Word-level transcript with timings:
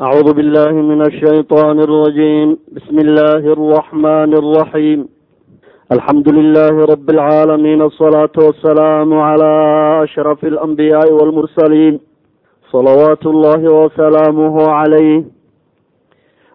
أعوذ 0.00 0.32
بالله 0.32 0.72
من 0.72 1.00
الشيطان 1.06 1.80
الرجيم 1.80 2.56
بسم 2.76 2.96
الله 2.98 3.42
الرحمن 3.56 4.30
الرحيم 4.42 5.08
الحمد 5.92 6.28
لله 6.38 6.74
رب 6.92 7.10
العالمين 7.10 7.82
الصلاة 7.82 8.36
والسلام 8.38 9.14
على 9.14 9.52
أشرف 10.04 10.44
الأنبياء 10.44 11.12
والمرسلين 11.12 12.00
صلوات 12.72 13.26
الله 13.26 13.62
وسلامه 13.80 14.68
عليه 14.70 15.24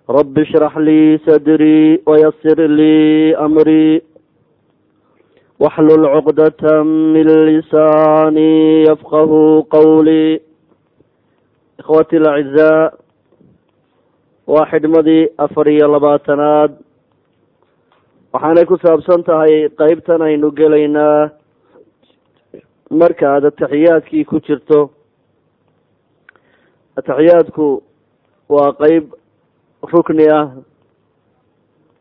رب 0.09 0.39
اشرح 0.39 0.77
لي 0.77 1.17
صدري 1.27 2.01
ويسر 2.07 2.59
لي 2.79 3.35
أمري 3.37 4.01
واحلل 5.59 6.05
عقدة 6.05 6.83
من 6.83 7.25
لساني 7.49 8.83
يفقه 8.83 9.31
قولي 9.69 10.41
ikhwati 11.81 12.15
alacizaa 12.17 12.91
waa 14.46 14.66
xidhmadii 14.70 15.28
afar 15.38 15.68
iyo 15.68 15.86
labaatanaad. 15.92 16.72
Waxaanay 18.32 18.64
ku 18.66 18.76
saabsan 18.82 19.24
tahay 19.24 19.68
qeybtan 19.78 20.22
aynu 20.22 20.50
gelaynaa. 20.58 21.30
Marka 22.90 23.26
aad 23.34 23.44
ataxiyaadkii 23.50 24.24
ku 24.24 24.40
jirto. 24.46 24.90
Ataxiyaadku 26.98 27.82
waa 28.48 28.72
qeyb 28.80 29.04
rukni 29.92 30.26
ah 30.38 30.46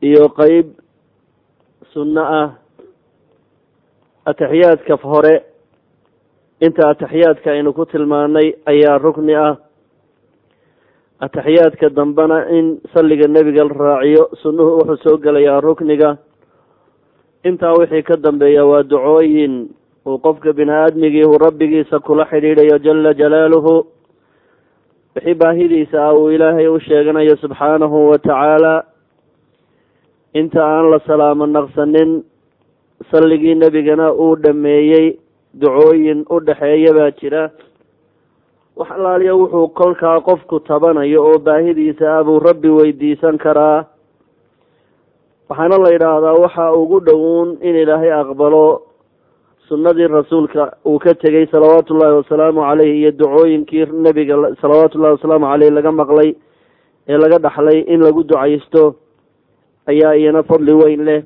iyo 0.02 0.30
qeyb 0.40 0.68
sunno 1.94 2.22
ah. 2.42 2.50
Ataxiyaadka 4.26 4.98
hore 5.04 5.36
inta 6.62 6.90
ataxiyaadka 6.90 7.52
aynu 7.52 7.74
ku 7.74 7.86
tilmaanay 7.86 8.48
ayaa 8.66 8.98
rukni 8.98 9.36
ah 9.36 9.56
ataxiyaadka 11.22 11.90
dambena 11.96 12.48
in 12.52 12.80
salliga 12.94 13.28
nebiga 13.28 13.64
la 13.64 13.74
raaciyo 13.74 14.30
sunnuhu 14.42 14.78
wuxuu 14.84 15.04
soo 15.04 15.18
gelayaa 15.18 15.62
rukniga. 15.62 16.18
Intaa 17.44 17.74
wixii 17.80 18.04
ka 18.04 18.16
dambeeya 18.18 18.66
waa 18.66 18.84
ducooyin 18.84 19.70
uu 20.06 20.18
qofka 20.20 20.54
bini 20.54 20.72
aadmigii 20.72 21.24
uu 21.24 21.38
rabbigiisa 21.38 22.00
kula 22.00 22.26
xidhiidhayo 22.26 22.78
jala 22.80 23.14
jalaaluhu. 23.14 23.86
Wixii 25.16 25.34
baahidiisa 25.40 26.04
ah 26.10 26.14
uu 26.14 26.32
ilaahay 26.32 26.68
u 26.68 26.80
sheeganayo 26.80 27.36
subxaanahu 27.38 28.10
wa 28.10 28.18
tacaala. 28.20 28.84
Inta 30.34 30.60
aan 30.66 30.92
la 30.92 31.00
salaamo 31.08 31.46
naqsanin 31.48 32.24
salligii 33.12 33.56
nebigana 33.56 34.12
uu 34.14 34.36
dhameeyey 34.36 35.16
ducooyin 35.54 36.26
u 36.30 36.40
dhexeeya 36.44 36.92
baa 36.94 37.12
jira 37.12 37.52
wax 38.76 38.92
alaaliya 38.92 39.36
wuxuu 39.36 39.68
kolkaa 39.68 40.20
qofku 40.22 40.60
tabanayo 40.60 41.24
oo 41.26 41.40
baahidiisa 41.40 42.18
ah 42.18 42.24
buu 42.24 42.40
rabbi 42.40 42.70
weydiisan 42.70 43.38
karaa. 43.38 43.86
waxaana 45.50 45.78
la 45.78 45.90
yidhaahdaa 45.94 46.34
waxa 46.44 46.74
ugu 46.74 47.00
dhowoon 47.00 47.58
in 47.62 47.76
ilaahay 47.76 48.12
aqbalo 48.12 48.82
sunnadii 49.68 50.08
rasuulka 50.08 50.78
uu 50.86 51.00
ka 51.00 51.14
tegey 51.14 51.46
salawaatu 51.52 51.94
ullahi 51.94 52.16
wasalaamu 52.20 52.62
caleyh 52.62 52.98
iyo 53.00 53.12
ducooyinkii 53.12 53.86
nebiga 54.06 54.36
salawaatu 54.62 54.98
ullahi 54.98 55.16
wasalaamu 55.18 55.46
caleyh 55.52 55.72
laga 55.72 55.92
maqlay 55.92 56.30
ee 57.08 57.18
laga 57.18 57.38
dhaxlay 57.40 57.80
in 57.88 58.02
lagu 58.02 58.24
ducaysto 58.24 58.96
ayaa 59.88 60.14
iyana 60.16 60.44
fadli 60.44 60.74
weyn 60.74 61.04
leh. 61.06 61.24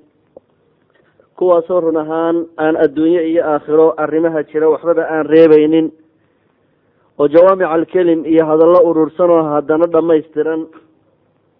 kuwaasoo 1.39 1.79
run 1.79 1.97
ahaan 1.97 2.45
aan 2.59 2.75
adduunye 2.75 3.23
iyo 3.31 3.43
aakhiro 3.47 3.93
arrimaha 3.97 4.43
jira 4.43 4.69
waxbaba 4.69 5.07
aan 5.09 5.25
reebeynin 5.25 5.91
oo 7.19 7.27
jawaamic 7.27 7.67
alkelim 7.75 8.25
iyo 8.25 8.45
hadallo 8.49 8.79
urursan 8.89 9.29
oo 9.29 9.43
haddana 9.53 9.85
dhammaystiran 9.93 10.61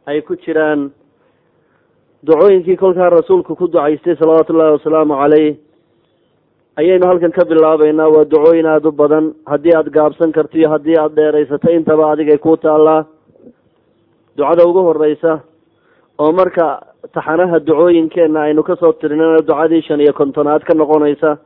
ay 0.10 0.22
ku 0.22 0.36
jiraan. 0.36 0.92
Ducooyinkii 2.28 2.76
kolkaa 2.78 3.10
rasuulku 3.10 3.56
ku 3.56 3.68
ducaystay 3.68 4.16
salawaatu 4.16 4.54
ullahi 4.54 4.72
wasalaamu 4.78 5.14
caleyh 5.22 5.56
ayaynu 6.80 7.06
halkan 7.08 7.32
ka 7.32 7.46
bilaabeynaa 7.50 8.10
waa 8.16 8.26
ducooyin 8.32 8.66
aada 8.66 8.90
u 8.90 8.92
badan. 8.92 9.26
Haddii 9.52 9.76
aada 9.76 9.90
gaabsan 9.98 10.32
karto 10.32 10.58
iyo 10.58 10.70
haddii 10.70 10.98
aada 11.00 11.16
dheeraysato 11.16 11.72
intaba 11.72 12.12
adigay 12.12 12.38
ku 12.38 12.58
taallaa. 12.58 13.06
Ducada 14.38 14.68
ugu 14.68 14.82
horeysa 14.88 15.40
oo 16.20 16.32
marka 16.32 16.66
taxanaha 17.14 17.60
ducooyinkeenna 17.68 18.40
aynu 18.48 18.64
ka 18.64 18.76
soo 18.76 18.92
tirinana 18.94 19.40
ducadii 19.48 19.82
shan 19.88 20.00
iyo 20.02 20.14
kontonaad 20.14 20.64
ka 20.68 20.74
noqonaysa 20.74 21.38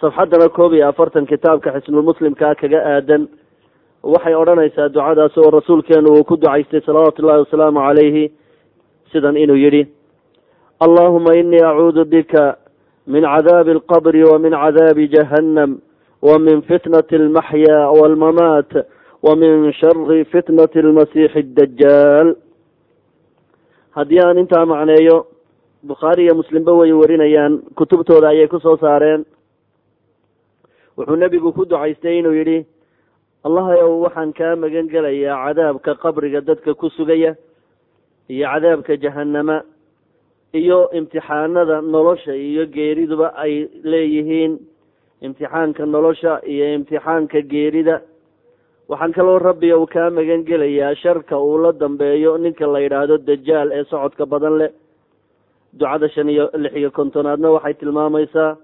safxaddana 0.00 0.48
koob 0.48 0.72
iyo 0.74 0.88
afartan 0.88 1.26
kitaabka 1.26 1.72
xisnulmuslimkaa 1.74 2.54
kaga 2.54 2.80
aadan 2.94 3.28
waxay 4.02 4.34
odhanaysaa 4.34 4.88
ducadaas 4.94 5.38
oo 5.38 5.50
rasuulkeenu 5.50 6.08
uu 6.12 6.24
ku 6.24 6.36
ducaystay 6.36 6.80
salawaatu 6.86 7.22
ullahi 7.22 7.42
wasalaamu 7.44 7.80
calayhi 7.86 8.24
sidan 9.12 9.36
inuu 9.36 9.56
yidhi 9.64 9.82
allahuma 10.80 11.34
inii 11.40 11.62
acuudu 11.70 12.04
bika 12.04 12.56
min 13.06 13.22
cadaabi 13.22 13.70
alqabri 13.70 14.22
wa 14.24 14.38
min 14.38 14.52
cadaabi 14.52 15.08
jahannam 15.08 15.80
wa 16.22 16.38
min 16.38 16.62
fitnati 16.62 17.16
almaxya 17.16 17.78
walmamaat 17.98 18.70
wa 19.26 19.36
min 19.36 19.72
shari 19.80 20.24
fitnati 20.32 20.78
almasiixi 20.78 21.38
addajaal 21.42 22.28
haddii 23.96 24.20
aan 24.26 24.38
intaa 24.38 24.66
macneeyo 24.66 25.26
bukhaari 25.82 26.22
iyo 26.24 26.34
muslimba 26.34 26.72
way 26.72 26.92
warinayaan 26.92 27.58
kutubtooda 27.74 28.28
ayay 28.28 28.46
ku 28.48 28.60
soo 28.60 28.76
saareen 28.76 29.24
wuxuu 30.98 31.16
nebigu 31.16 31.52
ku 31.54 31.62
ducaystay 31.64 32.18
inuu 32.18 32.34
yidhi 32.40 32.58
allahayow 33.46 34.02
waxaan 34.04 34.32
kaa 34.38 34.56
magan 34.56 34.88
gelayaa 34.92 35.36
cadaabka 35.46 35.94
qabriga 36.02 36.40
dadka 36.48 36.74
ku 36.74 36.90
sugaya 36.96 37.34
iyo 38.28 38.46
cadaabka 38.52 38.96
jahanama 39.04 39.62
iyo 40.60 40.90
imtixaanada 40.98 41.80
nolosha 41.80 42.34
iyo 42.34 42.66
geeriduba 42.66 43.28
ay 43.44 43.68
leeyihiin 43.84 44.58
imtixaanka 45.22 45.86
nolosha 45.86 46.40
iyo 46.52 46.74
imtixaanka 46.74 47.40
geerida. 47.52 47.96
Waxaan 48.88 49.12
kaloo 49.12 49.38
rabbi 49.38 49.68
uu 49.74 49.86
kaa 49.86 50.10
magan 50.10 50.42
gelayaa 50.48 50.94
sharka 51.02 51.36
uu 51.38 51.58
la 51.62 51.72
dambeeyo 51.72 52.38
ninka 52.38 52.66
la 52.66 52.80
yidhaahdo 52.80 53.18
dajaal 53.28 53.68
ee 53.72 53.84
socodka 53.84 54.24
badan 54.26 54.56
leh. 54.60 54.70
Ducada 55.78 56.08
shan 56.08 56.28
iyo 56.32 56.48
lix 56.56 56.72
iyo 56.80 56.90
kontonaadna 56.90 57.50
waxay 57.56 57.74
tilmaamaysaa 57.74 58.56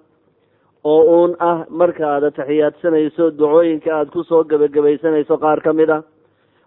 oo 0.85 1.03
uun 1.17 1.37
ah 1.41 1.59
marka 1.81 2.05
aad 2.09 2.25
ataxiyaadsanayso 2.31 3.31
ducooyinka 3.39 3.91
aada 3.97 4.11
ku 4.15 4.25
soo 4.31 4.45
gebagabaysanayso 4.45 5.39
qaar 5.45 5.61
ka 5.65 5.73
mid 5.73 5.91
ah. 5.91 6.03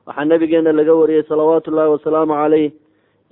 Waxaa 0.07 0.25
nabigeena 0.25 0.71
laga 0.79 0.93
wariyey 1.01 1.23
salawaatu 1.29 1.71
ullahi 1.71 1.93
wasalaamu 1.95 2.33
caleyh 2.41 2.71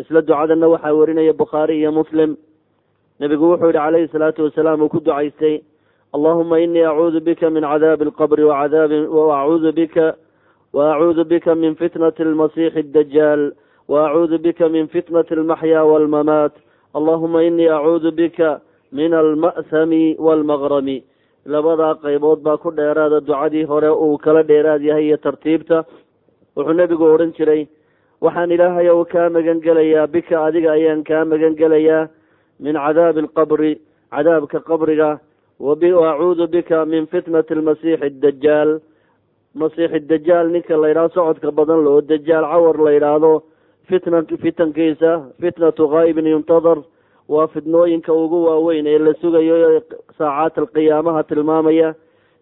isla 0.01 0.21
ducadana 0.21 0.67
waxaa 0.73 0.97
warinaya 0.99 1.33
bukhaari 1.33 1.79
iyo 1.79 1.91
muslim. 1.91 2.37
Nebigu 3.19 3.49
wuxuu 3.51 3.71
yihi 3.71 3.79
calayhi 3.79 4.11
salaatu 4.11 4.43
wasalaam 4.45 4.81
uu 4.81 4.89
ku 4.93 4.99
ducaystay 4.99 5.55
allahuma 6.15 6.59
inii 6.59 6.83
acuudu 6.91 7.19
bika 7.27 7.49
min 7.49 7.63
cadaabi 7.63 8.05
alqabri 8.07 8.43
wacadaabi 8.43 9.07
waacuudu 9.07 9.71
bika 9.79 10.15
waacuudu 10.73 11.23
bika 11.31 11.55
min 11.55 11.75
fitnati 11.75 12.23
almasiixi 12.23 12.79
addajaal 12.79 13.51
waacuudu 13.87 14.39
bika 14.45 14.69
min 14.69 14.87
fitnati 14.87 15.33
almaxya 15.33 15.83
walmamaat 15.83 16.53
allahuma 16.93 17.43
inii 17.43 17.67
acuudu 17.77 18.11
bika 18.11 18.61
min 18.97 19.11
alma'hami 19.21 20.03
waalmaqrami 20.25 20.97
labadaa 21.53 21.93
qaybood 22.03 22.39
baa 22.45 22.57
ku 22.63 22.69
dheeraada 22.79 23.19
ducadii 23.27 23.65
hore 23.71 23.89
uu 24.03 24.17
kala 24.23 24.41
dheeraad 24.49 24.81
yahay 24.89 25.05
iyo 25.07 25.17
tartiibta. 25.25 25.77
Wuxuu 26.55 26.77
nebigu 26.79 27.05
odhan 27.13 27.31
jiray 27.37 27.61
waxaan 28.23 28.51
ilaahay 28.55 28.87
ou 28.89 29.03
kaa 29.13 29.29
magan 29.35 29.59
gelayaa 29.65 30.07
bika 30.13 30.35
adiga 30.47 30.69
ayaan 30.77 31.03
kaa 31.03 31.25
magan 31.31 31.55
gelayaa 31.59 32.09
min 32.63 32.75
cadaabi 32.83 33.19
alqabri 33.25 33.71
cadaabka 34.13 34.59
qabriga 34.69 35.09
waacuudu 35.59 36.47
bika 36.55 36.85
min 36.85 37.03
fitnati 37.11 37.53
almasiixi 37.57 38.05
addajaal 38.09 38.69
masiixi 39.59 39.99
dajaal 40.11 40.45
ninka 40.53 40.75
la 40.81 40.87
yidhahdo 40.91 41.13
socodka 41.15 41.51
badan 41.51 41.79
loo 41.85 42.01
dajaal 42.01 42.45
cawar 42.51 42.77
la 42.85 42.91
yidhaahdo 42.97 43.31
fitna 43.87 44.19
fitankiisa 44.43 45.11
fitnatu 45.41 45.83
ghaa'ibin 45.93 46.27
yuntadar 46.33 46.77
waa 47.29 47.47
fidnooyinka 47.47 48.13
ugu 48.13 48.45
waaweyn 48.45 48.87
ee 48.87 48.97
la 48.97 49.13
sugayo 49.21 49.81
saacaat 50.17 50.57
alqiyaamaha 50.57 51.23
tilmaamaya. 51.23 51.93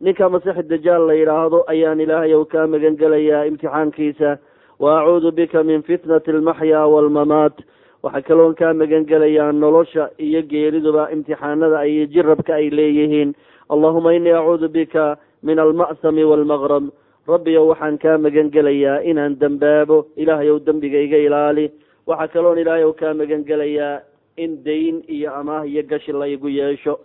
Ninka 0.02 0.30
masiixi 0.30 0.64
dajaal 0.68 1.08
la 1.08 1.14
yidhaahdo 1.14 1.64
ayaan 1.68 2.00
ilaahay 2.04 2.34
ou 2.36 2.46
kaa 2.46 2.68
magan 2.68 2.98
gelayaa 3.00 3.46
imtixaankiisa. 3.48 4.38
Wa 4.80 5.00
acuudu 5.02 5.32
bika 5.32 5.64
min 5.64 5.84
fitnati 5.84 6.32
almaxya 6.32 6.84
waalmamaat 6.88 7.56
waxaa 8.04 8.22
kaloon 8.28 8.56
kaa 8.56 8.74
magan 8.74 9.06
gelayaa 9.06 9.52
nolosha 9.52 10.10
iyo 10.20 10.42
geeriduba 10.42 11.08
imtixaanada 11.12 11.86
iyo 11.88 12.06
jirabka 12.06 12.56
ay 12.56 12.70
leeyihiin. 12.70 13.32
Allahuma 13.70 14.14
inii 14.14 14.36
acuudu 14.36 14.68
bika 14.70 15.18
min 15.44 15.60
alma'sami 15.60 16.24
waalmaqrab 16.28 16.92
rabbiyow 17.28 17.68
waxaan 17.72 17.98
kaa 17.98 18.18
magan 18.18 18.52
gelayaa 18.52 19.00
inaan 19.08 19.40
dembaabo 19.40 20.06
ilaahay 20.20 20.50
ow 20.52 20.60
dembiga 20.60 21.00
iga 21.00 21.18
ilaali. 21.18 21.72
Waxaa 22.08 22.28
kaloon 22.28 22.60
ilaahay 22.60 22.84
ow 22.84 22.92
kaa 22.94 23.14
magan 23.14 23.48
gelayaa 23.48 24.02
in 24.38 24.64
dayn 24.64 25.04
iyo 25.08 25.34
amaah 25.36 25.68
iyo 25.68 25.84
gashi 25.84 26.12
laygu 26.12 26.50
yeesho. 26.50 27.00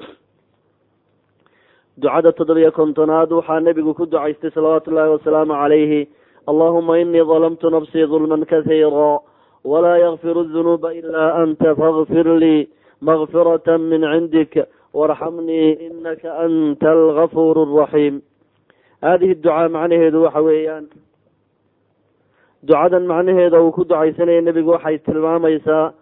Ducada 1.99 2.33
toddobiyo 2.33 2.73
kontonaad 2.73 3.33
waxaa 3.33 3.61
nebigu 3.61 3.95
ku 3.95 4.07
ducaystay 4.07 4.51
salawaatu 4.51 4.91
ullaahi 4.91 5.13
wasalaamu 5.19 5.53
calayhi. 5.53 6.09
Allahuma 6.47 6.99
inii 6.99 7.27
dalamtu 7.27 7.71
nafsii 7.71 8.07
dulman 8.07 8.45
kahiira 8.47 9.21
walaa 9.65 9.99
yakfiru 9.99 10.45
dunuuba 10.49 10.95
ilaa 10.95 11.43
anta 11.43 11.75
fakfir 11.75 12.27
lii 12.39 12.69
makfirata 13.01 13.79
min 13.79 14.03
cindik. 14.03 14.55
Warxamnii 14.95 15.77
inaka 15.87 16.39
anta 16.45 16.91
algafuur 16.91 17.57
araxiim 17.67 18.23
hadihi 19.03 19.35
ducaa 19.35 19.69
macnaheedu 19.69 20.23
waxa 20.25 20.41
weeyaan 20.41 20.87
ducadan 22.63 23.05
macnaheeda 23.07 23.61
uu 23.63 23.71
ku 23.73 23.85
ducaysanaya 23.85 24.41
nebigu 24.41 24.71
waxay 24.71 24.99
tilmaamaysaa 24.99 25.93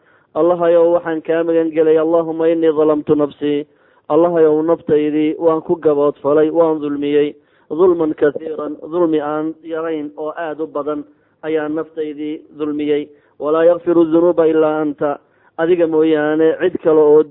allahayow 0.40 0.92
waxaan 0.94 1.22
kaa 1.26 1.42
magan 1.44 1.70
gelay 1.76 1.98
allahuma 1.98 2.48
inii 2.52 2.72
dalamtu 2.78 3.14
nafsii 3.16 3.66
allahayow 4.08 4.62
naftaydii 4.62 5.34
waan 5.38 5.60
ku 5.66 5.76
gaboodfalay 5.76 6.50
waan 6.50 6.80
dulmiyey. 6.80 7.34
Dulman 7.70 8.14
kasiiran 8.14 8.76
dulmi 8.92 9.18
aan 9.20 9.54
yarayn 9.64 10.10
oo 10.16 10.30
aada 10.36 10.62
u 10.64 10.66
badan 10.66 11.04
ayaa 11.42 11.68
naftaydii 11.68 12.42
dulmiyey. 12.58 13.08
Walaa 13.42 13.64
yakfiru 13.64 14.04
dunuuba 14.12 14.46
ilaa 14.46 14.80
anta. 14.82 15.18
Adiga 15.58 15.86
mooyaane 15.86 16.54
cid 16.60 16.76
kale 16.84 17.00
oo 17.00 17.22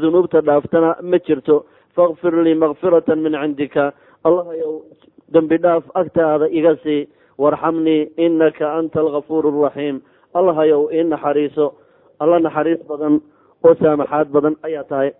dunuubta 0.00 0.40
dhaaftana 0.42 0.96
ma 1.02 1.18
jirto. 1.26 1.66
Fakfir 1.94 2.34
lii 2.44 2.54
makfirata 2.54 3.14
min 3.16 3.32
cindika. 3.42 3.92
Allahayow 4.24 4.82
dembi 5.32 5.58
dhaaf 5.58 5.84
agtaada 5.94 6.48
iga 6.50 6.74
sii. 6.82 7.06
Warxamnii 7.38 8.10
inaka 8.16 8.66
anta 8.78 9.00
algafuur 9.00 9.46
araxiim 9.46 10.00
allahayow 10.34 10.90
ii 10.92 11.04
naxariiso 11.04 11.74
alla 12.20 12.38
naxariis 12.38 12.80
badan 12.88 13.20
oo 13.64 13.74
saamaxaad 13.74 14.28
badan 14.34 14.56
ayaa 14.62 14.84
tahay. 14.84 15.10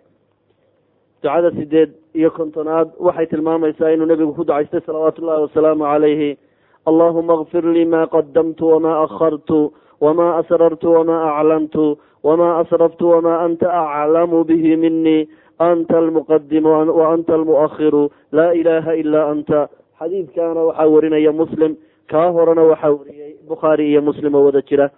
Ducada 1.23 1.51
sideed 1.51 1.91
iyo 2.13 2.29
kontonaad 2.31 2.89
waxay 2.99 3.25
tilmaamaysaa 3.27 3.89
inuu 3.93 4.05
nebigu 4.05 4.33
ku 4.33 4.43
ducaystay 4.45 4.81
salawaatu 4.85 5.21
ullahi 5.21 5.41
wasalaamu 5.47 5.83
calayhi. 5.83 6.37
Allahuma 6.85 7.45
kfir 7.45 7.65
lii 7.65 7.85
ma 7.85 8.05
qadamtu 8.07 8.69
wama 8.73 8.91
akhartu 9.05 9.73
wma 10.01 10.37
asrartu 10.41 10.93
wma 10.95 11.17
aclantu 11.39 11.97
wma 12.23 12.59
asraftu 12.61 13.09
wma 13.09 13.41
anta 13.45 13.65
aclamu 13.73 14.43
bihi 14.45 14.77
minii 14.77 15.27
anta 15.59 15.97
almuqadimu 15.97 16.69
wa 16.99 17.13
anta 17.13 17.33
almuakhiru. 17.33 18.09
Laa 18.31 18.53
ilaha 18.53 18.95
ila 18.95 19.29
anta. 19.33 19.67
Xadiidkaana 19.99 20.61
waxaa 20.69 20.87
warinaya 20.93 21.31
muslim 21.31 21.75
kaa 22.11 22.29
horena 22.35 22.63
waxaa 22.69 22.91
wariyey 22.91 23.33
bukhaari 23.49 23.89
iyo 23.89 24.01
muslim 24.01 24.35
oo 24.35 24.45
wada 24.45 24.61
jira 24.61 24.91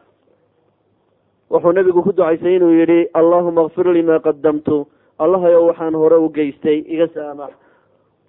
wuxuu 1.52 1.72
nebigu 1.72 2.02
ku 2.04 2.12
ducaysay 2.12 2.56
inuu 2.56 2.74
yihi 2.80 3.08
allahuma 3.14 3.70
kfir 3.70 3.88
lii 3.94 4.04
ma 4.04 4.20
qadamtu 4.20 4.86
allahayow 5.20 5.68
waxaan 5.68 5.96
hore 5.96 6.16
u 6.20 6.30
geystay 6.30 6.84
iga 6.88 7.08
saamax. 7.14 7.52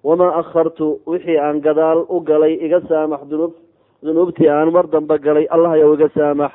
Wamaa 0.05 0.33
akhartu 0.41 1.01
wixii 1.07 1.39
aan 1.39 1.61
gadaal 1.61 2.05
u 2.09 2.21
galay 2.21 2.55
iga 2.67 2.81
saamax 2.89 3.21
dunuub 3.31 3.53
dunuubtii 4.03 4.49
aan 4.49 4.71
mar 4.73 4.87
dambe 4.87 5.19
galay 5.19 5.47
allahayow 5.51 5.95
iga 5.95 6.09
saamax. 6.15 6.53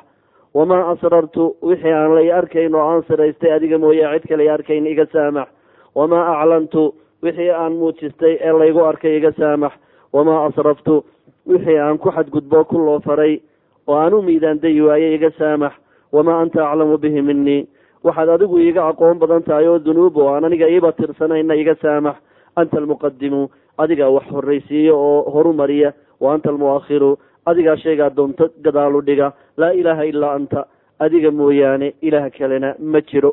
Wamaa 0.54 0.90
asrartu 0.92 1.54
wixii 1.62 1.92
aan 1.92 2.14
lay 2.14 2.32
arkayn 2.32 2.74
oo 2.74 2.80
aan 2.88 3.02
siraystay 3.08 3.52
adiga 3.52 3.78
mooye 3.78 4.06
cid 4.12 4.28
kale 4.28 4.50
arkayn 4.50 4.86
iga 4.86 5.06
saamax. 5.12 5.48
Wamaa 5.94 6.40
aclantu 6.40 6.94
wixii 7.22 7.50
aan 7.50 7.72
muujistay 7.76 8.38
ee 8.40 8.52
laygu 8.52 8.80
arkay 8.84 9.16
iga 9.16 9.32
saamax. 9.38 9.72
Wamaa 10.12 10.46
asraftu 10.46 11.04
wixii 11.46 11.78
aan 11.78 11.98
ku 11.98 12.10
xadgudbo 12.10 12.64
ku 12.64 12.78
loo 12.78 13.00
faray 13.00 13.40
oo 13.86 13.94
aan 13.96 14.14
u 14.14 14.22
miidaandayi 14.22 14.80
waayey 14.80 15.14
iga 15.14 15.30
saamax 15.38 15.72
wamaa 16.14 16.38
anta 16.42 16.60
aclamu 16.70 16.96
bihi 17.04 17.22
minii 17.28 17.60
waxaad 18.06 18.28
adigu 18.36 18.58
iiga 18.64 18.82
aqoon 18.90 19.18
badan 19.22 19.42
tahay 19.48 19.66
oo 19.68 19.78
dunuub 19.86 20.16
oo 20.16 20.28
aan 20.34 20.44
aniga 20.48 20.68
iiba 20.74 20.92
tirsanayna 20.98 21.54
iga 21.62 21.74
saamax 21.82 22.16
anta 22.60 22.76
almuqadimu 22.82 23.42
adigaa 23.82 24.10
wax 24.16 24.26
horraysiiyo 24.36 24.94
oo 25.08 25.30
horumariya 25.34 25.90
wa 26.20 26.34
anta 26.34 26.48
almuakhiru 26.52 27.10
adigaa 27.50 27.76
shaygaa 27.84 28.10
doonto 28.16 28.44
gadaalu 28.64 29.00
dhiga 29.08 29.32
laa 29.60 29.72
ilaaha 29.80 30.04
ilaa 30.12 30.34
anta 30.38 30.60
adiga 31.04 31.30
mooyaane 31.40 31.88
ilaah 32.08 32.26
kalena 32.38 32.74
ma 32.92 33.00
jiro 33.10 33.32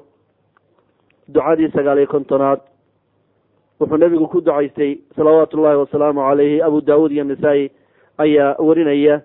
ducadii 1.33 1.69
sagaal 1.75 1.97
iyo 2.01 2.07
kontonaad 2.15 2.59
wuxuu 3.79 3.97
nebigu 3.97 4.27
ku 4.27 4.41
ducaystay 4.41 4.91
salawaatu 5.15 5.57
ullahi 5.57 5.77
wasalaamu 5.83 6.21
calayhi 6.29 6.61
abu 6.61 6.81
daawuud 6.81 7.11
iyo 7.11 7.23
nisaa-i 7.23 7.69
ayaa 8.17 8.55
warinaya 8.67 9.21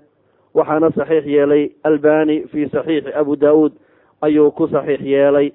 waxaana 0.57 0.89
saxiix 0.97 1.27
yeelay 1.35 1.65
albani 1.85 2.37
fi 2.53 2.69
saxiixi 2.75 3.13
abu 3.21 3.37
daawuud 3.37 3.73
ayuu 4.23 4.51
ku 4.51 4.69
saxiix 4.69 5.01
yeelay. 5.05 5.53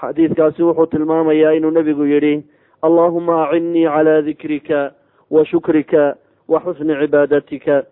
Xadiidkaasi 0.00 0.62
wuxuu 0.62 0.86
tilmaamayaa 0.92 1.52
inuu 1.56 1.70
nebigu 1.70 2.04
yidhi 2.04 2.34
allahuma 2.82 3.48
acinnii 3.48 3.86
calaa 3.86 4.22
dikrika 4.22 4.92
wa 5.30 5.44
shukrika 5.46 6.16
wa 6.48 6.60
xusni 6.60 6.94
cibaadatika. 7.00 7.82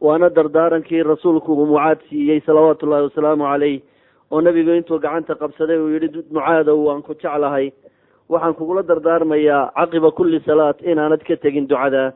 Waana 0.00 0.28
dardaarankii 0.30 1.02
rasuulku 1.02 1.52
uu 1.54 1.66
mucaad 1.66 1.98
siiyey 2.08 2.40
salawaatu 2.46 2.86
ullahi 2.86 3.08
wasalaamu 3.08 3.44
calayh 3.44 3.80
oo 4.30 4.40
nebigu 4.40 4.74
intuu 4.74 4.98
gacanta 4.98 5.34
qabsaday 5.34 5.78
uu 5.78 5.88
yihi 5.94 6.10
mucaadow 6.30 6.76
waan 6.84 7.02
ku 7.02 7.14
jeclahay. 7.14 7.72
Waxaan 8.28 8.54
kugula 8.58 8.82
dardaarmayaa 8.82 9.70
caqiba 9.78 10.10
kulli 10.10 10.40
salaat 10.44 10.82
inaanad 10.82 11.22
ka 11.24 11.36
tegin 11.36 11.68
ducada 11.70 12.12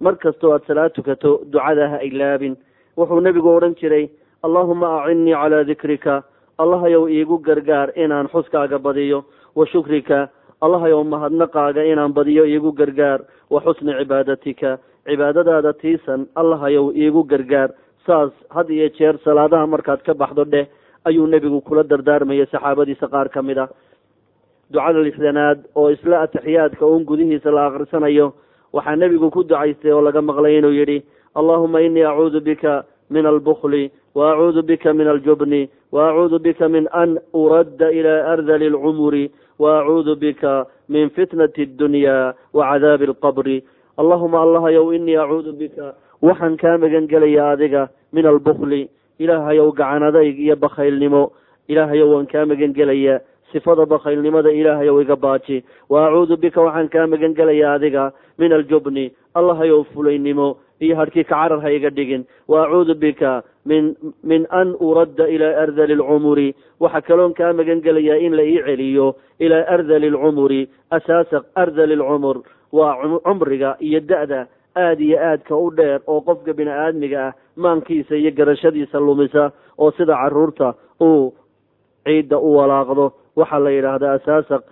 mar 0.00 0.14
kastoo 0.16 0.52
aad 0.54 0.64
salaad 0.66 0.92
tukato 0.94 1.40
ducada 1.52 1.88
ha 1.92 1.98
ilaabin 2.08 2.56
wuxuu 2.96 3.20
nebigu 3.20 3.48
odhan 3.56 3.74
jiray 3.80 4.08
allahuma 4.42 4.88
acinnii 5.04 5.34
calaa 5.42 5.64
dikrika 5.70 6.22
allahayow 6.62 7.04
iigu 7.08 7.38
gargaar 7.38 7.88
inaan 7.96 8.28
xuskaaga 8.32 8.78
badiyo. 8.78 9.24
Wa 9.56 9.66
shukrika. 9.66 10.28
Allahayow 10.60 11.04
mahadnaqaaga 11.04 11.82
inaan 11.92 12.12
badiyo 12.12 12.44
iigu 12.44 12.72
gargaar. 12.72 13.20
Wa 13.50 13.60
xusni 13.64 13.92
cibaadatika 13.98 14.78
cibaadadaada 15.08 15.72
tiisan 15.80 16.26
allahayow 16.36 16.92
iigu 16.92 17.24
gargaar. 17.24 17.70
Saas 18.06 18.30
had 18.54 18.68
iyo 18.70 18.88
jeer 18.98 19.16
salaadaha 19.24 19.66
markaad 19.66 20.02
ka 20.04 20.14
baxdo 20.14 20.44
dheh 20.44 20.66
ayuu 21.04 21.26
nebigu 21.26 21.60
kula 21.60 21.82
dardaarmayay 21.82 22.46
saxaabadiisa 22.52 23.08
qaar 23.08 23.28
ka 23.32 23.42
mid 23.42 23.58
a 23.58 23.68
ducada 24.72 25.00
lixdanaad 25.06 25.58
oo 25.74 25.88
isla 25.90 26.20
atixiyaadka 26.24 26.86
uun 26.86 27.04
gudihiisa 27.04 27.50
la 27.50 27.66
akhrisanayo 27.66 28.32
waxaa 28.72 28.96
nebigu 28.96 29.30
ku 29.30 29.42
ducaystay 29.44 29.92
oo 29.92 30.00
laga 30.00 30.22
maqlay 30.22 30.58
inuu 30.58 30.72
yidhi 30.80 31.02
allahuma 31.34 31.80
inii 31.82 32.04
acuudu 32.12 32.40
bika 32.40 32.84
min 33.10 33.26
albukli 33.26 33.90
wa 34.14 34.32
acuudu 34.32 34.62
bika 34.62 34.92
min 34.94 35.06
aljubni 35.08 35.68
wa 35.92 36.10
acuudu 36.10 36.38
bika 36.38 36.68
min 36.68 36.88
an 36.92 37.18
uradda 37.34 37.90
ilaa 37.90 38.26
ardali 38.32 38.66
alcumuri 38.66 39.30
wa 39.58 39.80
acuudu 39.80 40.16
bika 40.16 40.66
min 40.88 41.10
fitnati 41.10 41.62
addunya 41.62 42.34
wa 42.52 42.64
cadaabi 42.70 43.04
alqabri. 43.10 43.64
Allahuma 43.98 44.42
allahayow 44.42 44.94
inii 44.94 45.16
acuudu 45.16 45.52
bika 45.52 45.94
waxaan 46.22 46.56
kaa 46.56 46.78
magan 46.78 47.06
gelaya 47.06 47.50
adiga 47.54 47.88
min 48.12 48.26
albukli 48.26 48.88
ilaahayow 49.18 49.72
gacanadayg 49.72 50.38
iyo 50.38 50.56
bakhaylnimo. 50.56 51.32
Ilaahayow 51.68 52.08
waan 52.14 52.26
kaa 52.26 52.46
magan 52.46 52.72
gelaya 52.72 53.20
sifada 53.52 53.86
bakhaylnimada 53.86 54.50
ilaahayow 54.50 55.00
iga 55.02 55.16
baaji. 55.16 55.64
Wa 55.88 56.06
acuudu 56.06 56.36
bika 56.36 56.60
waxaan 56.62 56.88
kaa 56.88 57.06
magan 57.06 57.34
gelaya 57.34 57.72
adiga 57.74 58.12
min 58.38 58.52
aljubni 58.52 59.12
allahayow 59.34 59.84
fulaynimo 59.94 60.56
iyo 60.80 60.96
hadhkii 60.96 61.24
ka 61.24 61.34
carar 61.34 61.60
ha 61.60 61.70
iga 61.70 61.90
dhigin. 61.90 62.24
Wa 62.48 62.64
acuudu 62.66 62.94
bika 62.94 63.42
min 63.66 63.96
min 64.24 64.46
an 64.50 64.74
uradda 64.80 65.28
ilaa 65.28 65.56
ardali 65.62 65.92
alcumuri 65.92 66.54
waxa 66.80 67.00
kaloon 67.00 67.34
kaa 67.34 67.52
magan 67.52 67.80
gelayaa 67.84 68.18
in 68.26 68.36
la 68.36 68.42
ii 68.42 68.62
celiyo 68.66 69.14
ilaa 69.38 69.66
ardali 69.68 70.06
alcumuri 70.08 70.68
asaasa 70.90 71.42
ardali 71.54 71.94
alcumur 71.94 72.42
waa 72.72 72.96
cumriga 73.26 73.76
iyo 73.80 74.00
da-da 74.00 74.46
aada 74.76 75.02
iyo 75.02 75.18
aadka 75.18 75.56
u 75.56 75.70
dheer 75.70 76.00
oo 76.06 76.20
qofka 76.20 76.52
bini 76.52 76.70
aadmiga 76.70 77.18
ah 77.26 77.32
maankiisa 77.56 78.16
iyo 78.16 78.30
garashadiisa 78.30 78.98
lumisa 79.00 79.52
oo 79.78 79.90
sida 79.92 80.14
carruurta 80.14 80.74
uu 81.02 81.34
ciidda 82.04 82.38
u 82.38 82.56
walaaqdo 82.56 83.12
waxaa 83.36 83.58
la 83.64 83.70
yidhaahdaa 83.70 84.12
asaasaq 84.18 84.62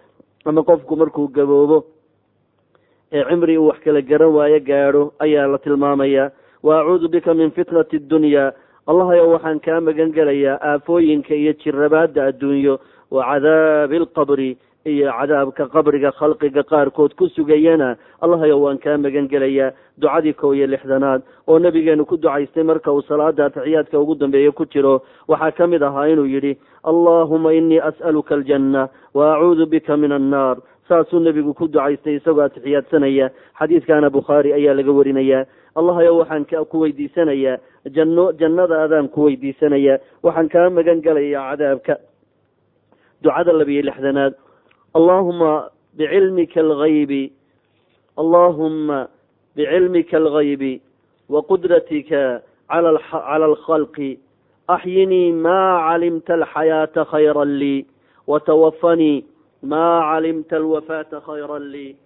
ama 0.44 0.62
qofku 0.62 0.96
markuu 0.96 1.28
gaboobo 1.28 1.84
ee 3.12 3.24
cimri 3.28 3.58
uu 3.58 3.68
wax 3.68 3.80
kala 3.84 4.00
garan 4.02 4.32
waayo 4.38 4.60
gaadho 4.60 5.02
ayaa 5.18 5.46
la 5.46 5.58
tilmaamayaa 5.58 6.30
wa 6.62 6.80
acuudu 6.80 7.08
bika 7.08 7.34
min 7.34 7.50
fitnati 7.50 7.96
addunya 7.96 8.52
allahayow 8.86 9.28
waxaan 9.34 9.60
kaa 9.60 9.80
magan 9.80 10.12
gelayaa 10.12 10.58
aafooyinka 10.70 11.34
iyo 11.34 11.52
jirabaadda 11.62 12.24
adduunyo 12.30 12.74
wa 13.10 13.24
cadaabi 13.24 13.96
alqabri 13.96 14.50
iyo 14.90 15.12
cadaabka 15.18 15.66
qabriga 15.74 16.10
khalqiga 16.18 16.62
qaarkood 16.62 17.14
ku 17.18 17.28
sugayana 17.36 17.96
allahayow 18.24 18.58
waan 18.64 18.78
kaa 18.78 18.96
magan 18.98 19.28
gelayaa 19.28 19.72
ducadii 19.98 20.32
kow 20.40 20.52
iyo 20.54 20.66
lixdanaad 20.66 21.22
oo 21.48 21.58
nabigeenu 21.58 22.06
ku 22.06 22.16
ducaystay 22.16 22.62
marka 22.64 22.92
uu 22.92 23.02
salaada 23.02 23.46
atixiyaadka 23.46 23.98
ugu 24.00 24.14
dambeeye 24.14 24.50
ku 24.50 24.64
jiro. 24.66 25.02
Waxaa 25.28 25.50
ka 25.52 25.66
mid 25.66 25.82
ahaa 25.82 26.06
inuu 26.08 26.26
yidhi 26.26 26.58
allahuma 26.84 27.52
inii 27.54 27.80
as'aluka 27.90 28.34
aljanna 28.34 28.88
wa 29.14 29.34
acuudu 29.36 29.66
bika 29.66 29.96
min 29.96 30.12
annaar. 30.12 30.56
Saasuu 30.88 31.20
nebigu 31.20 31.54
ku 31.54 31.68
ducaystay 31.68 32.16
isagoo 32.16 32.42
atixiyaadsanaya 32.48 33.30
xadiidkaana 33.60 34.10
bukhaari 34.10 34.52
ayaa 34.52 34.74
laga 34.74 34.92
warinayaa 34.92 35.44
allahayow 35.76 36.18
waxaan 36.20 36.44
ku 36.70 36.80
weydiisanayaa 36.80 37.58
janno 37.96 38.32
jannadaadaan 38.40 39.08
ku 39.08 39.28
weydiisanayaa 39.28 39.98
waxaan 40.22 40.48
kaa 40.48 40.70
magan 40.70 41.02
gelayaa 41.04 41.50
cadaabka. 41.50 41.96
Ducada 43.22 43.52
labiyo 43.52 43.82
lixdanaad 43.82 44.34
allahuma 44.94 45.70
bicilmika 45.96 46.60
algaybi 46.60 47.32
allahuma 48.16 49.08
bicilmika 49.56 50.16
algaybi 50.16 50.80
waqudratika 51.28 52.42
cala 52.68 52.96
alkhalqi. 53.44 54.18
Axyinii 54.68 55.32
ma 55.32 55.88
calimta 55.88 56.34
alxayaata 56.36 57.04
khayra 57.08 57.44
lii 57.44 57.86
watawafanii 58.28 59.24
ma 59.62 60.04
calimta 60.12 60.56
alwafaata 60.56 61.20
khayra 61.24 61.58
lii 61.58 61.96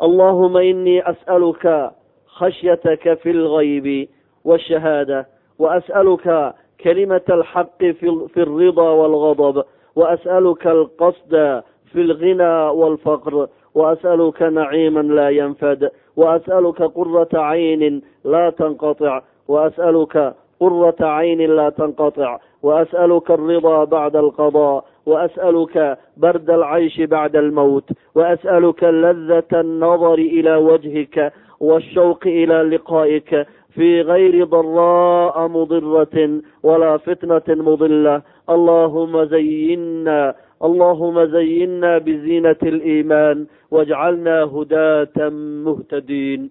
allahuma 0.00 0.62
inii 0.62 1.00
as'aluka 1.00 1.94
khashyataka 2.38 3.16
fi 3.24 3.32
lgaybi 3.32 4.08
wاshahaada 4.44 5.24
waas'aluka 5.58 6.54
kalimata 6.82 7.34
alxaqi 7.40 7.92
fi 8.34 8.40
alrida 8.40 8.82
walgadb 9.00 9.64
waas'aluka 9.96 10.70
alqasda 10.70 11.62
في 11.91 12.01
الغنى 12.01 12.69
والفقر 12.79 13.47
وأسألك 13.75 14.41
نعيما 14.41 14.99
لا 14.99 15.29
ينفد 15.29 15.89
وأسألك 16.15 16.81
قرة 16.81 17.29
عين 17.33 18.01
لا 18.25 18.49
تنقطع 18.49 19.21
وأسألك 19.47 20.33
قرة 20.59 20.95
عين 21.01 21.41
لا 21.55 21.69
تنقطع 21.69 22.39
وأسألك 22.63 23.31
الرضا 23.31 23.83
بعد 23.83 24.15
القضاء 24.15 24.85
وأسألك 25.05 25.97
برد 26.17 26.49
العيش 26.49 27.01
بعد 27.01 27.35
الموت 27.35 27.89
وأسألك 28.15 28.83
لذة 28.83 29.43
النظر 29.61 30.13
إلى 30.13 30.55
وجهك 30.55 31.33
والشوق 31.59 32.19
إلى 32.25 32.61
لقائك 32.75 33.47
في 33.73 34.01
غير 34.01 34.45
ضراء 34.45 35.47
مضرة 35.47 36.41
ولا 36.63 36.97
فتنة 36.97 37.63
مضلة 37.63 38.21
اللهم 38.49 39.23
زينا 39.25 40.35
اللهم 40.63 41.25
زينا 41.25 41.97
بزينة 41.97 42.61
الإيمان 42.63 43.37
واجعلنا 43.71 44.43
هداة 44.43 45.29
مهتدين 45.65 46.49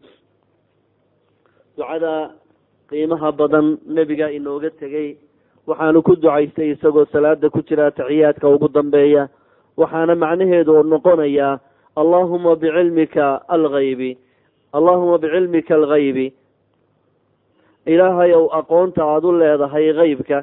ducada 1.76 2.33
qiimaha 2.88 3.37
badan 3.37 3.76
nebiga 3.85 4.30
inooga 4.33 4.71
tegey 4.80 5.18
waxaanu 5.68 6.00
ku 6.06 6.16
ducaystay 6.16 6.73
isagoo 6.73 7.04
salaada 7.12 7.50
ku 7.50 7.61
jira 7.68 7.90
taxiyaadka 7.90 8.49
ugu 8.49 8.68
dambeeya 8.73 9.28
waxaana 9.76 10.14
macnaheedu 10.16 10.83
noqonayaa 10.92 11.61
allahuma 12.00 12.56
bicilmika 12.56 13.42
alghaybi 13.56 14.16
allahuma 14.73 15.18
bicilmika 15.21 15.75
alghaybi 15.76 16.33
ilaahay 17.87 18.33
ow 18.38 18.47
aqoonta 18.61 19.02
aada 19.04 19.26
u 19.28 19.33
leedahay 19.42 19.92
haybka 20.00 20.38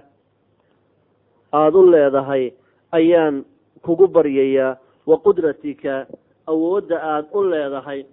aada 1.54 1.78
u 1.80 1.90
leedahay 1.94 2.44
ayaan 2.92 3.42
kugu 3.83 4.07
baryayaa 4.09 4.77
wa 5.07 5.17
qudratika 5.19 6.07
awoodda 6.47 7.03
aada 7.03 7.29
u 7.33 7.43
leedahay 7.45 8.05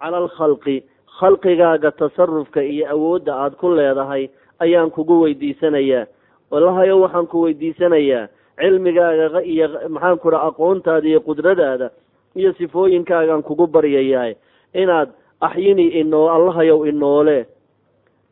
cala 0.00 0.16
alkhalqi 0.16 0.82
khalqigaaga 1.18 1.90
tasarufka 1.92 2.62
iyo 2.62 2.86
awoodda 2.90 3.34
aada 3.34 3.56
ku 3.56 3.68
leedahay 3.74 4.28
ayaan 4.58 4.90
kugu 4.90 5.20
weydiisanayaa. 5.20 6.06
Walahayo 6.50 7.00
waxaan 7.00 7.26
ku 7.26 7.40
weydiisanayaa 7.44 8.28
cilmigaaga 8.58 9.42
iyo 9.42 9.68
maxaan 9.88 10.18
ku 10.18 10.28
aqoontaada 10.34 11.08
iyo 11.08 11.20
qudradaada 11.20 11.90
iyo 12.34 12.52
sifooyinkaagaan 12.58 13.42
kugu 13.42 13.66
baryayaa 13.66 14.34
inaad 14.74 15.10
axyini 15.40 15.86
inoo 16.00 16.28
allahayow 16.30 16.86
inoole. 16.86 17.46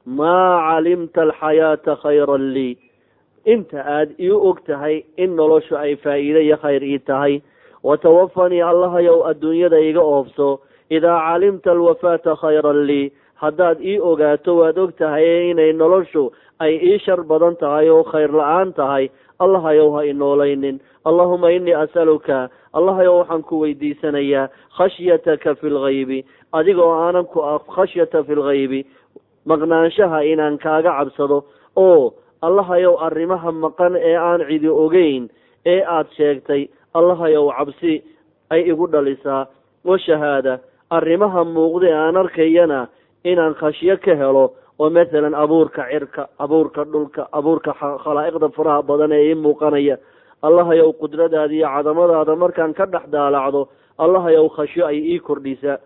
Maa 0.06 0.62
calimta 0.70 1.22
alxayaata 1.22 1.96
khayran 2.02 2.52
lii 2.54 2.78
inta 3.46 3.78
aada 3.80 4.14
ii 4.20 4.30
og 4.48 4.58
tahay 4.66 5.02
in 5.16 5.36
noloshu 5.36 5.76
ay 5.78 5.94
faa'iide 6.02 6.42
iyo 6.44 6.56
khayr 6.62 6.82
ii 6.82 6.98
tahay. 6.98 7.40
Watawafanii 7.86 8.62
allahayow 8.62 9.22
adduunyada 9.30 9.78
iga 9.80 10.02
oobso 10.02 10.60
idaa 10.90 11.18
calimta 11.26 11.70
alwafaata 11.70 12.36
khayran 12.42 12.86
lii. 12.86 13.12
Haddaad 13.42 13.80
ii 13.80 14.00
ogaato 14.00 14.56
waad 14.56 14.78
og 14.78 14.96
tahay 14.98 15.50
inay 15.50 15.72
noloshu 15.72 16.32
ay 16.58 16.74
ii 16.82 16.98
shar 16.98 17.22
badan 17.22 17.56
tahay 17.56 17.88
oo 17.90 18.02
khayr 18.02 18.30
la'aan 18.32 18.74
tahay. 18.74 19.08
Allahayow 19.38 19.92
ha 19.96 20.02
inoolaynin 20.04 20.80
allahuma 21.04 21.52
inii 21.52 21.74
asaluka. 21.84 22.48
Allahayow 22.74 23.18
waxaan 23.20 23.42
ku 23.42 23.60
weydiisanayaa 23.60 24.48
khashyataka 24.76 25.54
fi 25.60 25.68
lghaybi 25.70 26.24
adigoo 26.52 26.90
aanan 26.92 27.24
ku 27.30 27.40
khashyata 27.76 28.24
fi 28.24 28.34
lghaybi 28.34 28.86
maqnaanshaha 29.46 30.24
inaan 30.24 30.58
kaaga 30.58 30.90
cabsado. 30.98 31.44
Oo 31.76 32.14
allahayow 32.42 32.96
arrimaha 33.06 33.52
maqan 33.52 33.96
ee 33.96 34.16
aan 34.16 34.40
cidi 34.48 34.68
ogeyn 34.68 35.28
ee 35.66 35.82
aada 35.82 36.08
sheegtay 36.16 36.68
allahayow 36.94 37.50
cabsi 37.56 38.02
ay 38.50 38.62
igu 38.70 38.86
dhalisaa 38.86 39.46
washahaada 39.84 40.60
arrimaha 40.90 41.44
muuqda 41.44 41.90
aan 41.94 42.16
arkayana 42.16 42.88
inaan 43.24 43.54
khashyo 43.54 43.96
ka 44.04 44.14
helo. 44.14 44.52
Oo 44.78 44.90
mathalan 44.90 45.34
abuurka 45.34 45.88
cirka 45.90 46.28
abuurka 46.38 46.84
dhulka 46.84 47.28
abuurka 47.32 47.72
khalaa'iqda 48.04 48.48
faraha 48.52 48.82
badan 48.82 49.12
ee 49.12 49.32
ii 49.32 49.34
muuqanaya. 49.34 49.96
Allahayow 50.42 50.92
qudradaada 51.00 51.54
iyo 51.54 51.66
cadamadaada 51.66 52.36
markaan 52.36 52.74
ka 52.74 52.86
dhex 52.86 53.08
daalacdo 53.08 53.68
allahayow 53.98 54.48
khashyo 54.56 54.86
ay 54.86 54.98
ii 55.00 55.18
kordhisa. 55.20 55.80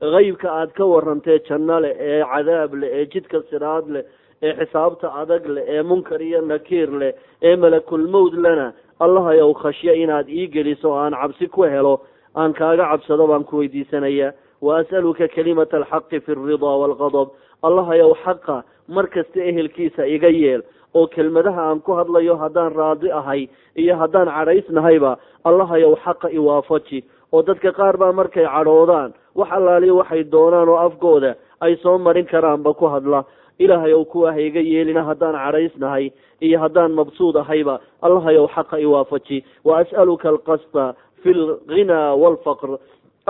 Haybka 0.00 0.48
aada 0.48 0.72
ka 0.72 0.84
warantee 0.84 1.38
janno 1.48 1.80
leh 1.84 1.92
ee 2.00 2.24
cadaab 2.24 2.74
leh 2.80 2.88
ee 2.88 3.06
jidka 3.12 3.42
siraad 3.50 3.86
leh 3.92 4.04
ee 4.42 4.52
xisaabta 4.58 5.12
adag 5.22 5.46
leh 5.46 5.64
ee 5.68 5.82
munkar 5.82 6.20
iyo 6.22 6.40
nakiir 6.40 6.90
leh 7.02 7.12
ee 7.42 7.56
malakulmowd 7.56 8.34
lena 8.34 8.72
allahayow 9.00 9.52
khashyo 9.62 9.94
inaad 9.94 10.28
ii 10.28 10.46
geliso 10.48 10.94
aan 10.98 11.12
cabsi 11.20 11.48
ku 11.48 11.62
helo 11.62 12.00
aan 12.36 12.52
kaaga 12.52 12.84
cabsado 12.90 13.26
baan 13.26 13.44
ku 13.44 13.56
weydiisanayaa. 13.60 14.32
Wa 14.60 14.78
as'aluka 14.80 15.28
kalimata 15.28 15.76
alxaqi 15.80 16.20
fi 16.20 16.32
alridaa 16.32 16.76
waalqadab 16.82 17.28
allahayow 17.62 18.12
xaqa 18.24 18.62
mar 18.88 19.06
kasta 19.08 19.40
ehelkiisa 19.40 20.04
iga 20.06 20.28
yeel 20.28 20.62
oo 20.94 21.06
kelmadaha 21.06 21.60
aan 21.70 21.80
ku 21.80 21.92
hadlayo 21.96 22.36
haddaan 22.36 22.72
raadi 22.76 23.08
ahay 23.12 23.48
iyo 23.76 23.96
haddaan 23.96 24.28
cadhaysnahayba 24.28 25.16
allahayow 25.44 25.96
xaqa 26.04 26.28
iwaafaji 26.30 27.04
oo 27.32 27.42
dadka 27.42 27.72
qaar 27.72 27.96
baa 27.96 28.12
markay 28.12 28.44
cadhoodaan 28.44 29.12
wax 29.34 29.48
allaaliyo 29.52 29.96
waxay 29.96 30.24
doonaan 30.24 30.68
oo 30.68 30.76
afkooda 30.76 31.34
ay 31.60 31.76
soo 31.82 31.98
marin 31.98 32.26
karaanba 32.26 32.74
ku 32.74 32.86
hadla 32.86 33.24
ilaahayow 33.64 34.02
kuwa 34.12 34.32
ha 34.32 34.40
iga 34.48 34.60
yeelina 34.72 35.02
haddaan 35.08 35.36
cadhaysnahay 35.44 36.06
iyo 36.40 36.58
haddaan 36.64 36.92
mabsuud 36.98 37.36
ahayba 37.42 37.74
allahayow 38.06 38.46
xaqa 38.56 38.78
iwaafaji 38.86 39.38
wa 39.68 39.78
as'aluka 39.82 40.28
alqasda 40.34 40.84
fi 41.22 41.30
alghinaa 41.36 42.14
waalfaqr 42.22 42.70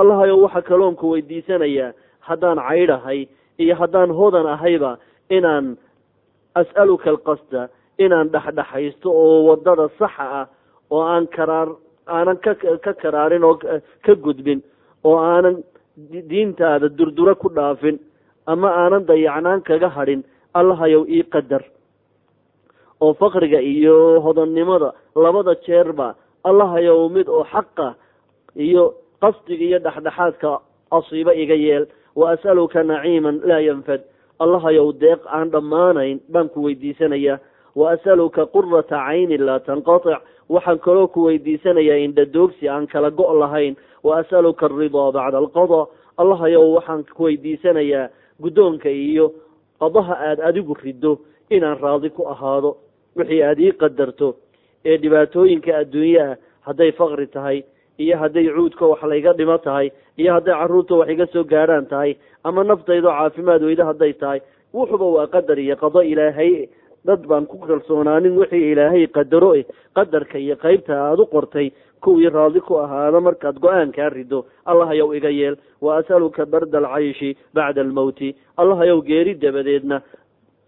allahayow 0.01 0.39
waxa 0.47 0.63
kaloon 0.71 0.95
ku 1.01 1.11
weydiisanayaa 1.15 1.93
haddaan 2.29 2.59
caydhahay 2.69 3.21
iyo 3.59 3.75
haddaan 3.81 4.11
hodan 4.21 4.47
ahayba 4.57 4.93
inaan 5.39 5.77
as'aluka 6.63 7.11
alqasda 7.15 7.69
inaan 8.05 8.29
dhexdhexaysto 8.35 9.09
oo 9.23 9.37
waddada 9.51 9.89
saxa 9.99 10.27
ah 10.41 10.47
oo 10.91 11.03
aan 11.15 11.27
karaar 11.37 11.69
aanan 12.17 12.37
ka 12.45 12.55
ka 12.85 12.93
karaarin 13.03 13.45
oo 13.45 13.55
ka 14.07 14.15
gudbin 14.27 14.63
oo 15.05 15.17
aanan 15.19 15.57
diintaada 16.31 16.89
durduro 16.99 17.35
ku 17.43 17.49
dhaafin 17.59 17.99
ama 18.47 18.69
aanan 18.71 19.07
dayacnaan 19.07 19.63
kaga 19.63 19.89
hadhin 19.89 20.25
allahayow 20.55 21.05
ii 21.09 21.23
qadar. 21.33 21.63
Oo 23.01 23.15
faqriga 23.15 23.61
iyo 23.61 24.21
hodannimada 24.21 24.93
labada 25.17 25.55
jeerba 25.67 26.15
allahayow 26.45 27.09
mid 27.09 27.29
oo 27.29 27.45
xaqa 27.45 27.95
iyo 28.57 28.95
qasdiga 29.21 29.65
iyo 29.65 29.79
dhexdhexaadka 29.79 30.61
asiibo 30.91 31.33
iga 31.33 31.55
yeel. 31.55 31.87
Wa 32.17 32.35
as'aluka 32.35 32.83
naciiman 32.83 33.41
laa 33.45 33.61
yanfad. 33.61 34.01
Allahayow 34.41 34.93
deeq 34.93 35.21
aan 35.31 35.51
dhammaanayn 35.51 36.21
baan 36.29 36.49
ku 36.49 36.65
weydiisanayaa 36.67 37.39
wa 37.77 37.93
as'aluka 37.95 38.47
qurata 38.51 38.99
caynin 39.07 39.47
laa 39.47 39.61
tanqatic 39.63 40.19
waxaan 40.49 40.79
kaloo 40.83 41.09
ku 41.09 41.29
weydiisanayaa 41.31 42.03
indhadoogsi 42.05 42.69
aan 42.69 42.87
kala 42.87 43.11
go' 43.11 43.33
lahayn. 43.39 43.77
Wa 44.03 44.19
as'aluka 44.21 44.67
alridaa 44.67 45.13
bacda 45.13 45.39
alqada. 45.39 45.87
Allahayow 46.19 46.75
waxaan 46.77 47.05
ku 47.17 47.25
weydiisanayaa 47.31 48.11
guddoonka 48.43 48.91
iyo 48.91 49.27
qadaha 49.81 50.15
aada 50.29 50.43
adigu 50.51 50.75
riddo 50.85 51.13
inaan 51.51 51.79
raadi 51.85 52.11
ku 52.11 52.23
ahaado 52.33 52.71
wixii 53.17 53.43
aada 53.43 53.63
ii 53.63 53.73
qadarto 53.83 54.29
ee 54.85 54.97
dhibaatooyinka 55.03 55.71
adduunye 55.83 56.21
ah 56.27 56.37
hadday 56.67 56.91
faqri 57.01 57.27
tahay 57.27 57.59
iyo 57.99 58.17
hadday 58.23 58.47
cuudka 58.57 58.87
wax 58.93 59.03
layga 59.13 59.33
dhimo 59.33 59.59
tahay 59.59 59.91
iyo 60.17 60.31
hadday 60.37 60.55
carruurta 60.61 60.95
wax 61.01 61.09
iga 61.15 61.27
soo 61.33 61.45
gaadhaan 61.45 61.87
tahay 61.87 62.13
ama 62.45 62.65
naftaydoo 62.65 63.13
caafimaad 63.19 63.63
weyda 63.69 63.85
hadday 63.91 64.13
tahay 64.23 64.41
wuxuba 64.75 65.05
waa 65.17 65.27
qadar 65.35 65.59
iyo 65.59 65.77
qado 65.77 66.03
ilaahay 66.13 66.69
dad 67.05 67.27
baan 67.27 67.47
ku 67.47 67.59
kalsoonaanin 67.59 68.39
wixii 68.41 68.73
ilaahay 68.73 69.07
qadaro 69.19 69.55
eh 69.61 69.65
qadarka 69.99 70.39
iyo 70.39 70.57
qeybta 70.65 70.93
aada 71.07 71.23
u 71.23 71.27
qortay 71.35 71.71
kuwii 72.05 72.29
raadi 72.37 72.61
ku 72.61 72.77
ahaada 72.85 73.21
markaad 73.21 73.57
go'aankaa 73.65 74.09
rido 74.17 74.45
allahayow 74.65 75.15
iga 75.17 75.31
yeel 75.31 75.57
wa 75.81 75.97
as'aluka 76.01 76.47
barda 76.47 76.79
alcayshi 76.79 77.37
bacda 77.55 77.81
almowti 77.87 78.35
allahayow 78.57 79.01
geeri 79.11 79.35
dabadeedna 79.35 80.03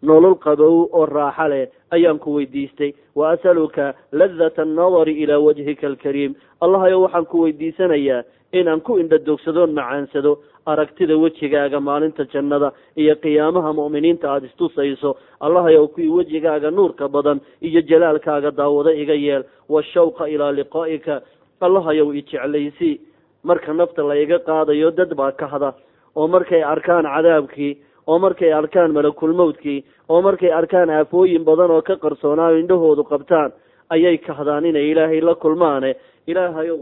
nolol 0.02 0.34
qabow 0.44 0.88
oo 0.92 1.06
raaxa 1.06 1.48
leh 1.48 1.66
ayaan 1.90 2.18
ku 2.18 2.34
weydiistay. 2.36 2.92
Wa 3.14 3.30
asaluka 3.32 3.94
ladata 4.12 4.62
annadari 4.62 5.12
ilaa 5.22 5.38
wajhika 5.38 5.86
alkariim 5.86 6.34
allahayo 6.60 7.02
waxaan 7.02 7.26
ku 7.26 7.42
weydiisanayaa 7.44 8.22
inaan 8.52 8.80
ku 8.80 8.98
indhadogsadoon 8.98 9.72
macaansado 9.72 10.38
aragtida 10.66 11.16
wejigaaga 11.16 11.80
maalinta 11.80 12.24
jannada 12.32 12.72
iyo 12.96 13.14
qiyaamaha 13.22 13.72
mu'miniinta 13.72 14.28
aada 14.30 14.46
istusayso. 14.46 15.16
Allahayow 15.40 15.88
kuwii 15.88 16.08
wejigaaga 16.18 16.70
nuurka 16.70 17.08
badan 17.08 17.40
iyo 17.62 17.80
jalaalkaaga 17.82 18.50
daawado 18.50 18.90
iga 18.92 19.14
yeel. 19.14 19.44
Washawqa 19.68 20.28
ilaa 20.28 20.52
liqaa'ika. 20.52 21.22
Allahayow 21.60 22.10
i 22.14 22.22
jeclaysi 22.22 23.00
marka 23.44 23.72
nafta 23.74 24.02
la 24.02 24.14
iga 24.18 24.38
qaadayo 24.38 24.90
dad 24.90 25.14
baa 25.14 25.32
kahda 25.32 25.74
oo 26.16 26.28
markay 26.28 26.62
arkaan 26.62 27.06
cadaabkii 27.06 27.78
oo 28.06 28.18
markay 28.18 28.52
arkaan 28.52 28.92
malakulmowdkii 28.92 29.84
oo 30.08 30.20
markay 30.22 30.52
arkaan 30.52 30.90
aafooyin 30.90 31.44
badan 31.44 31.70
oo 31.70 31.82
ka 31.82 31.96
qarsoonaayo 31.96 32.56
indhahoodu 32.62 33.04
qabtaan 33.04 33.52
ayay 33.90 34.18
kahdaan 34.18 34.64
inay 34.66 34.90
ilaahay 34.90 35.20
la 35.20 35.34
kulmaane. 35.34 35.96
Ilaahayow 36.26 36.78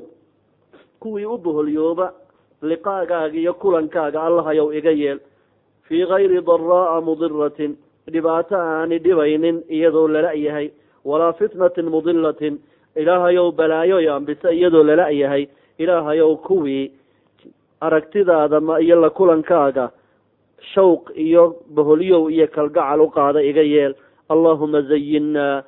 kuwii 1.01 1.25
u 1.27 1.39
boholyooba 1.39 2.13
liqaagaaga 2.63 3.39
iyo 3.39 3.55
kulankaaga 3.55 4.23
allahayow 4.23 4.73
iga 4.79 4.91
yeel. 4.91 5.19
Fii 5.89 6.07
kayri 6.07 6.41
daraa'a 6.47 7.01
mudiratin 7.01 7.77
dhibaato 8.13 8.57
aani 8.57 8.99
dhibaynin 9.05 9.63
iyadoo 9.69 10.09
lala 10.09 10.33
yahay 10.33 10.71
walaa 11.05 11.33
fitnatin 11.33 11.89
mudilatin 11.91 12.59
ilaahayow 12.97 13.53
balaayo 13.53 13.99
yaambisa 14.01 14.51
iyadoo 14.53 14.83
lala 14.85 15.11
yahay 15.11 15.47
ilaahayow 15.79 16.37
kuwii 16.37 16.93
aragtidaada 17.81 18.61
ma 18.61 18.79
iyo 18.81 19.01
la 19.01 19.11
kulankaaga 19.11 19.91
shawq 20.75 21.11
iyo 21.17 21.57
boholyow 21.75 22.31
iyo 22.31 22.47
kalgacal 22.49 23.01
u 23.01 23.09
qaada 23.11 23.43
iga 23.43 23.63
yeel. 23.63 23.95
Allahuma 24.29 24.83
zayinnaa 24.83 25.63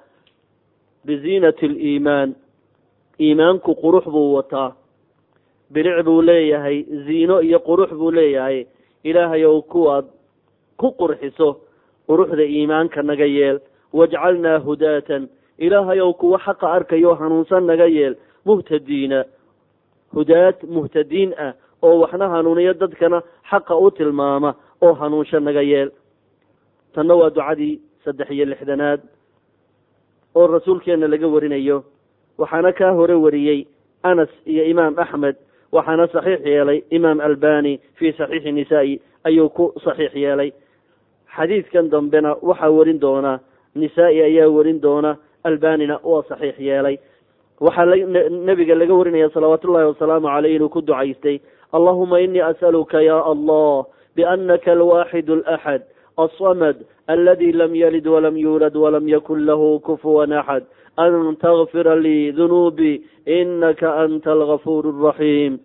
biziinati 1.04 1.66
aliimaan 1.66 2.34
iimaanku 3.20 3.74
qurux 3.74 4.04
buu 4.04 4.34
wataa. 4.34 4.72
Bilic 5.72 6.04
buu 6.04 6.22
leeyahay 6.22 6.84
ziino 7.06 7.40
iyo 7.42 7.58
qurux 7.58 7.90
buu 7.90 8.10
leeyahay. 8.10 8.66
Ilaahayow 9.04 9.62
kuwaad 9.62 10.04
ku 10.76 10.92
qurxiso 11.00 11.60
quruxda 12.06 12.44
iimaanka 12.44 13.02
naga 13.02 13.26
yeel. 13.26 13.60
Wajcalnaa 13.92 14.58
hudaatan. 14.58 15.28
Ilaahayow 15.58 16.12
kuwa 16.14 16.38
xaqa 16.38 16.72
arkayo 16.72 17.14
hanuunsan 17.14 17.66
naga 17.66 17.86
yeel. 17.86 18.16
Muhtadiina. 18.44 19.24
Hudaad 20.14 20.56
muhtadiin 20.68 21.34
ah 21.38 21.52
oo 21.82 21.98
waxna 22.00 22.28
hanuuniyo 22.28 22.74
dadkana 22.74 23.22
xaqa 23.50 23.76
u 23.76 23.90
tilmaama 23.90 24.54
oo 24.82 24.92
hanuunsho 24.94 25.40
naga 25.40 25.62
yeel 25.62 25.90
tanna 26.94 27.14
waa 27.14 27.30
ducadii 27.30 27.80
saddex 28.04 28.30
iyo 28.30 28.44
lixdanaad 28.44 29.00
oo 30.34 30.46
rasuulkeena 30.46 31.08
laga 31.08 31.28
warinayo. 31.28 31.84
Waxaana 32.38 32.72
kaa 32.72 32.90
hore 32.92 33.14
wariyey 33.14 33.66
anas 34.02 34.28
iyo 34.46 34.64
imaam 34.64 34.98
axmed 34.98 35.36
waxaana 35.72 36.08
saxiix 36.08 36.40
yeelay 36.46 36.82
imaam 36.90 37.20
albani 37.20 37.80
fii 37.94 38.12
saxiixi 38.12 38.52
nisaa-i 38.52 39.00
ayuu 39.24 39.48
ku 39.48 39.72
saxiix 39.84 40.14
yeelay. 40.14 40.52
Xadiidkan 41.36 41.90
dambena 41.90 42.34
waxaa 42.42 42.70
warin 42.70 43.00
doona 43.00 43.38
nisaa-i 43.74 44.22
ayaa 44.22 44.48
warin 44.48 44.80
doona 44.80 45.16
albanina 45.44 46.00
waa 46.04 46.22
saxiix 46.28 46.58
yeelay. 46.58 46.98
Waxaa 47.60 47.84
nabiga 48.30 48.74
laga 48.74 48.94
warinaya 48.94 49.30
salawaatu 49.30 49.68
ullahi 49.68 49.86
wasalaamu 49.92 50.26
caleyh 50.28 50.54
inuu 50.56 50.68
ku 50.68 50.80
ducaystay 50.82 51.38
allahuma 51.72 52.20
inii 52.20 52.40
as'aluka 52.40 53.02
ya 53.02 53.20
allah 53.24 53.84
bianaka 54.16 54.72
alwaxidu 54.72 55.42
alaxad 55.42 55.82
alsamad 56.18 56.76
aladi 57.08 57.52
lam 57.52 57.74
yalid 57.74 58.06
walam 58.06 58.36
yuulad 58.36 58.76
walam 58.76 59.08
yakun 59.08 59.44
lahu 59.46 59.80
kufuwan 59.80 60.32
axad 60.32 60.64
an 60.96 61.36
takfira 61.36 61.96
lii 61.96 62.32
dunuubii 62.32 63.02
inaka 63.26 63.96
anta 64.04 64.32
algafuur 64.32 64.84
araxiim 64.92 65.58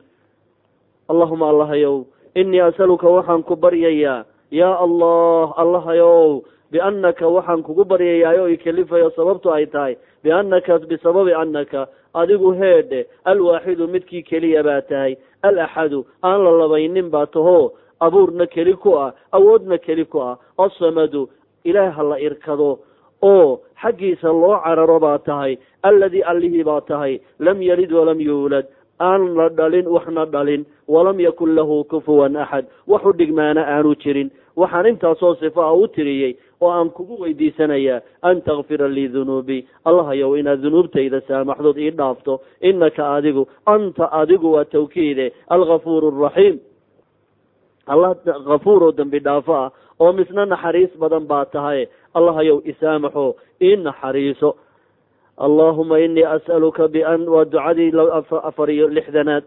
allahuma 1.09 1.49
allahayow 1.49 2.05
inii 2.35 2.59
asaluka 2.59 3.07
waxaan 3.09 3.43
ku 3.43 3.55
baryayaa 3.55 4.25
yaa 4.51 4.77
allah 4.79 5.51
allahayow 5.57 6.41
biannaka 6.71 7.27
waxaan 7.27 7.63
kugu 7.63 7.83
baryayaa 7.85 8.41
oo 8.41 8.47
ikalifayo 8.47 9.09
sababtu 9.15 9.51
ay 9.53 9.65
tahay 9.67 9.95
biannaka 10.23 10.79
bisababi 10.79 11.33
annaka 11.33 11.87
adigu 12.13 12.51
heedhe 12.51 13.07
alwaaxidu 13.25 13.87
midkii 13.87 14.23
keliya 14.23 14.63
baa 14.63 14.81
tahay 14.81 15.15
alaxadu 15.43 16.05
aan 16.23 16.43
la 16.43 16.51
labaynin 16.51 17.09
baa 17.11 17.25
taho 17.25 17.73
abuurna 17.99 18.45
keli 18.47 18.73
ku 18.83 18.95
ah 18.99 19.13
awoodna 19.37 19.77
keli 19.77 20.05
ku 20.05 20.19
ah 20.29 20.37
asamadu 20.65 21.29
ilaaha 21.63 22.03
la 22.03 22.17
irkado 22.27 22.79
oo 23.21 23.59
xaggiisa 23.81 24.29
loo 24.41 24.57
cararo 24.63 24.99
baa 24.99 25.17
tahay 25.17 25.57
alladii 25.89 26.21
allihii 26.31 26.63
baa 26.63 26.81
tahay 26.81 27.19
lam 27.39 27.61
yalid 27.61 27.91
walam 27.91 28.19
yuulad 28.21 28.65
aan 28.99 29.23
la 29.37 29.49
dhalin 29.49 29.87
waxna 29.95 30.25
dhalin 30.25 30.65
walam 30.87 31.19
yakun 31.19 31.55
lahu 31.55 31.83
kufuwan 31.91 32.35
axad 32.43 32.65
wax 32.87 33.03
u 33.05 33.13
dhigmaana 33.13 33.61
aanu 33.67 33.95
jirin. 34.03 34.29
Waxaan 34.57 34.87
intaasoo 34.89 35.35
sifo 35.35 35.61
a 35.61 35.73
u 35.73 35.87
tiriyey 35.87 36.33
oo 36.61 36.69
aan 36.71 36.89
kugu 36.89 37.21
weydiisanayaa 37.21 38.01
an 38.21 38.41
takfira 38.41 38.87
lii 38.89 39.07
dunuubii 39.13 39.65
allahayow 39.85 40.33
inaad 40.39 40.61
dunuubtayda 40.65 41.21
saamaxdood 41.27 41.77
ii 41.77 41.91
dhaafto 41.99 42.41
inaka 42.61 43.03
adigu 43.15 43.43
anta 43.65 44.09
adigu 44.21 44.53
waa 44.53 44.65
tawkiide 44.65 45.25
algafuur 45.55 46.03
araxiim 46.09 46.57
allah 47.87 48.15
kafuur 48.23 48.83
oo 48.83 48.91
dambi 48.91 49.19
dhaafo 49.19 49.53
ah 49.55 49.69
oo 49.99 50.11
misna 50.13 50.45
naxariis 50.45 50.91
badan 50.99 51.27
baa 51.27 51.45
tahay. 51.45 51.87
Allahayow 52.13 52.61
isaamaxo 52.65 53.35
ii 53.61 53.75
naxariiso. 53.81 54.55
Allahuma 55.37 55.99
inii 55.99 56.25
as'aluka 56.25 56.87
bian 56.87 57.27
waa 57.29 57.45
ducadii 57.45 57.93
afar 58.43 58.69
iyo 58.69 58.87
lixdanaad. 58.89 59.43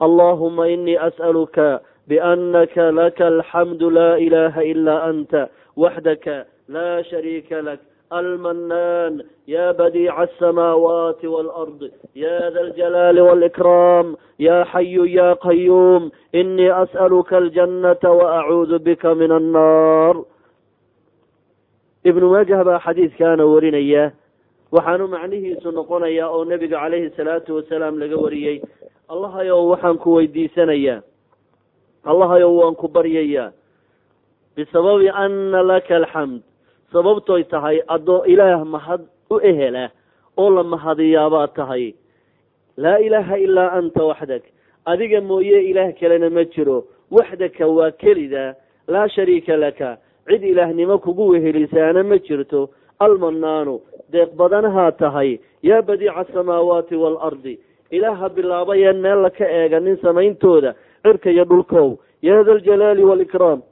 Allahuma 0.00 0.68
inii 0.68 0.98
as'aluka 0.98 1.80
biannaka 2.08 2.90
laka 2.90 3.26
alxamdu 3.26 3.90
laa 3.90 4.18
ilaha 4.18 4.64
ilaa 4.64 5.02
anta 5.10 5.48
waxdaka 5.76 6.46
laa 6.68 7.02
shariika 7.06 7.62
lak 7.62 7.80
almanaan 8.10 9.22
ya 9.46 9.72
badiica 9.72 10.16
asamaawaati 10.26 11.26
waalard 11.26 11.92
ya 12.14 12.50
da 12.50 12.60
aljalaali 12.60 13.20
waalikraam 13.20 14.16
ya 14.38 14.64
xayu 14.72 15.06
ya 15.06 15.34
qayuum 15.38 16.10
inii 16.32 16.68
as'aluka 16.70 17.36
aljannata 17.38 18.10
waacuudu 18.10 18.78
bika 18.78 19.14
min 19.14 19.30
annaar 19.32 20.16
ibnu 22.04 22.30
maajah 22.30 22.64
baa 22.64 22.80
xadiidkaana 22.86 23.46
warinaya 23.46 24.10
waxaanu 24.72 25.06
macnihiisu 25.08 25.70
noqonayaa 25.70 26.28
oo 26.34 26.44
nebiga 26.44 26.78
calayhi 26.82 27.10
salaatu 27.16 27.56
wasalaam 27.62 27.98
laga 27.98 28.16
wariyey 28.16 28.62
allahayow 29.08 29.70
waxaan 29.70 29.98
ku 29.98 30.14
weydiisanayaa 30.18 31.02
allahayow 32.06 32.50
waan 32.58 32.74
ku 32.74 32.88
baryayaa 32.88 33.52
bisababi 34.56 35.08
ana 35.10 35.62
laka 35.62 35.96
alxamd 35.96 36.42
sababtoy 36.92 37.44
tahay 37.44 37.80
adoo 37.88 38.24
ilaah 38.26 38.64
mahad 38.64 39.00
u 39.30 39.40
ehela 39.40 39.90
oo 40.36 40.50
la 40.50 40.62
mahadiyaabaad 40.62 41.54
tahay. 41.54 41.94
Laa 42.76 42.98
ilaaha 42.98 43.36
ilaa 43.38 43.70
anta 43.78 44.04
waxdak. 44.04 44.42
Adiga 44.86 45.20
mooye 45.20 45.60
ilaah 45.70 45.92
kalena 46.00 46.30
ma 46.30 46.44
jiro. 46.44 46.84
Waxdaka 47.10 47.66
waa 47.66 47.90
kelida. 47.90 48.54
Laa 48.88 49.08
shariika 49.08 49.56
laka. 49.56 49.98
Cid 50.28 50.42
ilaahnimo 50.42 50.98
kugu 50.98 51.28
wehelisaana 51.28 52.02
ma 52.02 52.18
jirto. 52.18 52.70
Almanaanu 52.98 53.80
deeq 54.12 54.30
badanahaa 54.36 54.92
tahay. 54.92 55.38
Yaa 55.62 55.82
badiica 55.82 56.16
asamaawaati 56.16 56.96
waalardi 56.96 57.58
ilaaha 57.90 58.28
bilaabayeen 58.28 58.96
meel 59.00 59.22
la 59.22 59.30
ka 59.30 59.44
eeganin 59.44 59.96
samayntooda 60.02 60.74
cirka 61.02 61.30
iyo 61.30 61.44
dhulkow. 61.44 61.96
Yaa 62.22 62.42
da 62.44 62.52
aljalaali 62.52 63.04
waalikraam 63.04 63.62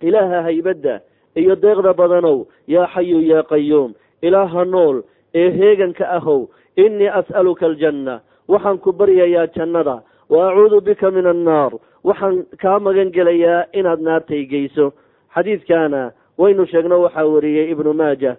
ilaaha 0.00 0.42
haybadda 0.42 1.00
iyo 1.36 1.56
deeqda 1.56 1.92
badanow 1.94 2.46
yaa 2.66 2.86
xayu 2.94 3.20
yaa 3.20 3.42
qayuum 3.42 3.94
ilaaha 4.22 4.64
nool 4.64 5.02
ee 5.34 5.50
heeganka 5.50 6.08
ahow 6.16 6.48
innii 6.76 7.08
as'aluka 7.20 7.66
aljanna 7.66 8.20
waxaan 8.48 8.78
ku 8.78 8.92
baryayaa 8.92 9.46
jannada 9.56 10.02
wa 10.30 10.48
acuudu 10.50 10.80
bika 10.80 11.10
min 11.10 11.26
annaar 11.26 11.72
waxaan 12.04 12.44
kaa 12.62 12.78
magan 12.78 13.10
gelayaa 13.12 13.66
inaad 13.72 14.00
naartay 14.00 14.44
geyso. 14.46 14.92
Xadiidkaana 15.34 16.12
waynu 16.38 16.66
sheegno 16.66 17.00
waxaa 17.02 17.26
wariyey 17.26 17.70
ibnu 17.70 17.92
maaja. 17.92 18.36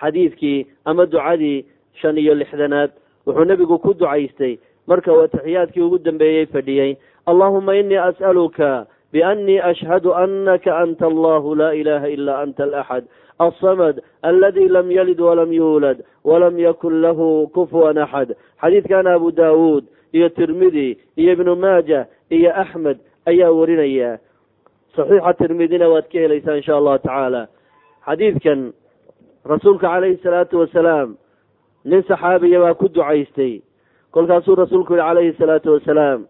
Xadiidkii 0.00 0.66
ama 0.84 1.06
ducadii 1.06 1.64
shan 2.00 2.18
iyo 2.18 2.34
lixdanaad 2.34 2.90
wuxuu 3.26 3.44
nebigu 3.44 3.78
ku 3.78 3.94
ducaystay 3.94 4.58
marka 4.86 5.12
uu 5.12 5.24
atixiyaadkii 5.24 5.82
ugu 5.82 5.98
dambeeyey 5.98 6.46
fadhiyey 6.46 6.96
allahuma 7.26 7.74
inii 7.76 7.96
as'aluka 8.08 8.86
biannii 9.16 9.60
ashhadu 9.72 10.14
anaka 10.24 10.76
anta 10.84 11.06
allahu 11.12 11.54
laa 11.60 11.72
ilaha 11.80 12.08
ila 12.16 12.32
anta 12.44 12.64
alaxad 12.68 13.04
alsamad 13.46 14.00
aladi 14.30 14.68
lam 14.76 14.90
yalid 14.98 15.20
walam 15.28 15.52
yuulad 15.52 16.04
walam 16.24 16.58
yakun 16.58 17.00
lahu 17.06 17.48
kufuwan 17.56 17.98
axad 18.04 18.36
xadiidkana 18.62 19.14
abu 19.18 19.32
daawuud 19.32 19.84
iyo 20.12 20.28
tirmidi 20.28 20.98
iyo 21.16 21.32
ibnu 21.32 21.56
maaja 21.56 22.06
iyo 22.36 22.50
axmed 22.62 22.98
ayaa 23.30 23.50
warinaya 23.58 24.18
saxiixa 24.96 25.32
tirmidina 25.40 25.88
waad 25.88 26.06
ka 26.12 26.18
helaysaa 26.24 26.56
insha 26.60 26.76
allahu 26.76 26.98
tacaala 26.98 27.42
xadiidkan 28.06 28.72
rasuulka 29.52 29.86
calayhi 29.88 30.20
salaatu 30.26 30.60
wasalaam 30.60 31.16
nin 31.84 32.02
saxaabiya 32.08 32.60
baa 32.64 32.74
ku 32.80 32.88
ducaystay 32.88 33.62
kolkaasuu 34.12 34.56
rasuulku 34.62 34.92
yihi 34.96 35.06
calayhi 35.08 35.36
salaatu 35.40 35.72
wasalaam 35.76 36.20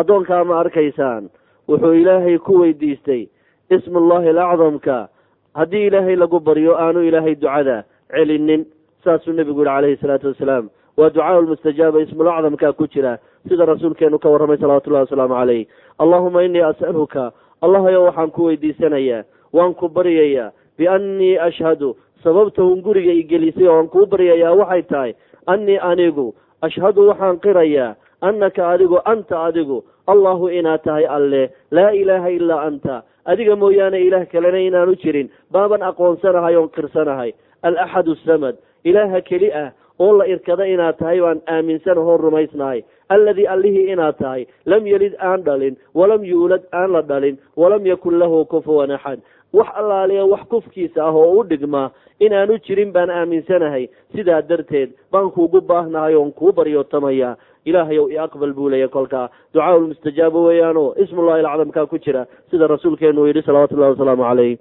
addoonkaa 0.00 0.44
ma 0.44 0.60
arkaysaan 0.64 1.28
wuxuu 1.68 1.94
ilaahay 2.02 2.38
ku 2.38 2.60
weydiistay 2.60 3.26
ismullahi 3.70 4.28
alacdamka 4.28 5.08
haddii 5.54 5.86
ilaahay 5.86 6.16
lagu 6.16 6.40
baryo 6.40 6.76
aanu 6.78 7.02
ilaahay 7.08 7.34
ducada 7.34 7.84
celinin. 8.10 8.66
Saasuu 9.04 9.32
nebigu 9.32 9.60
yihi 9.60 9.68
calayhi 9.68 9.96
salaatu 10.00 10.28
wasalaam. 10.32 10.70
Waa 10.96 11.10
ducaa 11.10 11.40
lmustajaaba 11.40 12.00
ismulacdamkaa 12.00 12.72
ku 12.72 12.86
jira 12.88 13.18
sida 13.48 13.64
rasuulkeenu 13.64 14.18
ka 14.18 14.28
warramay 14.28 14.56
salawatullahi 14.56 15.04
wasalaamu 15.04 15.34
calayh. 15.34 15.66
Allahuma 15.98 16.44
innii 16.44 16.64
as'aluka 16.64 17.32
allahayo 17.62 18.04
waxaan 18.08 18.30
ku 18.30 18.44
weydiisanayaa 18.48 19.24
waan 19.52 19.74
ku 19.74 19.88
baryayaa 19.88 20.52
biannii 20.78 21.36
ashhadu 21.38 21.96
sababtahun 22.24 22.80
guriga 22.82 23.12
i 23.12 23.22
gelisay 23.28 23.68
oo 23.68 23.76
aan 23.78 23.88
kuu 23.88 24.06
baryayaa 24.06 24.56
waxay 24.56 24.82
tahay 24.82 25.12
annii 25.46 25.78
anigu 25.78 26.34
ashhadu 26.62 27.08
waxaan 27.08 27.38
qirayaa 27.44 27.94
annaka 28.20 28.68
adigu 28.72 28.98
anta 29.04 29.44
adigu 29.48 29.84
allahu 30.06 30.48
inaad 30.48 30.82
tahay 30.82 31.06
alle. 31.06 31.50
Laa 31.70 31.90
ilaaha 31.92 32.30
ilaa 32.30 32.62
anta. 32.68 33.02
Adiga 33.24 33.56
mooyaane 33.56 34.00
ilaah 34.00 34.26
kalena 34.26 34.58
inaanu 34.60 34.94
jirin. 34.96 35.30
Baaban 35.52 35.82
aqoonsanahay 35.82 36.56
oon 36.56 36.68
qirsanahay. 36.68 37.32
Alaxad 37.62 38.08
asamad 38.08 38.56
ilaaha 38.84 39.20
keli 39.20 39.52
ah 39.52 39.72
oo 39.98 40.12
la 40.18 40.24
irkada 40.28 40.66
inaad 40.66 40.98
tahay 40.98 41.20
baan 41.20 41.40
aaminsanaho 41.48 42.16
rumaysnahay. 42.16 42.84
Alladii 43.08 43.46
allihii 43.46 43.92
inaad 43.92 44.18
tahay. 44.18 44.46
Lam 44.66 44.86
yelid 44.86 45.14
aan 45.20 45.42
dhalin. 45.44 45.76
Walam 45.94 46.24
yuulad 46.24 46.62
aan 46.72 46.92
la 46.92 47.02
dhalin. 47.02 47.38
Walam 47.56 47.86
yakun 47.86 48.18
lahu 48.18 48.44
kufuwan 48.44 48.90
axad. 48.90 49.20
Wax 49.54 49.68
allaaliya 49.80 50.24
wax 50.26 50.44
kufkiisa 50.50 51.00
ah 51.04 51.14
oo 51.14 51.38
u 51.40 51.44
dhigma 51.48 51.90
inaanu 52.20 52.58
jirin 52.66 52.92
baan 52.92 53.10
aaminsanahay. 53.10 53.88
Sidaa 54.12 54.42
darteed 54.42 54.90
baan 55.12 55.30
kuugu 55.30 55.60
baahnahay 55.60 56.14
oon 56.14 56.32
kuu 56.32 56.52
baryootamaya 56.52 57.36
ilaahayow 57.64 58.06
i 58.14 58.18
aqbal 58.26 58.52
buu 58.52 58.68
leeya 58.72 58.88
kolkaa 58.88 59.28
ducaa 59.54 59.76
lmustajaaba 59.78 60.40
weeyaano 60.46 60.84
ismullahi 61.04 61.40
alacdamkaa 61.44 61.86
ku 61.86 61.98
jira 61.98 62.26
sida 62.50 62.66
rasuulkeenu 62.66 63.20
uu 63.20 63.26
yidhi 63.26 63.42
salawatullahi 63.42 63.92
wasalaamu 63.94 64.22
caleyh. 64.28 64.58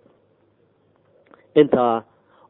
Intaa 1.55 2.03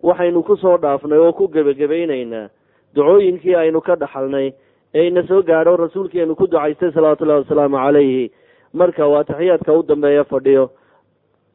waxaynu 0.04 0.44
ku 0.44 0.56
soo 0.58 0.78
dhaafnay 0.78 1.20
oo 1.20 1.34
ku 1.34 1.48
gebagabaynaynaa 1.48 2.50
ducooyinkii 2.96 3.56
aynu 3.56 3.82
ka 3.82 3.96
dhaxalnay 3.96 4.54
ee 4.94 5.08
ina 5.08 5.24
soo 5.28 5.42
gaadho 5.42 5.76
rasuulkeenu 5.78 6.36
ku 6.36 6.48
ducaystay 6.48 6.92
salawatullahi 6.92 7.44
wasalaamu 7.44 7.78
calayhi 7.78 8.32
marka 8.74 9.08
waa 9.08 9.24
taxiyaadka 9.24 9.74
u 9.74 9.84
dambeeya 9.84 10.24
fadhiyo. 10.24 10.70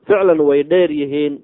Ficlan 0.07 0.41
way 0.41 0.63
dheer 0.63 0.91
yihiin. 0.91 1.39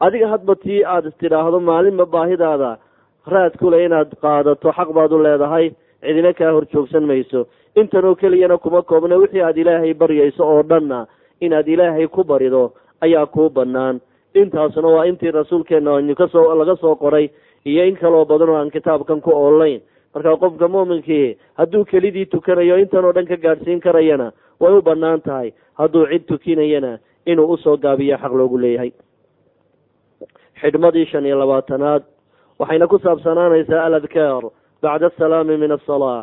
Adiga 0.00 0.28
hadba 0.28 0.54
tii 0.54 0.84
aada 0.84 1.08
istidhaahdo 1.08 1.60
maalinba 1.60 2.06
baahidaada 2.06 2.78
raad 3.26 3.54
kule 3.58 3.84
inaad 3.84 4.10
qaadato 4.22 4.72
xaq 4.72 4.92
baad 4.96 5.12
u 5.12 5.22
leedahay 5.22 5.70
cidina 6.06 6.32
kaa 6.32 6.52
hor 6.52 6.66
joogsan 6.72 7.04
mayso. 7.06 7.46
Intanoo 7.76 8.14
keliyana 8.14 8.58
kuma 8.58 8.82
koobna 8.82 9.16
wixii 9.16 9.40
aada 9.42 9.60
ilaahay 9.60 9.94
baryayso 9.94 10.42
oo 10.46 10.62
dhanna 10.62 11.06
inaad 11.40 11.68
ilaahay 11.68 12.06
ku 12.08 12.24
barido 12.24 12.72
ayaa 13.00 13.26
kuu 13.26 13.50
bannaan. 13.50 14.00
Intaasna 14.34 14.88
waa 14.88 15.04
intii 15.06 15.30
rasuulkeena 15.30 15.96
aynu 15.96 16.14
ka 16.14 16.28
soo 16.28 16.54
laga 16.54 16.76
soo 16.76 16.94
qoray 16.96 17.28
iyo 17.64 17.84
in 17.84 17.96
kaloo 17.96 18.24
badan 18.24 18.48
oo 18.48 18.56
aan 18.56 18.70
kitaabkan 18.70 19.20
ku 19.20 19.30
oolayn 19.30 19.80
marka 20.14 20.36
qofka 20.36 20.68
muuminkii 20.68 21.36
hadduu 21.58 21.84
kelidii 21.84 22.26
tukanayo 22.26 22.78
intan 22.78 23.04
oo 23.04 23.12
dhan 23.12 23.26
ka 23.26 23.36
gaadhsiin 23.36 23.80
karayana 23.80 24.32
way 24.60 24.72
u 24.78 24.82
bannaan 24.82 25.20
tahay. 25.20 25.52
Hadduu 25.74 26.06
cid 26.08 26.24
tukinayana 26.26 26.98
inuu 27.26 27.52
u 27.52 27.56
soo 27.56 27.76
gaabiyo 27.76 28.16
xaq 28.18 28.32
loogu 28.32 28.58
leeyahay. 28.58 28.92
Xidhmadii 30.60 31.06
shan 31.06 31.26
iyo 31.26 31.38
labaatanaad. 31.38 32.02
Waxayna 32.58 32.86
ku 32.88 32.98
saabsanaanaysaa 32.98 33.84
aladkaar 33.84 34.44
bacda 34.86 35.06
asalaami 35.12 35.56
min 35.62 35.72
asalaa 35.78 36.20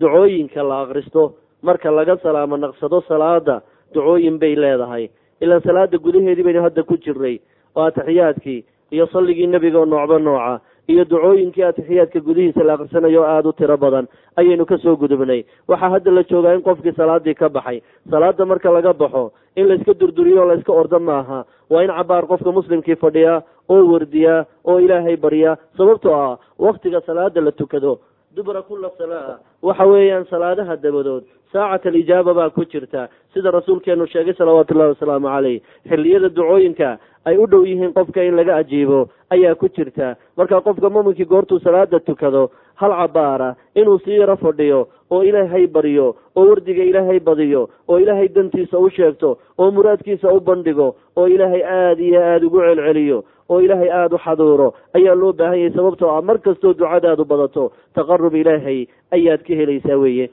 ducooyinka 0.00 0.62
la 0.62 0.80
akristo 0.82 1.22
marka 1.62 1.90
laga 1.90 2.16
salaamo 2.22 2.56
naqsado 2.56 3.00
salaada 3.08 3.62
ducooyin 3.94 4.38
bay 4.38 4.54
leedahay 4.56 5.08
ilaan 5.40 5.62
salaada 5.66 5.98
gudaheedii 5.98 6.44
baynu 6.48 6.62
hadda 6.66 6.82
ku 6.82 6.96
jirnay 7.04 7.36
oo 7.76 7.84
atixiyaadkii 7.90 8.64
iyo 8.92 9.06
salligii 9.12 9.46
nebiga 9.46 9.84
noocba 9.86 10.18
nooca 10.18 10.60
iyo 10.88 11.04
ducooyinkii 11.04 11.62
atixiyaadka 11.70 12.20
gudihiisa 12.20 12.64
la 12.64 12.72
akrisanayo 12.74 13.22
aada 13.24 13.48
u 13.48 13.52
tiro 13.52 13.76
badan 13.76 14.06
ayaynu 14.36 14.66
ka 14.66 14.78
soo 14.78 14.96
gudubnay 14.96 15.44
waxaa 15.68 15.90
hadda 15.94 16.10
la 16.10 16.22
joogaa 16.30 16.54
in 16.54 16.62
qofkii 16.62 16.92
salaadii 16.96 17.34
ka 17.34 17.48
baxay 17.48 17.82
salaada 18.10 18.44
marka 18.44 18.70
laga 18.72 18.92
baxo 18.92 19.32
in 19.56 19.68
layska 19.68 19.94
durduriyo 20.00 20.42
o 20.42 20.48
layska 20.48 20.72
ordo 20.72 20.98
maaha 20.98 21.44
waa 21.70 21.82
in 21.84 21.90
cabaar 21.98 22.26
qofka 22.26 22.52
muslimkii 22.52 22.96
fadhiyaa 22.96 23.42
oo 23.68 23.82
wardiyaa 23.92 24.44
oo 24.64 24.78
ilaahay 24.80 25.16
baryaa 25.16 25.56
sababtoo 25.76 26.14
ah 26.14 26.38
waktiga 26.58 27.00
salaada 27.06 27.40
la 27.40 27.52
tukado. 27.52 27.98
Dubra 28.36 28.62
kula 28.62 28.88
salaa. 28.98 29.38
Waxa 29.62 29.84
weeyaan 29.86 30.24
salaadaha 30.30 30.76
dabadood 30.76 31.24
saacat 31.52 31.86
alijaaba 31.86 32.34
baa 32.34 32.50
ku 32.50 32.64
jirta. 32.64 33.08
Sida 33.34 33.50
rasuulkeenu 33.50 34.06
sheegay 34.06 34.32
salawaatu 34.34 34.72
ullahi 34.74 34.94
wasalaamu 34.96 35.28
caleyh 35.28 35.60
xilliyada 35.88 36.28
ducooyinka 36.28 36.98
ay 37.28 37.36
u 37.36 37.46
dhow 37.46 37.60
yihiin 37.66 37.92
qofka 37.92 38.24
in 38.24 38.34
laga 38.36 38.56
ajiibo 38.56 39.08
ayaa 39.30 39.54
ku 39.54 39.68
jirta. 39.68 40.16
Marka 40.36 40.60
qofka 40.64 40.88
muminkii 40.90 41.28
goortuu 41.28 41.60
salaada 41.60 42.00
tukado 42.00 42.50
hal 42.82 42.92
cabaara 43.00 43.50
inuu 43.80 43.98
sii 44.04 44.18
yaro 44.22 44.36
fadhiyo 44.44 44.80
oo 45.14 45.22
ilaahay 45.28 45.66
baryo 45.76 46.06
oo 46.36 46.44
wardiga 46.50 46.84
ilaahay 46.90 47.20
badiyo 47.28 47.62
oo 47.88 47.98
ilaahay 48.02 48.28
dantiisa 48.36 48.78
u 48.78 48.88
sheegto 48.96 49.30
oo 49.58 49.70
muraadkiisa 49.76 50.32
u 50.36 50.40
bandhigo 50.50 50.88
oo 51.16 51.26
ilaahay 51.34 51.62
aada 51.76 52.02
iyo 52.08 52.20
aada 52.28 52.46
ugu 52.48 52.60
celceliyo 52.68 53.18
oo 53.52 53.60
ilaahay 53.66 53.90
aada 54.00 54.16
u 54.16 54.18
xaduuro 54.26 54.68
ayaa 54.98 55.14
loo 55.22 55.32
baahan 55.40 55.58
yahay 55.62 55.74
sababtoo 55.76 56.10
ah 56.16 56.22
mar 56.28 56.38
kastoo 56.46 56.72
ducadaadu 56.80 57.24
badato 57.32 57.64
taqarub 57.98 58.34
ilaahay 58.42 58.78
ayaad 59.16 59.42
ka 59.48 59.54
helaysaa 59.60 59.98
weeye. 60.04 60.26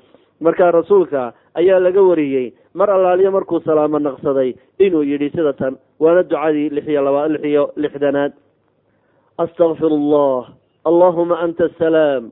Marka 0.45 0.71
rasuulka 0.71 1.21
ayaa 1.59 1.79
laga 1.85 2.01
wariyey 2.09 2.45
mar 2.79 2.87
allaaliyo 2.95 3.31
markuu 3.35 3.59
salaamo 3.65 3.99
naqsaday 3.99 4.49
inuu 4.85 5.03
yidhi 5.09 5.27
sida 5.35 5.51
tan 5.59 5.75
waana 6.03 6.23
ducadii 6.23 6.69
lixiyo 6.77 7.01
laba 7.07 7.27
lixiyo 7.33 7.63
lixdanaad. 7.83 8.31
Astakfir 9.43 9.91
allah 9.99 10.51
allahuma 10.89 11.35
anta 11.43 11.67
asalaam 11.71 12.31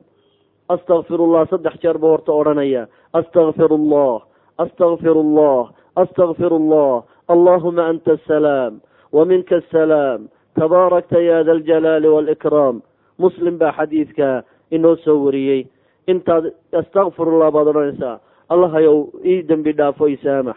astakfir 0.68 1.20
allah 1.20 1.46
saddex 1.50 1.80
jeer 1.82 1.98
buu 1.98 2.10
horta 2.14 2.32
odhanaya. 2.32 2.86
Astakfir 3.14 3.70
allah 3.72 4.22
astakfir 4.58 5.16
allah 5.16 5.70
astakfir 5.96 6.52
allah 6.52 7.02
allahuma 7.28 7.88
anta 7.90 8.12
asalaam 8.18 8.80
waminka 9.12 9.56
asalaam 9.62 10.28
tabaarakta 10.58 11.20
ya 11.22 11.44
da 11.44 11.52
aljalaali 11.52 12.08
waalikraam 12.08 12.82
muslim 13.18 13.58
baa 13.58 13.72
xadiidka 13.72 14.42
inoo 14.70 14.96
soo 15.04 15.24
wariyey. 15.24 15.66
Intaad 16.08 16.52
astakfirullah 16.72 17.50
baad 17.52 17.66
odhanaysaa. 17.72 18.20
Allahayow 18.48 19.08
ii 19.24 19.42
dembi 19.48 19.72
dhaafo 19.76 20.08
isaamax 20.08 20.56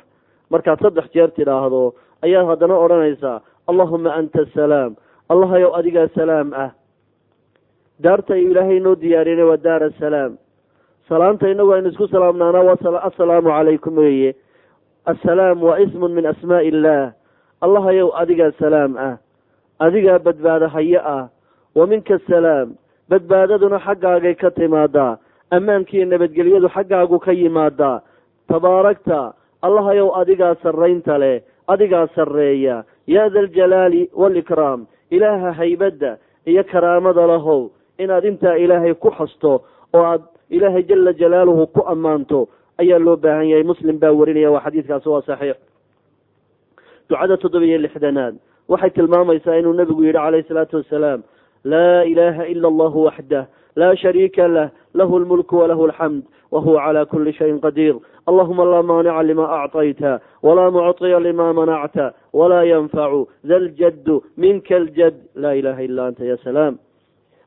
markaad 0.50 0.80
saddex 0.80 1.08
jeer 1.14 1.32
tidhaahdo 1.32 1.94
ayaad 2.24 2.48
haddana 2.48 2.76
odhanaysaa. 2.86 3.42
Allahuma 3.68 4.14
anta 4.20 4.42
asalaam 4.48 4.96
allahayow 5.30 5.72
adigaa 5.80 6.08
salaam 6.16 6.52
ah 6.54 6.72
daarta 8.04 8.36
ilaahay 8.38 8.80
noo 8.80 8.96
diyaariyana 8.96 9.46
waa 9.46 9.58
daar 9.58 9.84
asalaam 9.84 10.38
salaanta 11.10 11.50
inagu 11.50 11.74
aynu 11.74 11.90
isku 11.90 12.08
salaamnaana 12.08 12.62
waa 12.68 13.02
assalaamu 13.10 13.50
calaykum 13.50 13.98
weeye. 13.98 14.36
Assalaam 15.06 15.64
waa 15.64 15.78
ismun 15.78 16.12
min 16.14 16.26
asmaa'i 16.26 16.68
illaah 16.72 17.14
allahayow 17.62 18.10
adigaa 18.22 18.52
salaam 18.60 18.98
ah. 18.98 19.18
Adigaa 19.80 20.20
badbaado 20.20 20.68
haye 20.68 21.00
ah. 21.00 21.30
Wa 21.76 21.88
minka 21.88 22.16
asalaam 22.16 22.78
badbaadaduna 23.10 23.80
xaggaagay 23.86 24.36
ka 24.36 24.52
timaadaa 24.52 25.18
ammaankiiyo 25.52 26.06
nabadgelyadu 26.06 26.70
xaggaagu 26.70 27.20
ka 27.20 27.32
yimaadaa 27.32 28.02
tabaarakta 28.48 29.34
allahayow 29.62 30.16
adigaa 30.22 30.56
sarraynta 30.64 31.18
leh 31.18 31.42
adigaa 31.68 32.08
sarreeya. 32.16 32.84
Yaa 33.08 33.30
da 33.30 33.40
aljalaali 33.40 34.10
waalikraam 34.14 34.88
ilaaha 35.10 35.52
haybadda 35.52 36.18
iyo 36.46 36.64
karaamada 36.64 37.28
lahow 37.28 37.70
inaad 38.04 38.26
intaa 38.26 38.56
ilaahay 38.64 38.94
ku 38.94 39.10
xasto 39.18 39.52
oo 39.94 40.04
aad 40.12 40.24
ilaahay 40.50 40.84
jala 40.90 41.14
jalaaluhu 41.22 41.68
ku 41.76 41.82
ammaanto 41.94 42.48
ayaa 42.82 43.00
loo 43.00 43.16
baahan 43.24 43.48
yahay. 43.50 43.64
Muslim 43.64 44.00
baa 44.00 44.12
warinaya 44.20 44.52
waa 44.52 44.64
xadiidkaasi 44.66 45.10
waa 45.10 45.22
saxiix. 45.28 45.58
Ducada 47.10 47.38
toddobiyo 47.38 47.78
lixdanaad. 47.78 48.36
Waxay 48.72 48.90
tilmaamaysaa 48.96 49.60
inuu 49.60 49.74
nebigu 49.74 50.04
yidhi 50.04 50.18
calayhi 50.18 50.48
salaatu 50.48 50.78
wasalaam 50.78 51.22
laa 51.64 52.04
ilaaha 52.12 52.48
ila 52.54 52.68
allahu 52.72 53.04
waxdah 53.08 53.46
laa 53.76 53.96
shariika 53.96 54.48
lah 54.48 54.68
lahu 54.94 55.20
lmulku 55.20 55.58
walahu 55.62 55.88
alxamd 55.90 56.24
wahuwa 56.52 56.84
cala 56.86 57.06
kuli 57.06 57.34
shayin 57.34 57.60
qadiir. 57.60 57.96
Allahuma 58.28 58.66
laa 58.66 58.84
maanica 58.84 59.24
lima 59.24 59.46
acطayta 59.64 60.20
walaa 60.44 60.72
mucطiya 60.72 61.20
lima 61.20 61.54
manacta 61.54 62.14
walaa 62.34 62.64
yanfacu 62.64 63.28
da 63.44 63.60
ljaddu 63.60 64.24
minka 64.38 64.76
aljad 64.76 65.16
laa 65.36 65.54
ilaha 65.56 65.84
ila 65.84 66.08
anta 66.08 66.26
ya 66.26 66.38
salaam 66.44 66.78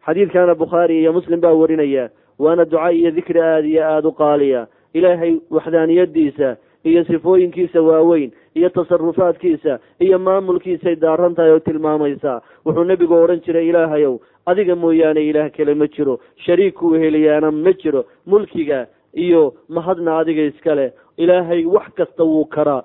xadiidkana 0.06 0.54
bukhaari 0.54 1.00
iyo 1.00 1.12
muslim 1.12 1.40
baa 1.40 1.52
warinaya 1.54 2.10
waana 2.38 2.64
duca 2.64 2.92
iyo 2.92 3.10
dikri 3.10 3.40
aada 3.40 3.66
iyo 3.66 3.82
aada 3.84 4.08
u 4.08 4.12
qaaliya. 4.12 4.66
Ilaahay 4.94 5.40
waxdaaniyadiisa 5.50 6.56
iyo 6.84 7.04
sifooyinkiisa 7.04 7.82
waaweyn 7.82 8.30
iyo 8.54 8.68
tasarufaadkiisa 8.68 9.78
iyo 10.00 10.18
maamulkiisay 10.18 10.96
daaran 10.96 11.34
tahay 11.34 11.50
oo 11.52 11.58
tilmaamaysaa 11.60 12.40
wuxuu 12.66 12.84
nebigu 12.84 13.14
odhan 13.14 13.40
jiray 13.40 13.68
ilaahayow 13.68 14.18
adiga 14.46 14.76
mooyaane 14.76 15.22
ilaah 15.30 15.50
kale 15.56 15.74
ma 15.74 15.86
jiro. 15.88 16.20
Shariik 16.44 16.74
kuu 16.74 16.92
heliyaana 16.94 17.50
ma 17.50 17.72
jiro. 17.72 18.04
Mulkiga 18.26 18.86
iyo 19.14 19.54
mahadna 19.68 20.18
adiga 20.18 20.42
iska 20.42 20.74
leh. 20.74 20.92
Ilaahay 21.16 21.64
wax 21.64 21.88
kasta 21.96 22.24
wuu 22.24 22.44
karaa. 22.44 22.82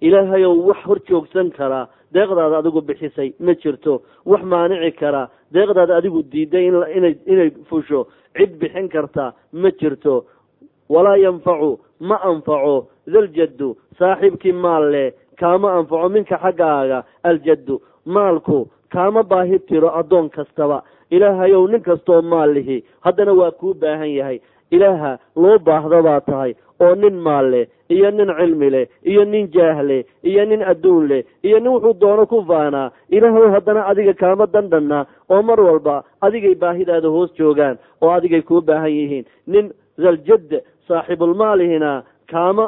Ilaahayow 0.00 0.54
wax 0.68 0.78
hor 0.86 0.98
joogsan 1.08 1.50
karaa. 1.50 1.88
Deeqdaada 2.14 2.58
adigu 2.58 2.80
bixisay 2.80 3.32
ma 3.40 3.54
jirto. 3.54 4.02
Wax 4.24 4.42
maanici 4.44 4.92
karaa 4.96 5.28
deeqdaada 5.54 5.96
adigu 5.96 6.22
diiday 6.32 6.66
inay 6.96 7.14
inay 7.26 7.50
fusho 7.68 8.06
cid 8.36 8.58
bixin 8.60 8.88
karta 8.88 9.32
ma 9.52 9.70
jirto. 9.80 10.24
Walaa 10.88 11.16
yanfacu 11.16 11.78
ma 12.00 12.16
anfaco. 12.30 12.88
Daljaddu 13.12 13.76
saaxiibkii 13.98 14.52
maal 14.52 14.90
leh 14.92 15.12
kaama 15.40 15.72
anfaco 15.78 16.08
minka 16.08 16.36
xaggaaga. 16.42 17.04
Aljaddu 17.24 17.80
maalku 18.06 18.68
kaama 18.92 19.22
baahi 19.22 19.58
tiro 19.68 19.88
addoon 20.00 20.28
kastaba. 20.30 20.82
Ilaahayow 21.10 21.68
nin 21.70 21.82
kastoo 21.82 22.22
maal 22.22 22.52
lihi 22.54 22.84
haddana 23.04 23.32
waa 23.32 23.50
kuu 23.50 23.74
baahan 23.74 24.10
yahay. 24.18 24.38
Ilaaha 24.70 25.18
loo 25.36 25.58
baahda 25.58 26.02
baa 26.02 26.20
tahay 26.20 26.54
oo 26.80 26.94
nin 26.94 27.14
maal 27.26 27.50
leh 27.50 27.66
iyo 27.88 28.10
nin 28.10 28.30
cilmi 28.38 28.70
leh 28.70 28.86
iyo 29.04 29.24
nin 29.24 29.48
jaah 29.54 29.82
leh 29.88 30.02
iyo 30.22 30.44
nin 30.44 30.62
adduun 30.72 31.08
leh 31.08 31.22
iyo 31.42 31.58
nin 31.60 31.72
wuxuu 31.74 31.94
doono 32.00 32.26
ku 32.26 32.44
faanaa 32.48 32.90
ilaahow 33.10 33.50
haddana 33.54 33.86
adiga 33.90 34.14
kaama 34.14 34.46
dandhanna 34.46 35.06
oo 35.30 35.42
mar 35.42 35.60
walba 35.60 36.04
adigay 36.20 36.54
baahidaada 36.54 37.08
hoos 37.08 37.30
joogaan 37.38 37.78
oo 38.02 38.10
adigay 38.10 38.42
kuu 38.42 38.60
baahan 38.60 38.90
yihiin. 38.92 39.24
Nin 39.46 39.72
daljad 39.98 40.62
saaxibulmaalihina 40.88 42.02
kaama 42.32 42.64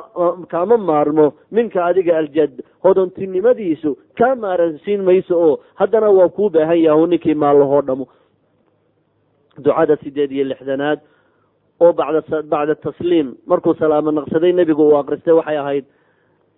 kaama 0.53 0.77
maarmo 0.77 1.33
minka 1.51 1.85
adiga 1.85 2.17
aljad 2.19 2.53
hodontinimadiisu 2.85 3.91
kaa 4.19 4.35
maaransiin 4.35 5.03
mayso 5.05 5.35
oo 5.47 5.55
haddana 5.75 6.11
waa 6.19 6.29
kuu 6.29 6.51
baahan 6.51 6.81
yahay 6.83 7.07
ninkii 7.07 7.35
maallahoo 7.35 7.83
dhamo 7.83 8.07
ducada 9.65 9.97
sideed 9.97 10.33
iyo 10.33 10.45
lixdanaad 10.45 11.01
oo 11.81 11.93
bacda 11.93 12.75
tasliim. 12.75 13.35
Markuu 13.47 13.75
salaamo 13.75 14.11
naqsaday 14.11 14.53
nebigu 14.53 14.83
uu 14.83 14.97
akristay 14.97 15.35
waxay 15.35 15.57
ahayd 15.59 15.85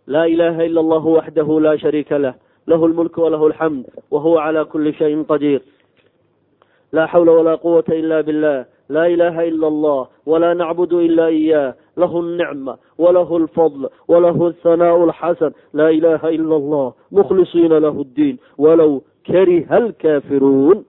laa 0.07 0.27
ilaha 0.27 0.65
ila 0.65 0.81
allahu 0.81 1.15
waxdahu 1.19 1.61
laa 1.61 1.77
shariika 1.79 2.19
lah. 2.19 2.35
Lahu 2.67 2.89
lmulku 2.89 3.21
walahu 3.21 3.51
alxamd 3.51 3.85
wa 4.11 4.21
huwa 4.21 4.45
cala 4.45 4.65
kuli 4.65 4.93
shayin 4.93 5.25
qadiir 5.25 5.61
laa 6.93 7.07
xawla 7.09 7.33
walaa 7.33 7.57
quwata 7.57 7.95
ila 7.95 8.23
billah. 8.23 8.65
Laa 8.89 9.09
ilaha 9.09 9.45
ila 9.45 9.67
allah 9.67 10.01
walaa 10.27 10.55
nacbudu 10.55 11.01
ila 11.05 11.29
iyah 11.31 11.75
lahu 11.97 12.25
alnicma 12.25 12.79
walahu 12.99 13.37
alfadl 13.45 13.85
walahu 14.09 14.49
alhanaau 14.49 15.05
alxasan 15.05 15.53
laa 15.75 15.93
ilaha 15.93 16.33
ila 16.33 16.57
allah 16.57 16.87
mukhlisiina 17.13 17.81
lahu 17.85 18.05
ddiin 18.09 18.39
walow 18.57 19.05
kariha 19.29 19.77
alkaafiruun 19.77 20.85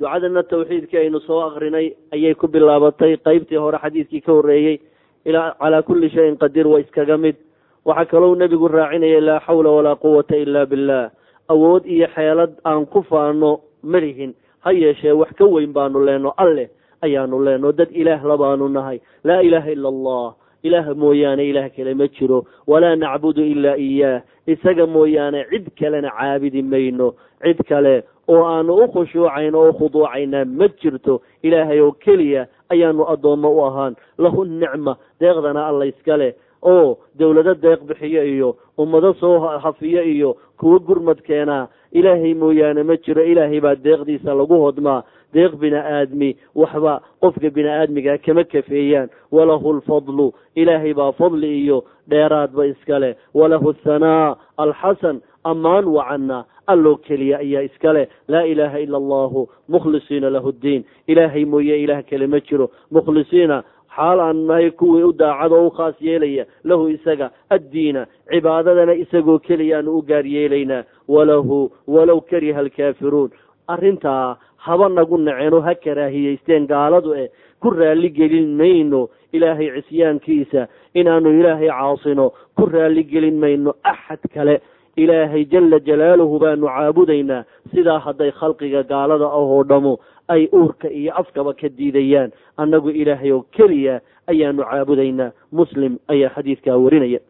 ducadana 0.00 0.42
tawxiidkii 0.42 0.98
aynu 0.98 1.20
soo 1.20 1.40
akrinay 1.40 1.94
ayay 2.12 2.34
ku 2.34 2.48
bilaabatay. 2.48 3.16
Qeybtii 3.16 3.56
hore 3.58 3.78
xadiidkii 3.78 4.20
ka 4.20 4.32
horreeyey 4.32 4.80
ilaa 5.24 5.54
calaa 5.60 5.82
kulli 5.82 6.10
shayin 6.10 6.36
qadiir 6.36 6.66
waa 6.68 6.80
iskaga 6.80 7.16
mid. 7.16 7.36
Waxaa 7.84 8.04
kalou 8.10 8.34
nebigu 8.34 8.68
raacinaya 8.68 9.20
laa 9.20 9.40
xawla 9.46 9.70
walaa 9.70 9.96
quwata 9.96 10.36
ila 10.36 10.66
billah. 10.66 11.10
Awood 11.48 11.86
iyo 11.86 12.06
xeelad 12.14 12.52
aan 12.64 12.86
ku 12.86 13.02
faano 13.02 13.60
malihin 13.82 14.34
ha 14.60 14.72
yeeshee 14.72 15.12
wax 15.12 15.30
ka 15.38 15.44
weyn 15.44 15.72
baanu 15.72 16.04
leenno 16.04 16.34
alleh 16.36 16.68
ayaanu 17.02 17.44
leenno 17.44 17.72
dad 17.72 17.88
ilaah 17.92 18.20
labaanu 18.24 18.68
nahay. 18.68 19.00
Laa 19.24 19.40
ilaaha 19.42 19.70
ila 19.72 19.88
allah. 19.88 20.34
Ilaah 20.66 20.86
mooyaane 20.96 21.46
ilaah 21.46 21.70
kale 21.70 21.94
ma 21.94 22.08
jiro. 22.08 22.44
Walaa 22.66 22.96
nacbudu 22.96 23.42
ilaa 23.42 23.76
iyaah 23.78 24.22
isaga 24.46 24.86
mooyaane 24.86 25.46
cid 25.50 25.70
kalena 25.78 26.10
caabidi 26.10 26.62
mayno. 26.62 27.14
Cid 27.42 27.62
kale 27.68 28.02
oo 28.28 28.44
aanu 28.44 28.74
u 28.84 28.88
khushuucayno 28.92 29.58
oo 29.60 29.72
khuduucaynaa 29.72 30.44
ma 30.44 30.68
jirto 30.80 31.20
ilaahay 31.42 31.80
oo 31.80 31.92
keliya 31.92 32.46
ayaanu 32.70 33.04
addoommo 33.12 33.50
u 33.50 33.64
ahaan. 33.66 33.94
Lahu 34.18 34.44
nicma 34.44 34.96
deeqdana 35.20 35.66
alla 35.66 35.86
iska 35.86 36.16
leh. 36.16 36.34
Oo 36.62 36.98
dawlado 37.18 37.54
deeq 37.54 37.80
bixiyo 37.86 38.24
iyo 38.24 38.56
ummado 38.78 39.14
soo 39.14 39.38
hafiyo 39.38 40.02
iyo 40.02 40.36
kuwo 40.58 40.78
gurmad 40.80 41.22
keenaa 41.22 41.68
ilaahay 41.92 42.34
mooyaane 42.34 42.82
ma 42.82 42.96
jiro 42.96 43.22
ilaahay 43.22 43.60
baa 43.60 43.74
deeqdiisa 43.74 44.34
lagu 44.34 44.56
hodmaa 44.58 45.02
deeq 45.34 45.54
bini 45.60 45.76
aadmi 45.76 46.36
waxba 46.54 47.00
qofka 47.20 47.50
bini 47.50 47.68
aadmiga 47.68 48.18
kama 48.18 48.44
kafeeyaan. 48.44 49.08
Walahu 49.32 49.72
lfadlu 49.78 50.32
ilaahay 50.56 50.94
baa 50.94 51.12
fadli 51.12 51.62
iyo 51.62 51.84
dheeraadba 52.08 52.66
iska 52.66 52.98
leh. 52.98 53.14
Walahu 53.34 53.70
athanaa 53.70 54.36
alxasan 54.58 55.20
ammaan 55.44 55.84
wacana 55.84 56.44
alloo 56.66 56.96
keliya 56.96 57.38
ayaa 57.38 57.62
iska 57.68 57.92
leh. 57.92 58.06
Laa 58.28 58.42
ilaaha 58.52 58.78
ila 58.80 58.96
allahu 59.02 59.48
mukhlisiina 59.68 60.30
lahu 60.30 60.52
ddiin 60.52 60.84
ilaahay 61.06 61.44
mooye 61.44 61.82
ilaah 61.84 62.02
kale 62.10 62.26
ma 62.26 62.40
jiro. 62.40 62.70
Mukhlisiina 62.90 63.62
xaal 63.96 64.20
aan 64.20 64.46
nahay 64.46 64.70
kuwii 64.70 65.02
u 65.08 65.12
daacado 65.12 65.56
o 65.56 65.66
u 65.66 65.70
khaas 65.70 65.96
yeelaya 66.00 66.44
lahu 66.64 66.88
isaga 66.88 67.30
addiina 67.50 68.06
cibaadadana 68.30 68.94
isagoo 68.94 69.38
keliya 69.38 69.78
aanu 69.78 69.98
u 69.98 70.02
gaar 70.02 70.26
yeelaynaa 70.26 70.84
walahu 71.08 71.70
walow 71.86 72.20
kariha 72.30 72.60
alkaafiruun. 72.60 73.30
Arrintaa 73.68 74.36
haba 74.56 74.88
nagu 74.88 75.18
naceno 75.18 75.60
ha 75.60 75.74
karaahiyeysteen 75.74 76.66
gaaladu 76.66 77.14
eh. 77.14 77.28
Ku 77.60 77.70
raalli 77.70 78.10
gelin 78.10 78.48
mayno 78.60 79.08
ilaahay 79.32 79.70
cisyaankiisa. 79.82 80.68
Inaanu 80.94 81.32
ilaahay 81.40 81.68
caasino 81.68 82.30
ku 82.56 82.66
raalli 82.66 83.04
gelin 83.04 83.38
mayno 83.38 83.74
axad 83.82 84.22
kale 84.34 84.60
ilaahay 84.96 85.44
jala 85.44 85.78
jalaaluhu 85.88 86.38
baanu 86.38 86.66
caabudaynaa 86.66 87.44
sidaa 87.74 87.98
hadday 88.06 88.30
khalqiga 88.40 88.82
gaalada 88.82 89.26
ah 89.28 89.44
oo 89.44 89.62
dhamo 89.64 89.98
ay 90.28 90.48
uurka 90.52 90.88
iyo 90.90 91.12
afkaba 91.14 91.52
ka 91.54 91.68
diidayaan. 91.68 92.32
Annagu 92.56 92.90
ilaahay 92.90 93.30
oo 93.32 93.44
keliya 93.56 94.00
ayaanu 94.26 94.64
caabudaynaa. 94.64 95.30
Muslim 95.52 95.98
ayaa 96.08 96.30
xadiidkaa 96.34 96.76
warinaya. 96.84 97.20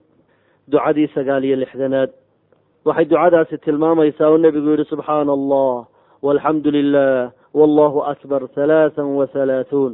Ducadii 0.71 1.09
sagaal 1.15 1.45
iyo 1.45 1.57
lixdanaad. 1.57 2.11
Waxay 2.87 3.05
ducadaasi 3.05 3.59
tilmaamaysaa 3.59 4.31
oo 4.31 4.39
nebigu 4.39 4.71
yihi 4.71 4.89
subxaana 4.89 5.33
allah 5.33 5.85
walxamdu 6.23 6.71
lilah 6.71 7.31
wallahu 7.55 8.07
akbar 8.13 8.49
halaathan 8.57 9.07
wa 9.19 9.27
halaathuun 9.35 9.93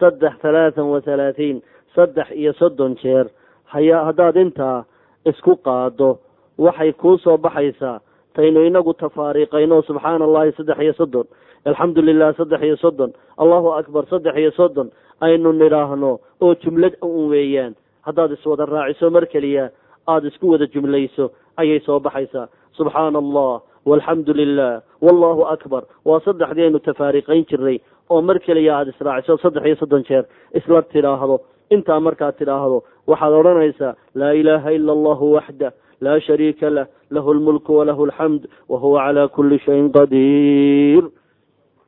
saddex 0.00 0.34
halaathan 0.42 0.86
wa 0.88 1.00
halaatiin 1.06 1.60
saddex 1.94 2.30
iyo 2.32 2.52
soddon 2.52 2.96
jeer. 3.02 3.26
Haya 3.64 4.04
haddaad 4.08 4.36
intaa 4.36 4.84
isku 5.26 5.56
qaado 5.66 6.18
waxay 6.66 6.92
kuu 7.02 7.16
soo 7.24 7.36
baxaysaa 7.46 7.96
taynu 8.36 8.60
inagu 8.68 8.92
tafaariiqayno 9.02 9.82
subxaana 9.88 10.24
allahi 10.28 10.52
saddex 10.58 10.78
iyo 10.86 10.94
soddon 11.00 11.26
alxamdu 11.68 12.00
lilah 12.08 12.30
saddex 12.40 12.60
iyo 12.68 12.76
soddon 12.84 13.10
allahu 13.42 13.68
akbar 13.80 14.02
saddex 14.12 14.34
iyo 14.42 14.52
soddon 14.60 14.88
aynu 15.26 15.52
nidhaahno 15.52 16.10
oo 16.44 16.54
jumlad 16.62 16.94
un 17.02 17.28
weeyaan. 17.32 17.74
Haddaad 18.06 18.32
iswada 18.32 18.64
raaciso 18.66 19.10
mar 19.10 19.24
keliya 19.32 19.64
aada 20.08 20.28
isku 20.28 20.46
wada 20.52 20.66
jumlayso 20.74 21.24
ayay 21.60 21.80
soo 21.86 22.00
baxaysaa. 22.00 22.48
Subxaana 22.78 23.18
allah 23.24 23.60
walxamdu 23.84 24.32
lilah 24.32 24.80
wallahu 25.04 25.42
akbar. 25.54 25.82
Waa 26.08 26.20
saddexdii 26.24 26.64
aynu 26.68 26.78
tafaariiqayn 26.88 27.44
jirnay 27.50 27.76
oo 28.10 28.20
mar 28.22 28.38
keliya 28.46 28.72
aada 28.78 28.90
israaciso 28.96 29.36
saddex 29.44 29.64
iyo 29.66 29.76
soddon 29.76 30.02
jeer 30.08 30.24
isla 30.54 30.82
tidhaahdo. 30.82 31.36
Intaa 31.70 32.00
markaad 32.00 32.34
tidhaahdo 32.40 32.78
waxaad 33.06 33.32
odhanaysaa 33.40 33.92
laa 34.14 34.32
ilaaha 34.40 34.72
ila 34.72 34.92
allahu 34.96 35.32
waxda 35.36 35.68
laa 36.00 36.20
shariika 36.20 36.70
lah 36.70 36.86
lahu 37.10 37.34
lmulku 37.34 37.76
walahu 37.76 38.08
alxamd 38.08 38.48
wahuwa 38.68 39.04
calaa 39.06 39.28
kulli 39.28 39.58
shayin 39.66 39.92
qadiir 39.92 41.04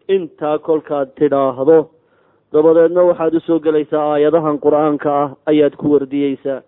intaa 0.09 0.59
kolkaad 0.59 1.14
tidhaahdo 1.20 1.79
dabadeedna 2.53 3.03
waxaad 3.09 3.35
u 3.35 3.40
soo 3.40 3.59
gelaysaa 3.64 4.05
aayadahan 4.12 4.59
qur'aanka 4.64 5.11
ah 5.22 5.29
ayaad 5.53 5.77
ku 5.81 5.92
wardiyeysaa 5.92 6.61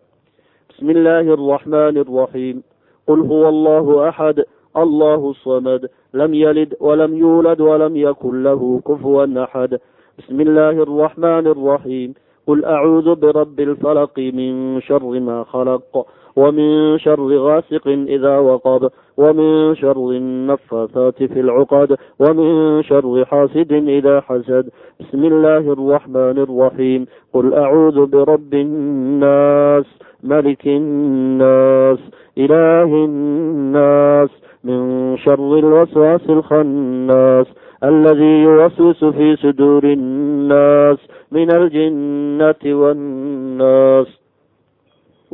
bismi 0.68 0.92
illaahi 0.96 1.35
araxmani 1.37 2.00
araxiim 2.04 2.62
qul 3.07 3.20
huwa 3.30 3.48
allahu 3.54 4.00
axad 4.09 4.40
allahu 4.85 5.35
samad 5.44 5.88
lam 6.20 6.35
yalid 6.35 6.72
walam 6.80 7.12
yuulad 7.24 7.61
walam 7.61 7.96
yakun 7.96 8.42
lahu 8.46 8.80
kufuwan 8.88 9.37
axad 9.46 9.76
bismi 10.16 10.48
illaahi 10.48 10.80
araxmani 10.87 11.52
araxiim 11.52 12.14
qul 12.48 12.64
acuudu 12.76 13.16
birabi 13.16 13.68
alfalaqi 13.70 14.33
min 14.40 14.80
shari 14.88 15.20
ma 15.20 15.44
khalaq 15.52 16.07
ومن 16.37 16.99
شر 16.99 17.37
غاسق 17.37 17.88
إذا 17.88 18.38
وقب 18.38 18.90
ومن 19.16 19.75
شر 19.75 20.11
النفاثات 20.11 21.23
في 21.23 21.40
العقد 21.40 21.97
ومن 22.18 22.83
شر 22.83 23.25
حاسد 23.25 23.73
إذا 23.73 24.20
حسد 24.20 24.68
بسم 25.01 25.25
الله 25.25 25.73
الرحمن 25.73 26.38
الرحيم 26.38 27.07
قل 27.33 27.55
أعوذ 27.55 28.07
برب 28.07 28.55
الناس 28.55 29.85
ملك 30.23 30.66
الناس 30.66 31.99
إله 32.38 33.05
الناس 33.05 34.31
من 34.64 35.16
شر 35.16 35.59
الوسواس 35.59 36.20
الخناس 36.29 37.47
الذي 37.85 38.42
يوسوس 38.42 39.05
في 39.05 39.37
صدور 39.37 39.85
الناس 39.85 40.99
من 41.33 41.51
الجنة 41.57 42.62
والناس 42.81 44.23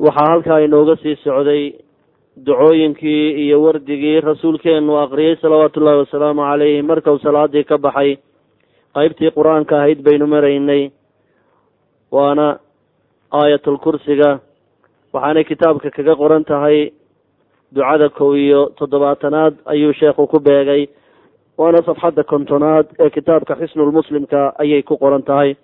waxaa 0.04 0.28
halkaa 0.32 0.58
inooga 0.66 0.96
sii 1.02 1.16
socday 1.24 1.62
ducooyinkii 2.46 3.24
iyo 3.44 3.62
wardigii 3.62 4.20
rasuulkeenu 4.20 4.92
aqriyey 5.04 5.36
salawaatu 5.42 5.80
ullahi 5.80 5.98
wasalaamu 6.02 6.42
calayhi. 6.50 6.82
Markau 6.82 7.18
salaadii 7.18 7.64
ka 7.70 7.76
baxay 7.78 8.10
qeybtii 8.94 9.30
qur'aanka 9.36 9.74
ahayd 9.78 10.00
baynu 10.06 10.26
maraynay 10.26 10.82
waana 12.16 12.46
aayatulkursiga 13.40 14.30
waxaanay 15.12 15.44
kitaabka 15.50 15.90
kaga 15.96 16.14
qoran 16.22 16.44
tahay 16.44 16.78
ducada 17.74 18.08
kow 18.18 18.34
iyo 18.36 18.60
toddobaatanaad 18.78 19.54
ayuu 19.72 19.92
sheekhu 19.92 20.26
ku 20.26 20.38
beegay. 20.40 20.82
Waana 21.58 21.82
safxadda 21.86 22.22
kontonaad 22.24 22.86
ee 22.98 23.10
kitaabka 23.10 23.54
xisnulmuslimka 23.60 24.40
ayay 24.62 24.82
ku 24.82 24.96
qoran 24.96 25.22
tahay 25.22 25.54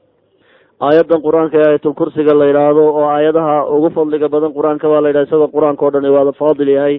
aayaddan 0.81 1.21
qur-aanka 1.25 1.57
ee 1.61 1.65
aayatulkursiga 1.69 2.33
la 2.33 2.45
yidhaahdo 2.49 2.83
oo 2.99 3.05
aayadaha 3.15 3.55
ugu 3.75 3.89
fadliga 3.97 4.29
badan 4.35 4.53
qur-aanka 4.57 4.89
baa 4.91 5.01
la 5.01 5.09
yidhaha 5.09 5.27
isagoo 5.29 5.53
qur-aanka 5.55 5.85
o 5.85 5.91
dhan 5.93 6.05
waada 6.15 6.33
faadil 6.41 6.69
yahay 6.77 6.95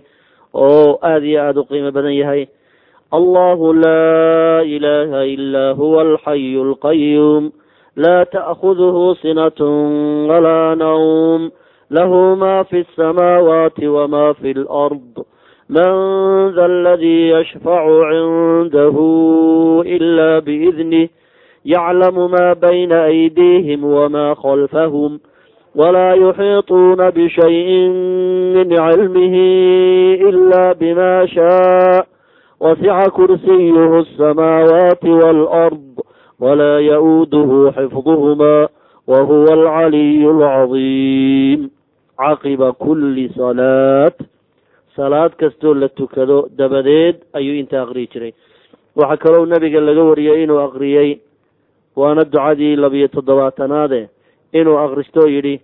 oo 0.54 0.98
aada 1.02 1.26
iyo 1.26 1.40
aada 1.42 1.60
u 1.60 1.68
qiimo 1.70 1.90
badan 1.96 2.14
yahay 2.14 2.42
allahu 3.18 3.72
laa 3.84 4.62
ilaha 4.76 5.26
ilaa 5.34 5.72
huwa 5.80 6.02
alxayu 6.06 6.62
alqayuum 6.68 7.50
laa 7.96 8.24
ta'khuduhu 8.24 9.16
sinatun 9.22 10.30
walaa 10.30 10.74
nawm 10.74 11.50
lahu 11.90 12.36
ma 12.36 12.64
fi 12.70 12.84
الsamaawaati 12.86 13.86
wama 13.96 14.34
fi 14.40 14.54
اlأrض 14.56 15.24
man 15.68 16.54
da 16.56 16.64
aladii 16.64 17.28
yashfacu 17.34 17.98
cindahu 18.12 19.84
ila 19.84 20.40
biidnih 20.40 21.08
yaclamu 21.66 22.28
ma 22.28 22.54
bayna 22.54 23.04
aydiihim 23.04 23.84
wama 23.84 24.34
khalfahum 24.42 25.18
walaa 25.74 26.14
yuxiiطuuna 26.14 27.10
bishayءi 27.12 27.88
min 28.54 28.68
cilmihi 28.68 30.14
ila 30.28 30.74
bima 30.74 31.26
shaء 31.28 32.06
wasica 32.60 33.10
kursiyuhu 33.10 33.96
الsamaawaati 34.04 35.10
wاlأrض 35.10 35.98
walaa 36.40 36.80
ya-uuduhu 36.80 37.72
xifduhma 37.72 38.68
wahuwa 39.06 39.52
alcaliyu 39.52 40.30
alcadiim 40.44 41.70
caqiba 42.18 42.72
kuli 42.72 43.28
salaat 43.36 44.14
salaad 44.96 45.32
kastoo 45.36 45.74
la 45.74 45.88
tukado 45.88 46.48
dabadeed 46.56 47.16
ayuu 47.32 47.54
inta 47.54 47.82
aqriyi 47.82 48.08
jiray 48.12 48.32
waxaa 48.96 49.16
kaloo 49.16 49.46
nabiga 49.46 49.80
laga 49.80 50.02
wariyey 50.04 50.42
inuu 50.44 50.60
aqriyey 50.60 51.18
waana 51.99 52.23
ducadii 52.33 52.75
labiyo 52.83 53.07
toddobaatanaade 53.15 54.01
inuu 54.59 54.77
akhristoo 54.85 55.27
yidhi 55.35 55.55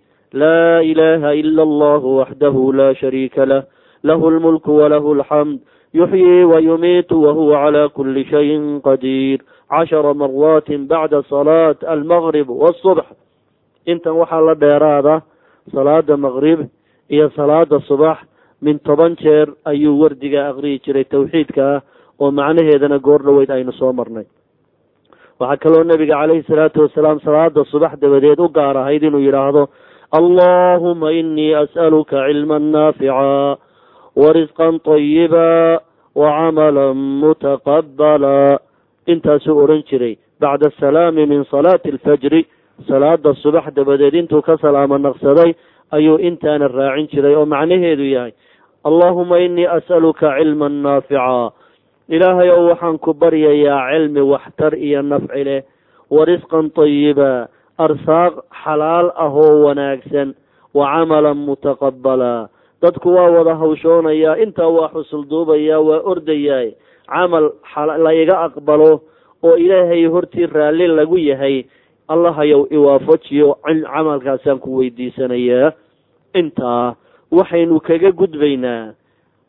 laa 0.41 0.81
ilaaha 0.91 1.35
ila 1.41 1.61
allahu 1.69 2.17
waxdahu 2.19 2.71
laa 2.79 2.93
shariika 3.01 3.45
lah 3.51 3.63
lahu 4.03 4.31
lmulku 4.35 4.77
walahu 4.81 5.13
alxamd 5.17 5.59
yuxyii 5.93 6.43
wayumiitu 6.51 7.23
wahuwa 7.23 7.57
calaa 7.63 7.89
kuli 7.89 8.25
shayin 8.25 8.81
qadiir 8.81 9.39
cashara 9.69 10.13
maraatin 10.13 10.87
bacda 10.87 11.23
salaat 11.29 11.83
almaqrib 11.95 12.49
waasubx 12.49 13.05
intan 13.85 14.17
waxaa 14.21 14.41
la 14.41 14.55
dheeraada 14.55 15.21
salaada 15.75 16.17
maqrib 16.17 16.59
iyo 17.09 17.29
salaada 17.35 17.79
subax 17.87 18.17
min 18.61 18.79
toban 18.79 19.15
jeer 19.21 19.47
ayuu 19.65 19.99
wardiga 20.01 20.49
aqriyi 20.49 20.81
jiray 20.85 21.05
tawxiidka 21.05 21.63
ah 21.75 21.81
oo 22.19 22.31
macnaheedana 22.31 22.99
goor 22.99 23.21
dhoweyd 23.23 23.51
aynu 23.51 23.71
soo 23.79 23.93
marnay 23.93 24.25
waxaa 25.43 25.61
kaloo 25.63 25.83
nebiga 25.91 26.15
caleyhi 26.21 26.47
salaatu 26.49 26.83
wasalaam 26.87 27.19
salaada 27.27 27.65
subax 27.71 27.93
dabadeed 28.03 28.39
u 28.39 28.47
gaar 28.57 28.75
ahayd 28.83 29.03
inuu 29.03 29.23
yidhaahdo 29.27 29.63
allahuma 30.19 31.11
inii 31.19 31.53
as'aluka 31.63 32.25
cilman 32.27 32.71
naafica 32.75 33.57
warisqan 34.21 34.79
طayiba 34.89 35.81
wacamalan 36.21 36.97
mutaqabala 37.23 38.59
intaasuu 39.13 39.57
odhan 39.63 39.81
jiray 39.89 40.15
bacda 40.41 40.69
asalaami 40.71 41.25
min 41.31 41.41
salaati 41.53 41.91
alfajri 41.95 42.41
salaada 42.89 43.33
subax 43.43 43.73
dabadeed 43.77 44.13
intuu 44.21 44.41
ka 44.47 44.57
salaamo 44.65 44.97
naqsaday 44.97 45.51
ayuu 45.97 46.17
intaana 46.29 46.67
raacin 46.77 47.09
jiray 47.13 47.35
oo 47.35 47.45
macnaheedu 47.45 48.05
yahay 48.15 48.33
allahuma 48.89 49.39
inii 49.45 49.67
as'aluka 49.77 50.35
cilman 50.37 50.81
naafica 50.85 51.51
ilaahay 52.09 52.49
ow 52.51 52.67
waxaan 52.71 52.97
ku 52.99 53.13
baryayaa 53.13 53.91
cilmi 53.91 54.21
waxtar 54.21 54.73
iyo 54.75 55.01
nafci 55.01 55.43
leh 55.43 55.61
warisqan 56.11 56.69
tayiba 56.75 57.47
arsaaq 57.79 58.33
xalaal 58.63 59.11
ah 59.15 59.31
oo 59.31 59.63
wanaagsan 59.65 60.35
wa 60.73 60.85
camalan 60.93 61.37
mutaqabala 61.47 62.49
dadku 62.81 63.07
waa 63.15 63.31
wada 63.31 63.55
hawshoonayaa 63.55 64.37
intaa 64.43 64.67
waa 64.67 64.91
xusul 64.93 65.23
duubayaa 65.29 65.79
waa 65.79 66.01
ordayaa. 66.03 66.75
Camal 67.07 67.51
la 68.03 68.11
iga 68.15 68.35
aqbalo 68.47 69.01
oo 69.43 69.55
ilaahay 69.55 70.05
hortii 70.05 70.45
raalli 70.51 70.87
lagu 70.87 71.17
yahay 71.17 71.63
allahayow 72.09 72.67
iwaafajiyo 72.71 73.57
camalkaasaan 73.63 74.59
ku 74.59 74.77
weydiisanayaa. 74.83 75.71
Intaa 76.35 76.95
waxaynu 77.31 77.79
kaga 77.79 78.11
gudbaynaa 78.11 78.93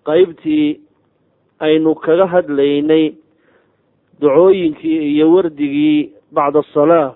qeybtii 0.06 0.80
aynu 1.60 1.94
kaga 1.94 2.26
hadlaynay 2.26 3.14
ducooyinkii 4.20 4.98
iyo 5.14 5.32
wardigii 5.34 6.12
bacda 6.32 6.60
asalaa 6.60 7.14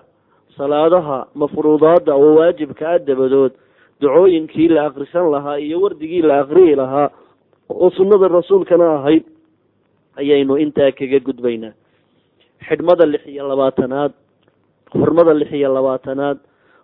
salaadaha 0.57 1.27
mafruudaadda 1.35 2.15
oo 2.15 2.35
waajibka 2.35 2.89
ah 2.89 2.99
dabadood. 2.99 3.51
Ducooyinkii 4.01 4.67
la 4.67 4.85
akrisan 4.85 5.31
lahaa 5.31 5.57
iyo 5.59 5.81
wardigii 5.81 6.21
la 6.21 6.39
akriyi 6.39 6.75
lahaa 6.75 7.09
oo 7.69 7.89
sunnada 7.89 8.27
rasuulkana 8.27 8.95
ahayd 8.95 9.23
ayaynu 10.15 10.57
intaa 10.57 10.91
kaga 10.91 11.19
gudbaynaa. 11.19 11.73
Xidhmada 12.67 13.05
lix 13.05 13.27
iyo 13.27 13.47
labaatanaad 13.47 14.11
xurmada 14.91 15.33
lix 15.33 15.51
iyo 15.51 15.73
labaatanaad 15.73 16.37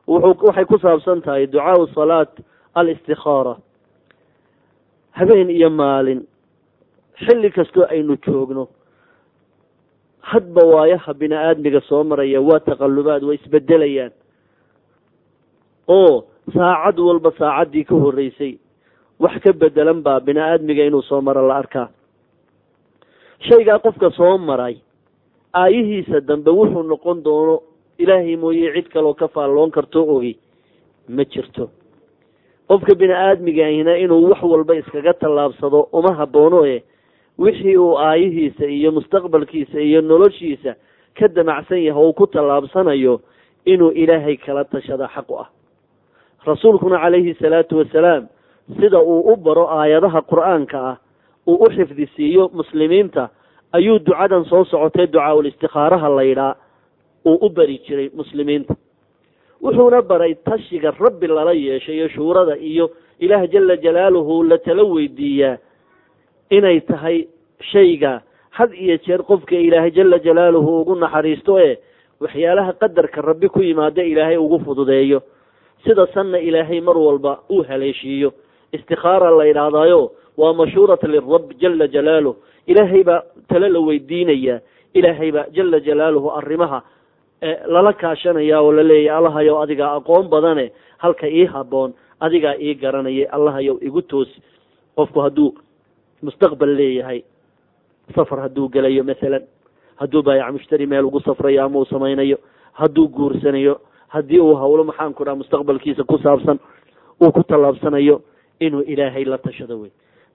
wuxuu 0.08 0.48
waxay 0.48 0.66
ku 0.66 0.78
saabsan 0.80 1.22
tahay 1.22 1.48
ducaau 1.48 1.88
salaat 1.96 2.32
alistikaara 2.76 3.56
habeen 5.12 5.50
iyo 5.50 5.70
maalin 5.70 6.22
xilli 7.24 7.50
kastoo 7.52 7.86
aynu 7.90 8.18
joogno 8.26 8.68
hadba 10.22 10.62
waayaha 10.66 11.14
bini 11.14 11.36
aadmiga 11.36 11.82
soo 11.82 12.04
maraya 12.04 12.42
waa 12.42 12.60
taqalubaad 12.60 13.24
waa 13.24 13.34
isbedelayaan. 13.38 14.12
Oo 15.88 16.26
saacad 16.54 17.00
walba 17.00 17.32
saacaddii 17.38 17.84
ka 17.86 17.96
horreysay 17.96 18.58
wax 19.20 19.40
ka 19.44 19.54
bedelan 19.54 20.02
baa 20.02 20.20
bini 20.20 20.40
aadmiga 20.40 20.84
inuu 20.86 21.02
soo 21.02 21.22
maro 21.22 21.48
la 21.48 21.56
arkaa. 21.56 21.90
Shaygaa 23.48 23.80
qofka 23.80 24.10
soo 24.18 24.38
maray 24.38 24.78
aayihiisa 25.54 26.22
dambe 26.22 26.52
wuxuu 26.52 26.84
noqon 26.84 27.24
doono 27.24 27.62
ilaahay 27.98 28.36
mooye 28.36 28.74
cid 28.74 28.88
kaloo 28.94 29.14
ka 29.14 29.28
faalloon 29.28 29.72
kartoo 29.72 30.06
ogi 30.16 30.38
ma 31.10 31.24
jirto. 31.26 31.70
Qofka 32.68 32.96
bini 32.96 33.14
aadmigahina 33.14 33.98
inuu 33.98 34.30
wax 34.30 34.42
walba 34.44 34.76
iskaga 34.76 35.14
tallaabsado 35.14 35.88
uma 35.94 36.14
habboono 36.18 36.66
e 36.66 36.84
wixii 37.38 37.78
uu 37.78 37.98
aayihiisa 37.98 38.66
iyo 38.66 38.92
mustaqbalkiisa 38.92 39.80
iyo 39.80 40.02
noloshiisa 40.02 40.76
ka 41.20 41.28
damacsan 41.28 41.84
yahay 41.84 42.04
oo 42.04 42.14
ku 42.14 42.28
tallaabsanayo 42.28 43.22
inuu 43.66 43.92
ilaahay 43.92 44.38
kala 44.38 44.64
tashada 44.64 45.08
xaq 45.08 45.30
u 45.30 45.40
ah. 45.40 45.50
Rasuulkuna 46.46 47.00
calayhi 47.00 47.34
salaatu 47.34 47.78
wasalaam 47.78 48.28
sida 48.80 49.00
uu 49.00 49.34
u 49.34 49.36
baro 49.36 49.68
aayadaha 49.68 50.22
qur'aanka 50.22 50.78
ah 50.78 50.98
uu 51.48 51.58
u 51.66 51.70
xifdisiiyo 51.70 52.50
muslimiinta 52.54 53.30
ayuu 53.72 54.00
ducadan 54.00 54.46
soo 54.46 54.66
socotay 54.66 55.08
ducaaul 55.08 55.46
istikaaraha 55.46 56.10
laydhaa 56.10 56.56
uu 57.26 57.38
u 57.42 57.50
bari 57.50 57.82
jiray 57.88 58.10
muslimiinta. 58.14 58.76
Wuxuuna 59.62 60.02
baray 60.02 60.36
tashiga 60.36 60.92
rabbi 61.00 61.28
lala 61.28 61.54
yeeshay 61.54 61.96
iyo 61.96 62.10
shuurada 62.10 62.56
iyo 62.58 62.92
ilaah 63.20 63.48
jala 63.50 63.78
jalaaluhu 63.78 64.44
la 64.44 64.58
tala 64.58 64.84
weydiiyaa 64.84 65.58
inay 66.50 66.80
tahay 66.82 67.28
shayga 67.72 68.22
had 68.52 68.72
iyo 68.74 68.98
jeer 69.06 69.24
qofka 69.24 69.56
ilaahay 69.56 69.92
jala 69.92 70.20
jalaaluhu 70.20 70.82
ugu 70.82 70.96
naxariisto 70.96 71.60
ee 71.60 71.78
waxyaalaha 72.22 72.74
qadarka 72.82 73.22
rabbi 73.22 73.50
ku 73.50 73.60
yimaada 73.62 74.04
ilaahay 74.04 74.38
ugu 74.38 74.60
fududeeyo. 74.60 75.22
Sida 75.84 76.08
sanna 76.14 76.40
ilaahay 76.40 76.82
mar 76.82 76.98
walba 76.98 77.40
uu 77.52 77.64
haleeshiiyo. 77.64 78.32
Istikaara 78.72 79.30
la 79.32 79.46
yidhaahdaayo 79.46 80.12
waa 80.38 80.54
mashhuurat 80.54 81.04
lirab 81.04 81.52
jala 81.62 81.88
jalaaluh 81.88 82.36
ilaahay 82.68 83.04
baa 83.04 83.22
tale 83.48 83.70
la 83.70 83.80
weydiinaya. 83.80 84.62
Ilaahay 84.94 85.32
baa 85.32 85.46
jala 85.52 85.80
jalaaluhu 85.80 86.32
arrimaha 86.32 86.82
lala 87.68 87.94
kaashanaya 87.94 88.62
oo 88.62 88.72
laleeyahy 88.72 89.10
allahayow 89.18 89.62
adigaa 89.62 89.96
aqoon 90.00 90.30
badane 90.30 90.72
halka 90.98 91.28
ii 91.28 91.46
haboon 91.46 91.94
adigaa 92.20 92.56
ii 92.62 92.74
garanaya 92.76 93.28
allahayow 93.36 93.78
igu 93.82 94.02
toosi. 94.02 94.42
Qofku 94.96 95.20
hadduu 95.20 95.54
mustaqbal 96.28 96.76
leeyahay. 96.80 97.24
Safar 98.16 98.40
hadduu 98.46 98.70
gelayo 98.70 99.04
masalan 99.04 99.44
hadduu 100.02 100.22
baayac 100.28 100.52
mushtari 100.54 100.86
meel 100.88 101.06
ugu 101.06 101.20
safrayo 101.26 101.64
ama 101.66 101.80
uu 101.80 101.86
samaynayo 101.86 102.38
hadduu 102.74 103.08
guursanayo 103.08 103.80
haddii 104.08 104.40
uu 104.40 104.56
hawlo 104.56 104.84
maxaan 104.84 105.14
ku 105.14 105.24
dhaha 105.26 105.36
mustaqbalkiisa 105.42 106.04
ku 106.04 106.18
saabsan 106.18 106.60
uu 107.22 107.32
ku 107.32 107.44
tallaabsanayo 107.44 108.22
inuu 108.60 108.82
ilaahay 108.94 109.26
la 109.26 109.38
tashado 109.38 109.80
wey 109.82 109.92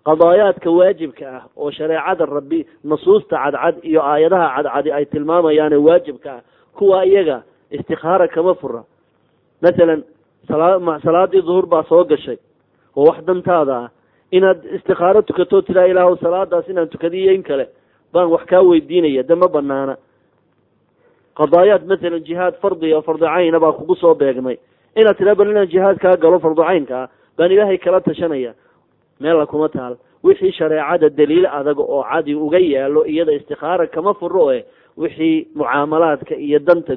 qadaayaadka 0.08 0.70
waajibka 0.78 1.24
ah 1.36 1.42
oo 1.56 1.70
shareecada 1.70 2.26
rabbi 2.26 2.66
nusuusta 2.84 3.36
cadcad 3.44 3.76
iyo 3.84 4.00
aayadaha 4.02 4.48
cadcadi 4.56 4.90
ay 4.92 5.04
tilmaamayaane 5.12 5.76
waajibka 5.76 6.30
ah 6.32 6.42
kuwa 6.78 7.04
iyaga 7.06 7.42
istikaara 7.70 8.28
kama 8.28 8.54
fura 8.54 8.82
masalan 9.62 10.02
salaadii 11.04 11.42
duhur 11.42 11.66
baa 11.66 11.84
soo 11.88 12.04
gashay 12.04 12.38
oo 12.96 13.04
wax 13.08 13.20
dantaada 13.28 13.76
ah 13.76 13.88
inaad 14.30 14.64
istikaaro 14.76 15.22
tukato 15.22 15.62
tiraa 15.62 15.86
ilaahw 15.86 16.16
salaadaas 16.22 16.68
inaan 16.68 16.88
tukadiyo 16.88 17.32
in 17.32 17.42
kale 17.42 17.68
baan 18.12 18.30
wax 18.30 18.44
kaa 18.46 18.62
weydiinaya 18.62 19.22
de 19.22 19.34
ma 19.34 19.48
banaana 19.48 19.96
qadaayaad 21.34 21.86
masalan 21.86 22.24
jihaad 22.24 22.54
fardi 22.62 22.94
o 22.94 23.02
fardi 23.02 23.24
baa 23.60 23.72
kugu 23.72 23.94
soo 23.96 24.14
beegmay. 24.14 24.58
Inaad 24.96 25.16
tiraa 25.16 25.34
bal 25.34 25.50
inaan 25.50 25.68
jihaad 25.68 25.98
kaa 25.98 26.16
galo 26.16 26.38
fardu 26.38 26.62
caynka 26.62 26.96
ah 27.02 27.08
baan 27.36 27.52
ilaahay 27.52 27.78
kala 27.78 28.00
tashanaya. 28.00 28.54
Meella 29.20 29.46
kuma 29.46 29.68
taal. 29.68 29.96
Wixii 30.24 30.52
shareecada 30.52 31.08
daliil 31.10 31.46
adag 31.46 31.78
oo 31.80 32.02
cadi 32.02 32.34
uga 32.34 32.58
yaalo 32.58 33.04
iyada 33.06 33.32
istikaara 33.32 33.86
kama 33.86 34.14
furo 34.14 34.52
e 34.52 34.64
wixii 34.96 35.48
mucaamalaadka 35.54 36.34
iyo 36.36 36.58
danta 36.58 36.96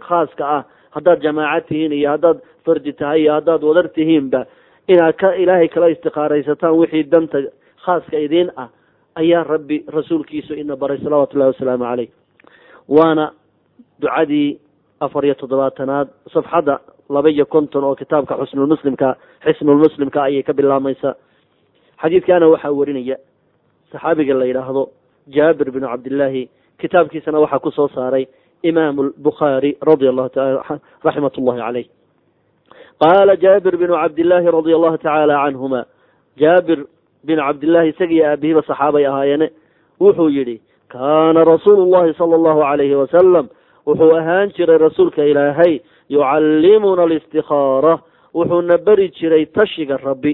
khaaska 0.00 0.44
ah 0.56 0.64
haddaad 0.96 1.20
jamaaca 1.20 1.66
tihiin 1.68 1.92
iyo 1.92 2.08
haddaad 2.14 2.38
fardi 2.64 2.92
tahay 2.92 3.20
iyo 3.22 3.32
haddaad 3.32 3.62
wadar 3.62 3.88
tihiinba 3.92 4.46
inaad 4.88 5.16
ka 5.16 5.34
ilaahay 5.42 5.68
kala 5.68 5.88
istikaaraysataan 5.94 6.74
wixii 6.80 7.04
danta 7.12 7.38
khaaska 7.84 8.18
idiin 8.18 8.50
ah 8.56 8.68
ayaa 9.14 9.44
rabbi 9.44 9.84
rasuulkiisu 9.96 10.54
ina 10.54 10.76
baray 10.76 10.98
salawaatu 10.98 11.36
ullahi 11.36 11.52
wasalaamu 11.54 11.84
caleyh 11.84 12.08
waana 12.88 13.32
ducadii 14.00 14.58
afar 15.00 15.24
iyo 15.24 15.34
toddobaatanaad 15.34 16.08
safxadda 16.34 16.80
laba 17.10 17.30
iyo 17.30 17.46
konton 17.46 17.84
oo 17.84 17.94
kitaabka 17.94 18.36
xusnulmuslimka 18.40 19.16
xisnulmuslimka 19.44 20.22
ayay 20.22 20.42
ka 20.42 20.52
bilaabmaysaa 20.52 21.14
xadiidkaana 22.02 22.46
waxaa 22.52 22.72
warinaya 22.80 23.16
saxaabiga 23.92 24.34
la 24.34 24.44
yidhaahdo 24.50 24.82
jaabir 25.36 25.70
binu 25.70 25.88
cabdillaahi 25.88 26.42
kitaabkiisana 26.80 27.40
waxaa 27.40 27.58
ku 27.64 27.70
soo 27.70 27.88
saaray 27.88 28.26
imaamu 28.62 29.02
lbukhaari 29.02 29.76
radia 29.88 30.10
allahu 30.12 30.28
taala 30.28 30.80
raxmat 31.04 31.38
ullahi 31.38 31.60
caleyh 31.60 31.86
qaala 33.02 33.36
jaabir 33.44 33.74
binu 33.82 33.94
cabdillaahi 34.02 34.46
radia 34.56 34.76
allahu 34.78 34.98
tacaala 34.98 35.34
canhuma 35.44 35.80
jaabir 36.42 36.78
binu 37.26 37.40
cabdillahi 37.48 37.88
isagiiyo 37.94 38.24
aabihiba 38.30 38.62
saxaabay 38.68 39.04
ahaayeene 39.10 39.48
wuxuu 40.00 40.28
yidhi 40.36 40.56
kaana 40.94 41.44
rasuulu 41.52 41.84
llahi 41.92 42.14
sala 42.20 42.34
allahu 42.40 42.60
calayhi 42.68 42.94
wasalam 43.02 43.46
wuxuu 43.86 44.12
ahaan 44.20 44.52
jiray 44.56 44.78
rasuulka 44.86 45.22
ilaahay 45.30 45.80
yucallimuna 46.14 47.02
alistikaara 47.08 47.94
wuxuuna 48.34 48.76
beri 48.86 49.08
jiray 49.18 49.44
tashiga 49.46 49.96
rabbi 50.08 50.32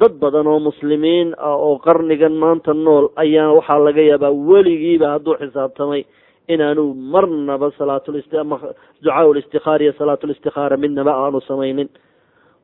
dad 0.00 0.12
badan 0.22 0.46
oo 0.46 0.58
muslimiin 0.68 1.34
ah 1.38 1.56
oo 1.56 1.78
qarnigan 1.86 2.34
maanta 2.42 2.72
nool 2.74 3.08
ayaa 3.24 3.52
waxaa 3.58 3.78
laga 3.86 4.02
yaabaa 4.10 4.30
weligiiba 4.50 5.06
hadduu 5.14 5.34
xisaabtamay 5.40 6.02
inaanu 6.48 6.94
marnaba 6.94 7.70
salaatducaa 7.78 9.32
listikaara 9.34 9.82
iyo 9.84 9.92
salaatulistikaara 9.98 10.76
midnaba 10.76 11.12
aanu 11.14 11.40
samaynin. 11.40 11.88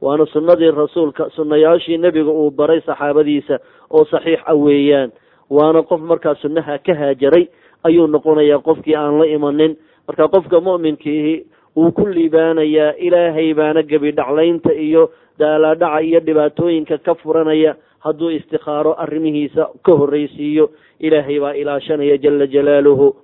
Waana 0.00 0.26
sunnadii 0.26 0.70
rasuulka 0.70 1.30
sunnayaashii 1.36 1.98
nebiga 1.98 2.30
uu 2.30 2.50
baray 2.50 2.80
saxaabadiisa 2.80 3.58
oo 3.90 4.04
saxiix 4.04 4.40
a 4.46 4.54
weeyaan. 4.54 5.12
Waana 5.50 5.82
qof 5.82 6.00
markaa 6.00 6.34
sunnaha 6.34 6.78
ka 6.78 6.94
haajaray 6.94 7.44
ayuu 7.84 8.06
noqonayaa 8.06 8.58
qofkii 8.68 8.96
aan 8.96 9.18
la 9.18 9.26
imanin. 9.26 9.76
Marka 10.08 10.28
qofka 10.28 10.60
mu'minkiihi 10.60 11.34
wuu 11.76 11.92
ku 11.92 12.06
liibaanayaa 12.06 12.92
ilaahay 12.98 13.54
baana 13.54 13.82
gebi 13.82 14.10
dhaclaynta 14.12 14.72
iyo 14.72 15.10
daalaadhaca 15.38 16.00
iyo 16.02 16.20
dhibaatooyinka 16.20 16.98
ka 16.98 17.14
furanaya 17.14 17.76
hadduu 18.04 18.30
istikaaro 18.30 18.92
arrimihiisa 18.98 19.68
ka 19.82 19.92
horreysiiyo 19.92 20.70
ilaahay 21.00 21.40
baa 21.40 21.52
ilaashanaya 21.54 22.18
jala 22.18 22.46
jalaaluhu 22.46 23.16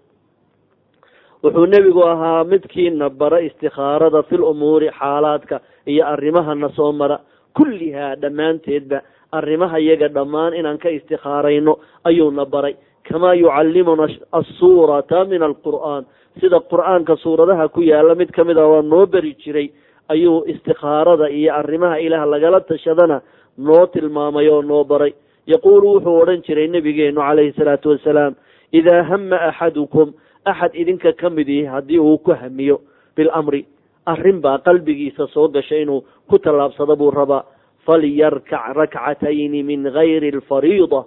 wuxuu 1.43 1.67
nebigu 1.67 2.03
ahaa 2.05 2.45
midkiina 2.45 3.11
bara 3.11 3.41
istikaarada 3.41 4.23
fil 4.29 4.43
umuuri 4.45 4.89
xaalaadka 4.99 5.61
iyo 5.87 6.07
arrimahana 6.07 6.69
soo 6.77 6.93
mara. 6.93 7.21
Kullihaa 7.57 8.15
dhammaanteedba 8.23 9.01
arrimaha 9.33 9.79
yaga 9.79 10.09
dhammaan 10.09 10.55
inaan 10.55 10.79
ka 10.79 10.89
istikaarayno 10.91 11.79
ayuuna 12.05 12.45
baray. 12.45 12.75
Kamaa 13.09 13.35
yucallimuna 13.35 14.07
assuurata 14.33 15.25
min 15.25 15.43
alqur'aan. 15.43 16.05
Sida 16.41 16.61
qur'aanka 16.71 17.17
suuradaha 17.17 17.69
ku 17.73 17.81
yaalla 17.83 18.15
mid 18.15 18.31
ka 18.33 18.45
mid 18.45 18.59
a 18.59 18.67
waa 18.69 18.83
noo 18.83 19.07
beri 19.07 19.35
jiray 19.43 19.71
ayuu 20.09 20.45
istikaarada 20.47 21.29
iyo 21.31 21.55
arrimaha 21.55 21.99
ilaah 21.99 22.27
lagala 22.27 22.61
tashadana 22.61 23.21
noo 23.59 23.87
tilmaamay 23.87 24.49
oo 24.49 24.63
noo 24.63 24.85
baray. 24.85 25.15
Yaquulu 25.47 25.95
wuxuu 25.97 26.21
odhan 26.23 26.43
jiray 26.47 26.69
nebigeenu 26.69 27.21
calayhi 27.21 27.53
salaatu 27.59 27.91
wasalaam 27.97 28.35
idaa 28.73 29.03
hama 29.03 29.37
axadukum 29.51 30.13
axad 30.45 30.73
idinka 30.75 31.13
ka 31.13 31.31
mid 31.31 31.49
ihi 31.49 31.65
haddii 31.67 31.99
uu 31.99 32.19
ku 32.19 32.33
hamiyo 32.33 32.81
bilamri 33.17 33.67
arrin 34.07 34.41
baa 34.41 34.59
qalbigiisa 34.59 35.27
soo 35.35 35.49
gashay 35.49 35.83
inuu 35.83 36.05
ku 36.29 36.39
tallaabsado 36.39 36.97
buu 36.97 37.11
rabaa 37.11 37.45
falyarkac 37.87 38.75
rakcatayni 38.77 39.63
min 39.63 39.83
gayri 39.93 40.29
alfariida 40.35 41.05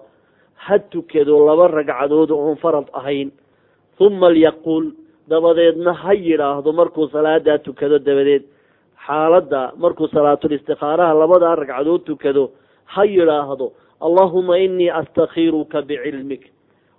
ha 0.66 0.80
tukado 0.80 1.46
laba 1.48 1.68
ragcadood 1.68 2.32
oon 2.32 2.58
farad 2.58 2.88
ahayn 2.94 3.32
uma 4.00 4.30
lyaquul 4.30 4.92
dabadeedna 5.30 5.94
ha 5.94 6.14
yidhaahdo 6.14 6.72
markuu 6.74 7.08
salaadaa 7.08 7.58
tukado 7.58 8.00
dabadeed 8.00 8.44
xaaladda 9.06 9.72
markuu 9.78 10.08
salaatulistikaaraha 10.08 11.14
labadaa 11.22 11.56
ragcadood 11.56 12.04
tukado 12.06 12.52
ha 12.94 13.04
yidhaahdo 13.06 13.72
allahuma 14.06 14.58
inii 14.66 14.90
astakhiruka 15.02 15.82
bicilmik 15.82 16.44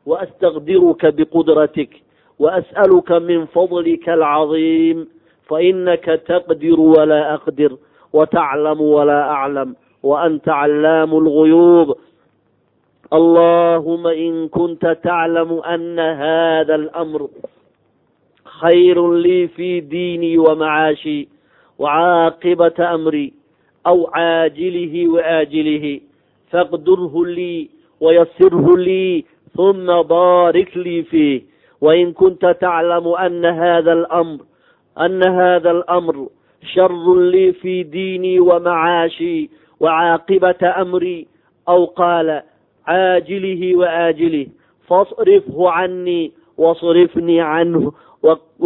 waastaqdiruka 0.07 1.13
biqudratik 1.19 1.91
waas'aluka 2.39 3.21
min 3.21 3.47
fadlika 3.55 4.13
alcadiim 4.19 5.07
fainaka 5.49 6.19
taqdiru 6.29 6.93
walaa 6.97 7.35
aqdir 7.39 7.73
wataclamu 8.13 8.85
walaa 8.97 9.45
aclam 9.45 9.75
waanta 10.03 10.53
callaamu 10.61 11.21
lguyuub 11.27 11.89
allahuma 13.11 14.15
in 14.15 14.49
kunta 14.49 14.95
taclamu 15.07 15.63
ana 15.65 16.07
hada 16.23 16.75
alamr 16.75 17.23
khayru 18.61 19.07
lii 19.25 19.49
fi 19.57 19.81
diinii 19.81 20.37
wamacaashii 20.47 21.29
wacaaqibata 21.79 22.89
amri 22.91 23.27
aw 23.85 23.99
caajilihi 24.15 25.07
waaajilihi 25.15 25.95
faqdurhu 26.51 27.25
lii 27.37 27.71
wayasirhu 28.01 28.77
lii 28.77 29.25
huma 29.57 30.05
baarik 30.05 30.75
lii 30.77 31.03
fiih 31.11 31.43
wain 31.85 32.15
kunta 32.19 32.55
taclamu 32.63 33.13
ana 33.25 33.51
hada 33.61 33.93
alamr 33.99 34.41
ana 35.05 35.29
hada 35.39 35.71
alamr 35.77 36.17
sharu 36.73 37.15
lii 37.33 37.53
fi 37.61 37.75
diinii 37.95 38.39
wamacaashii 38.49 39.51
wacaaqibata 39.85 40.77
amri 40.83 41.17
aw 41.75 41.83
qaala 42.01 42.37
caajilihi 42.89 43.71
waaajilih 43.81 44.47
fasrifhu 44.89 45.69
canii 45.75 46.33
wasrifnii 46.65 47.41
canhu 47.53 47.93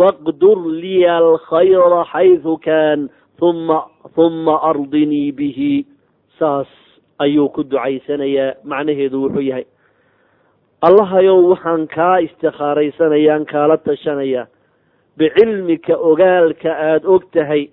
waqdur 0.02 0.58
liya 0.82 1.16
alkhayra 1.22 2.04
xaydu 2.12 2.58
kaan 2.66 3.08
uma 3.48 3.78
huma 4.16 4.54
ardinii 4.70 5.32
bihi 5.38 5.86
saas 6.38 6.66
ayuu 7.18 7.48
ku 7.54 7.62
ducaysanayaa 7.64 8.54
macnaheedu 8.64 9.22
wuxuu 9.22 9.42
yahay 9.50 9.64
allahayow 10.82 11.48
waxaan 11.50 11.88
kaa 11.88 12.18
istikaaraysanayaan 12.18 13.46
kaala 13.46 13.76
tashanayaa. 13.76 14.46
Bicilmika 15.18 15.96
ogaalka 15.96 16.70
aada 16.70 17.08
og 17.08 17.24
tahay 17.32 17.68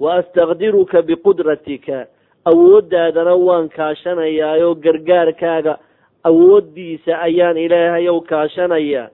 wa 0.00 0.14
astaqdiruka 0.20 1.02
biqudratika. 1.02 2.06
Awooddaadana 2.44 3.34
waan 3.36 3.68
kaashanayaayoo 3.68 4.74
gargaarkaaga 4.74 5.78
awooddiisa 6.24 7.18
ayaan 7.20 7.56
ilaahayow 7.56 8.20
kaashanayaa 8.20 9.08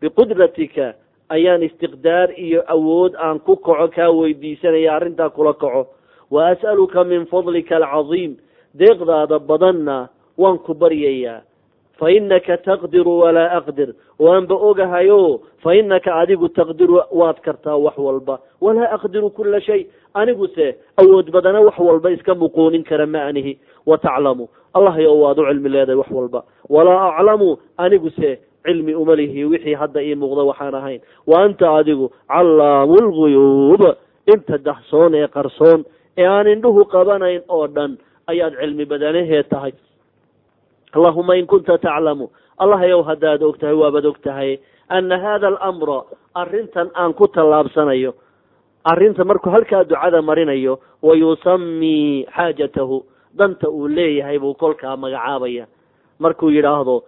biqudratika 0.00 0.94
ayaan 1.30 1.62
istiqdaar 1.62 2.36
iyo 2.36 2.60
awood 2.68 3.14
aan 3.16 3.40
ku 3.40 3.56
kaco 3.56 3.88
kaa 3.88 4.10
weydiisanaya 4.12 4.96
arrintaa 4.96 5.30
kula 5.30 5.52
kaco. 5.54 5.88
Wa 6.30 6.52
as'aluka 6.52 7.04
min 7.04 7.26
fadlika 7.26 7.76
alcadiim 7.76 8.36
deeqdaada 8.76 9.38
badanna 9.38 10.08
waan 10.36 10.58
ku 10.58 10.74
baryayaa 10.74 11.40
fa 12.00 12.10
innaka 12.16 12.56
taqdiru 12.66 13.12
walaa 13.22 13.48
aqdir 13.60 13.90
waanba 14.26 14.54
ogahayo 14.68 15.18
fa 15.64 15.74
innaka 15.80 16.10
adigu 16.22 16.48
taqdiru 16.58 17.00
waad 17.20 17.38
kartaa 17.46 17.76
wax 17.86 17.96
walba 18.06 18.38
walaa 18.60 18.88
aqdiru 18.96 19.30
kula 19.38 19.60
shay 19.68 19.86
aniguse 20.14 20.66
awood 21.02 21.30
badana 21.36 21.60
wax 21.68 21.78
walba 21.78 22.10
iska 22.16 22.34
muquunin 22.34 22.84
kara 22.90 23.06
ma 23.06 23.20
anihi 23.30 23.58
wa 23.86 23.98
taclamu 23.98 24.48
allahyo 24.74 25.12
waad 25.22 25.38
u 25.38 25.44
cilmi 25.50 25.68
leedahay 25.74 25.98
wax 26.02 26.10
walba 26.18 26.40
walaa 26.68 27.12
aclamu 27.16 27.58
aniguse 27.76 28.38
cilmi 28.64 28.94
uma 28.94 29.14
lihi 29.20 29.44
wixii 29.44 29.74
hadda 29.82 30.02
ii 30.02 30.14
muuqda 30.14 30.42
waxaan 30.50 30.74
ahayn 30.80 31.00
wa 31.26 31.42
anta 31.44 31.66
adigu 31.80 32.10
callaamu 32.32 32.96
lguyuub 33.06 33.82
inta 34.34 34.58
dahsoon 34.58 35.14
ee 35.20 35.28
qarsoon 35.36 35.84
ee 36.18 36.26
aan 36.26 36.46
indhuhu 36.54 36.84
qabanayn 36.94 37.42
oo 37.48 37.66
dhan 37.76 37.92
ayaad 38.32 38.54
cilmi 38.60 38.84
badanaheed 38.92 39.48
tahay 39.52 39.72
allahuma 40.92 41.36
in 41.36 41.46
kunta 41.46 41.78
taclamu 41.78 42.30
allah 42.58 42.80
yow 42.88 43.02
haddaad 43.02 43.42
og 43.42 43.58
tahay 43.58 43.74
waabaad 43.74 44.04
og 44.06 44.18
tahay 44.22 44.58
hada 44.90 45.46
alamra 45.46 46.04
arrintan 46.34 46.90
aan 46.94 47.14
ku 47.14 47.28
tallaabsanayo 47.28 48.14
arrinta 48.84 49.24
markuu 49.24 49.50
halkaa 49.50 49.84
ducada 49.84 50.22
marinayo 50.22 50.80
wayusamii 51.02 52.26
xaajatahu 52.36 53.04
danta 53.38 53.68
uu 53.68 53.88
leeyahay 53.88 54.38
buu 54.38 54.54
kolkaa 54.54 54.96
magacaabaya 54.96 55.66
markuu 56.18 56.50
yidhaahdo 56.50 57.04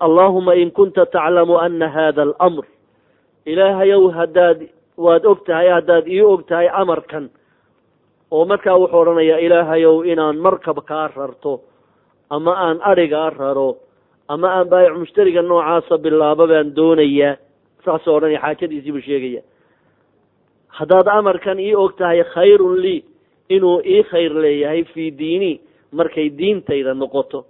allahuma 0.00 0.54
in 0.54 0.70
kunta 0.70 1.06
taclamu 1.06 1.58
ana 1.58 1.88
hada 1.88 2.22
alamr. 2.22 2.64
Ilaahayow 3.46 4.10
haddaad 4.12 4.68
waad 4.96 5.26
og 5.26 5.44
tahay 5.46 5.68
haddaad 5.68 6.08
ii 6.08 6.22
og 6.22 6.46
tahay 6.46 6.68
amarkan 6.68 7.30
oo 8.30 8.44
markaa 8.44 8.78
wuxuu 8.78 9.00
odhanayaa 9.00 9.38
ilaahayow 9.38 10.04
inaan 10.06 10.38
markab 10.38 10.78
kaa 10.84 11.08
rarto 11.16 11.60
ama 12.34 12.52
aan 12.66 12.78
adhigaa 12.90 13.30
raro 13.38 13.70
ama 14.32 14.48
aan 14.56 14.68
baayic 14.72 14.94
mushtariga 15.02 15.42
noocaasa 15.42 15.94
bilaabo 16.04 16.44
baan 16.52 16.68
doonayaa 16.76 17.36
odhanaya 17.86 18.40
xaajadiisii 18.44 18.92
buu 18.94 19.04
sheegaya. 19.08 19.42
Haddaad 20.78 21.06
amarkan 21.18 21.58
ii 21.60 21.74
og 21.82 21.92
tahay 21.98 22.22
khayrun 22.34 22.76
lii 22.84 23.04
inuu 23.54 23.82
ii 23.94 24.02
khayr 24.10 24.32
leeyahay 24.44 24.84
fii 24.92 25.10
diini 25.20 25.60
markay 25.92 26.28
diintayda 26.38 26.94
noqoto. 26.94 27.44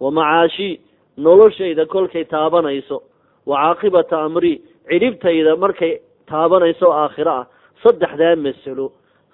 Wa 0.00 0.10
macaashii 0.10 0.80
noloshayda 1.16 1.86
kolkay 1.86 2.24
taabanayso. 2.24 3.02
Wa 3.46 3.56
caaqibata 3.62 4.16
amri 4.26 4.60
cidhibtayda 4.88 5.56
markay 5.56 5.92
taabanayso 6.30 6.86
oo 6.86 6.96
aakhiro 7.02 7.32
ah 7.40 7.46
saddexdaa 7.82 8.36
masalo 8.36 8.92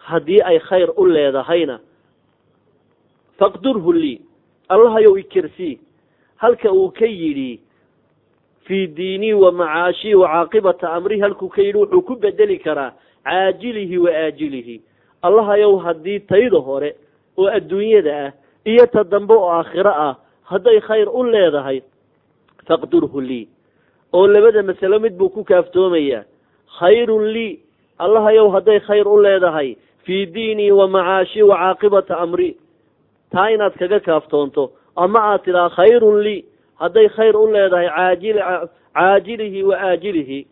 haddii 0.08 0.40
ay 0.50 0.58
khayr 0.68 0.88
u 0.96 1.04
leedahayna 1.06 1.76
faqdurhu 3.38 3.92
lii 3.92 4.20
allahayow 4.68 5.18
ikersii 5.18 5.78
halka 6.36 6.72
uu 6.72 6.90
ka 6.90 7.06
yidhi 7.06 7.60
fii 8.66 8.86
diinii 8.86 9.32
wa 9.32 9.52
macaashii 9.52 10.14
wa 10.14 10.28
caaqibata 10.28 10.92
amrihi 10.92 11.20
halkuu 11.20 11.48
ka 11.48 11.62
yidhi 11.62 11.78
wuxuu 11.78 12.02
ku 12.02 12.16
bedeli 12.16 12.58
karaa 12.58 12.92
caajilihi 13.24 13.98
wa 13.98 14.10
aajilihi. 14.10 14.80
Allahayow 15.22 15.76
haddii 15.78 16.20
tayda 16.20 16.58
hore 16.58 16.94
oo 17.36 17.48
adduunyada 17.48 18.26
ah 18.26 18.32
iyo 18.64 18.86
ta 18.86 19.04
dambe 19.04 19.34
oo 19.34 19.48
aakhiro 19.50 19.90
ah 19.90 20.16
hadday 20.44 20.80
khayr 20.80 21.08
u 21.08 21.24
leedahay 21.24 21.82
faqdurhu 22.66 23.20
lii. 23.20 23.48
Oo 24.12 24.26
labada 24.26 24.62
masalo 24.62 25.00
mid 25.00 25.16
buu 25.18 25.28
ku 25.28 25.44
kaaftoomayaa. 25.44 26.24
Khayrun 26.78 27.24
lii. 27.32 27.60
Allahayow 27.98 28.48
hadday 28.52 28.80
khayr 28.80 29.08
u 29.08 29.20
leedahay. 29.22 29.76
Fii 30.04 30.26
diinii 30.26 30.70
wa 30.70 30.88
macaashii 30.88 31.42
wa 31.42 31.56
caaqibata 31.56 32.18
amri 32.18 32.56
taa 33.32 33.48
inaad 33.50 33.74
kaga 33.78 34.00
kaaftoonto. 34.00 34.70
Ama 34.96 35.18
aad 35.22 35.42
tidhaa 35.44 35.68
khayrun 35.68 36.22
lii 36.22 36.44
hadday 36.80 37.08
khayr 37.08 37.36
u 37.36 37.46
leedahay 37.52 37.88
caajil 37.88 38.38
caajilihi 38.94 39.62
wa 39.62 39.76
aajilihi. 39.80 40.46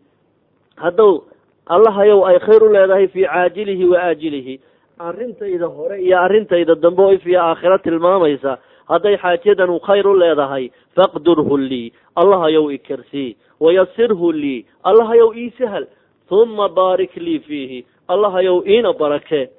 Haddow 0.75 1.23
allahayow 1.65 2.25
ay 2.27 2.39
khayr 2.39 2.63
u 2.63 2.71
leedahay 2.73 3.07
fii 3.07 3.25
caajilihi 3.25 3.85
wa 3.85 3.97
aajilihi. 3.99 4.59
Arrintayda 4.99 5.65
hore 5.65 6.01
iyo 6.01 6.19
arrintayda 6.19 6.75
dambe 6.75 7.01
oo 7.03 7.13
ifiya 7.13 7.43
aakhiro 7.43 7.77
tilmaamaysa 7.77 8.57
hadday 8.87 9.17
xaajadanu 9.17 9.79
khayr 9.79 10.07
u 10.07 10.15
leedahay 10.15 10.69
faqdurhu 10.95 11.57
lii 11.57 11.93
allahayow 12.15 12.71
ikersii 12.71 13.37
wayasirhu 13.59 14.31
lii 14.31 14.65
allahayow 14.83 15.33
ii 15.35 15.51
sahal. 15.57 15.87
Huma 16.29 16.69
baarik 16.69 17.15
lii 17.15 17.39
fiihi. 17.39 17.85
Allahayow 18.07 18.63
iina 18.67 18.93
barake. 18.93 19.49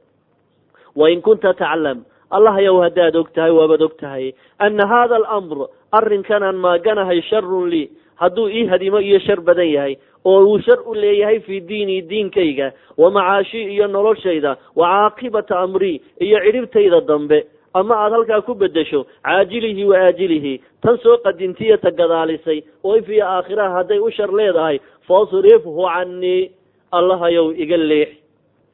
Wain 0.96 1.22
kunta 1.22 1.54
taclam 1.54 2.04
allahayow 2.30 2.80
haddaad 2.82 3.16
og 3.16 3.32
tahay 3.34 3.50
waabaad 3.50 3.82
og 3.82 3.96
tahay 4.00 4.32
ana 4.58 4.86
hada 4.86 5.16
alamr 5.16 5.66
arrinkanaan 5.92 6.56
maaganahay 6.56 7.20
sharun 7.30 7.68
lii 7.70 7.88
hadduu 8.20 8.48
ii 8.48 8.66
hadimo 8.66 8.98
iyo 9.00 9.18
shar 9.26 9.40
badan 9.40 9.68
yahay 9.70 9.96
oo 10.24 10.40
uu 10.46 10.58
shar 10.60 10.78
u 10.86 10.94
leeyahay 10.94 11.40
fii 11.40 11.60
diinii 11.60 12.02
diinkayga 12.10 12.72
wa 12.98 13.10
macaashii 13.10 13.64
iyo 13.74 13.86
noloshayda 13.86 14.56
wa 14.76 14.86
caaqibata 14.88 15.58
amrii 15.58 16.00
iyo 16.20 16.38
cidhibtayda 16.44 17.00
dambe. 17.00 17.46
Ama 17.74 17.94
aada 17.96 18.14
halkaa 18.16 18.40
ku 18.40 18.54
bedesho 18.54 19.06
caajilihi 19.22 19.84
wa 19.84 19.96
aajilihi 19.98 20.60
tan 20.82 20.98
soo 20.98 21.16
qadintiya 21.24 21.76
ta 21.78 21.90
gadaalisay 21.90 22.62
oo 22.84 22.96
ifiya 22.96 23.28
aakhiraha 23.28 23.74
hadday 23.76 23.98
u 23.98 24.10
shar 24.10 24.30
leedahay 24.32 24.78
fasrifhu 25.08 25.86
canii 25.86 26.50
allahayow 26.92 27.52
iga 27.52 27.76
leex. 27.76 28.08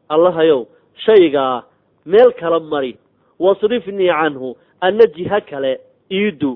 Allahayow 0.08 0.66
shaygaa 1.06 1.62
meel 2.06 2.32
kala 2.40 2.60
mari 2.60 2.96
wasrifnii 3.44 4.10
canhu 4.20 4.56
anna 4.80 5.06
jiho 5.16 5.40
kale 5.50 5.72
iidu 6.10 6.52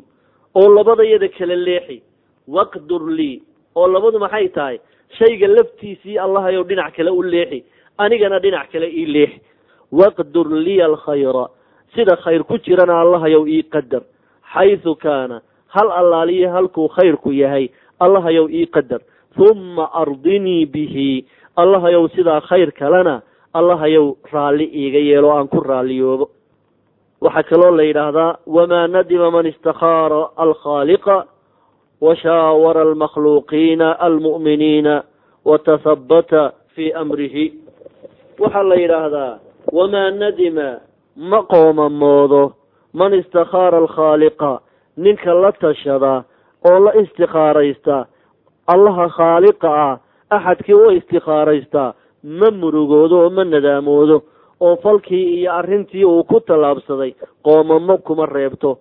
oo 0.55 0.69
labadayada 0.77 1.29
kala 1.39 1.57
leexi 1.57 2.03
waqdur 2.57 3.03
lii 3.19 3.43
oo 3.77 3.87
labadu 3.95 4.19
maxay 4.19 4.49
tahay 4.49 4.79
shayga 5.19 5.47
laftiisii 5.57 6.19
allahayow 6.19 6.65
dhinac 6.69 6.97
kale 6.97 7.11
u 7.11 7.23
leexi 7.23 7.65
anigana 7.99 8.39
dhinac 8.39 8.71
kale 8.73 8.89
ii 9.01 9.07
leexi 9.07 9.41
waqdur 9.93 10.49
liya 10.67 10.85
alkhayra 10.91 11.47
sida 11.95 12.17
khayr 12.25 12.43
ku 12.45 12.59
jirana 12.59 13.01
allahayow 13.01 13.49
ii 13.49 13.63
qadar. 13.63 14.03
Xaysu 14.53 14.95
kaana 14.97 15.41
hal 15.69 15.89
allaaliyo 15.91 16.51
halkuu 16.53 16.89
khayrku 16.89 17.33
yahay 17.33 17.69
allahayow 18.01 18.49
ii 18.51 18.67
qadar. 18.67 19.01
Huma 19.37 19.89
ardinii 19.93 20.67
bihi 20.67 21.25
allahayow 21.57 22.09
sidaa 22.09 22.41
khayr 22.41 22.73
kalena 22.73 23.23
allahayow 23.55 24.17
raalli 24.33 24.65
iiga 24.65 24.99
yeelo 24.99 25.33
aan 25.33 25.49
ku 25.49 25.61
raalliyoobo 25.61 26.31
waxaa 27.21 27.43
kaloo 27.51 27.71
la 27.77 27.83
yidhaahdaa 27.83 28.37
wamaa 28.47 28.87
nadima 28.87 29.31
man 29.31 29.47
istakhaara 29.47 30.29
alkhaaliqa 30.37 31.17
washaawara 32.01 32.81
almakhluuqiina 32.83 33.89
almu'miniina 34.01 35.03
watathabata 35.45 36.53
fii 36.75 36.93
amrihi. 36.93 37.47
Waxaa 38.39 38.63
la 38.63 38.75
yidhaahdaa 38.75 39.39
wamaa 39.73 40.11
nadima 40.11 40.69
ma 41.17 41.43
qoomamoodo 41.43 42.53
man 42.95 43.15
istakhaara 43.15 43.79
alkhaaliqa 43.79 44.61
ninka 44.97 45.35
la 45.35 45.53
tashada 45.53 46.25
oo 46.69 46.79
la 46.85 46.93
istikhaaraysta 47.03 48.07
allaha 48.67 49.09
khaaliqa 49.09 49.69
ah 49.87 49.99
axadkii 50.31 50.75
u 50.75 50.91
istikhaaraysta 50.91 51.95
ma 52.25 52.51
murugoodo 52.51 53.17
oo 53.25 53.31
ma 53.31 53.45
nadaamoodo 53.45 54.23
oo 54.61 54.77
falkii 54.77 55.41
iyo 55.41 55.53
arrintii 55.53 56.05
uu 56.05 56.25
ku 56.25 56.41
tallaabsaday 56.41 57.15
qoomamo 57.45 57.99
kuma 57.99 58.27
reebto. 58.27 58.79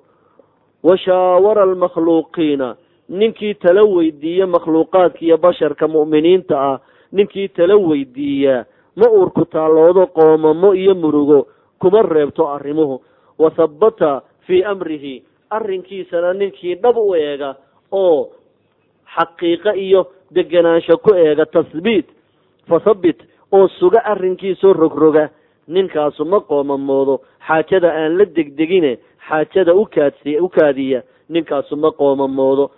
Washaawara 0.84 1.62
almakhluuqiina 1.64 2.76
ninkii 3.10 3.54
tala 3.56 3.84
weydiiya 3.84 4.48
makhluuqaadka 4.48 5.20
iyo 5.26 5.38
basharka 5.38 5.88
mu'miniinta 5.88 6.56
ah 6.62 6.80
ninkii 7.12 7.48
tala 7.50 7.76
weydiiyaa 7.78 8.66
ma 8.96 9.10
uurku 9.10 9.46
taalloodo 9.46 10.08
qoomamo 10.08 10.74
iyo 10.74 10.96
murugo 10.96 11.48
kuma 11.80 12.02
reebto 12.02 12.48
arrimuhu. 12.50 13.02
Wathabbata 13.40 14.22
fii 14.48 14.64
amrihi 14.64 15.24
arrinkiisana 15.50 16.34
ninkii 16.34 16.76
dhab 16.76 16.98
u 16.98 17.16
eega 17.16 17.56
oo 17.92 18.30
xaqiiqo 19.16 19.72
iyo 19.76 20.08
degenaansho 20.34 20.98
ku 20.98 21.14
eega 21.16 21.46
tasbiit. 21.46 22.06
Fathabbit 22.70 23.20
oo 23.52 23.68
suga 23.68 24.04
arrinkiisoo 24.06 24.74
rogroga 24.74 25.30
ninkaasu 25.68 26.26
ma 26.26 26.40
qoomamoodo 26.40 27.22
xaajada 27.48 27.90
aan 27.92 28.18
la 28.18 28.26
degdegine 28.26 28.98
xaajada 29.28 29.74
ukaadsi 29.84 30.38
u 30.40 30.50
kaadiya 30.50 31.02
ninkaasu 31.30 31.76
ma 31.76 31.92
qoomamoodo 31.92 32.72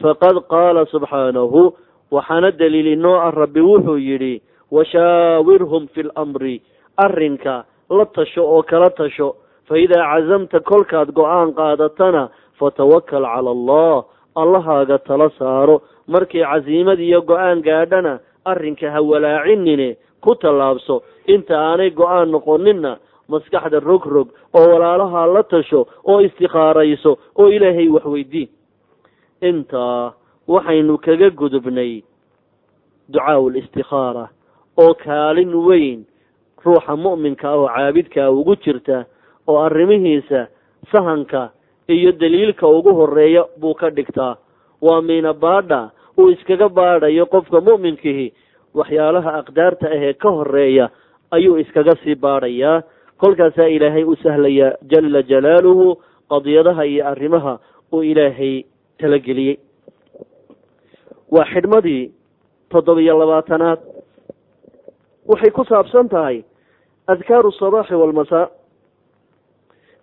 faqad 0.00 0.36
qaala 0.52 0.86
subxaanahu 0.92 1.72
waxaana 2.10 2.50
daliil 2.60 2.86
inoo 2.96 3.16
ah 3.26 3.30
rabbi 3.42 3.60
wuxuu 3.60 3.98
yidhi 3.98 4.42
washaawirhum 4.70 5.88
fi 5.94 6.02
lamri 6.02 6.56
arrinka 6.96 7.64
la 7.90 8.04
tasho 8.16 8.42
oo 8.44 8.62
kala 8.62 8.90
tasho 8.90 9.36
fa 9.68 9.78
idaa 9.78 10.04
cazamta 10.12 10.60
kolkaad 10.60 11.12
go'aan 11.18 11.54
qaadatana 11.58 12.28
fatawakal 12.58 13.24
cala 13.24 13.50
allah 13.56 14.04
allahaaga 14.36 14.98
tala 14.98 15.30
saaro. 15.38 15.82
Markii 16.06 16.42
casiimad 16.42 16.98
iyo 16.98 17.22
go'aan 17.22 17.62
gaadhana 17.62 18.18
arrinka 18.44 18.90
ha 18.90 19.00
walaacinine 19.02 19.96
ku 20.20 20.34
tallaabso 20.34 21.02
inta 21.26 21.54
aanay 21.58 21.90
go'aan 21.90 22.30
noqoninna 22.30 22.98
maskaxda 23.28 23.80
rog 23.80 24.06
rog 24.06 24.28
oo 24.54 24.66
walaalahaa 24.72 25.26
la 25.26 25.42
tasho 25.42 25.86
oo 26.04 26.20
istikhaarayso 26.20 27.18
oo 27.38 27.48
ilaahay 27.48 27.88
waxweydiin 27.88 28.48
intaa 29.40 30.12
waxaynu 30.48 30.98
kaga 30.98 31.30
gudubnay 31.30 32.02
ducaau 33.12 33.50
listikhaara 33.50 34.28
oo 34.76 34.94
kaalin 34.94 35.54
weyn 35.54 36.06
ruuxa 36.64 36.96
mu'minka 36.96 37.48
ah 37.48 37.56
oo 37.56 37.68
caabidkaa 37.68 38.30
ugu 38.30 38.56
jirta 38.56 39.04
oo 39.46 39.58
arrimihiisa 39.62 40.46
sahanka 40.92 41.50
iyo 41.88 42.12
daliilka 42.12 42.68
ugu 42.68 42.94
horreeya 42.94 43.44
buu 43.60 43.74
ka 43.74 43.90
dhigtaa. 43.90 44.36
Waa 44.82 45.00
miina 45.02 45.32
baadha 45.34 45.90
uu 46.18 46.28
iskaga 46.30 46.68
baadhayo 46.68 47.26
qofka 47.26 47.60
mu'minkihi 47.60 48.32
waxyaalaha 48.74 49.30
aqdaarta 49.40 49.86
ahee 49.90 50.12
ka 50.14 50.30
horreeya 50.30 50.90
ayuu 51.30 51.58
iskaga 51.58 51.94
sii 52.04 52.14
baadhayaa 52.14 52.82
kolkaasaa 53.20 53.68
ilaahay 53.76 54.04
u 54.04 54.16
sahlayaa 54.22 54.72
jala 54.90 55.22
jalaaluhu 55.22 56.02
qadiyadaha 56.32 56.84
iyo 56.86 57.06
arrimaha 57.06 57.58
uu 57.92 58.02
ilaahay 58.02 58.64
talageliyey 58.98 59.56
waa 61.30 61.44
xidhmadii 61.52 62.12
toddobiyo 62.70 63.18
labaatanaad. 63.18 63.78
Waxay 65.30 65.50
ku 65.50 65.64
saabsan 65.64 66.08
tahay 66.08 66.42
adkaaru 67.06 67.52
sabaaxi 67.52 67.94
waalmasaa 67.94 68.48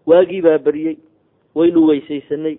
waagii 0.08 0.42
baa 0.42 0.58
beriyey 0.60 0.98
waynu 1.56 1.88
weysaysanay 1.88 2.56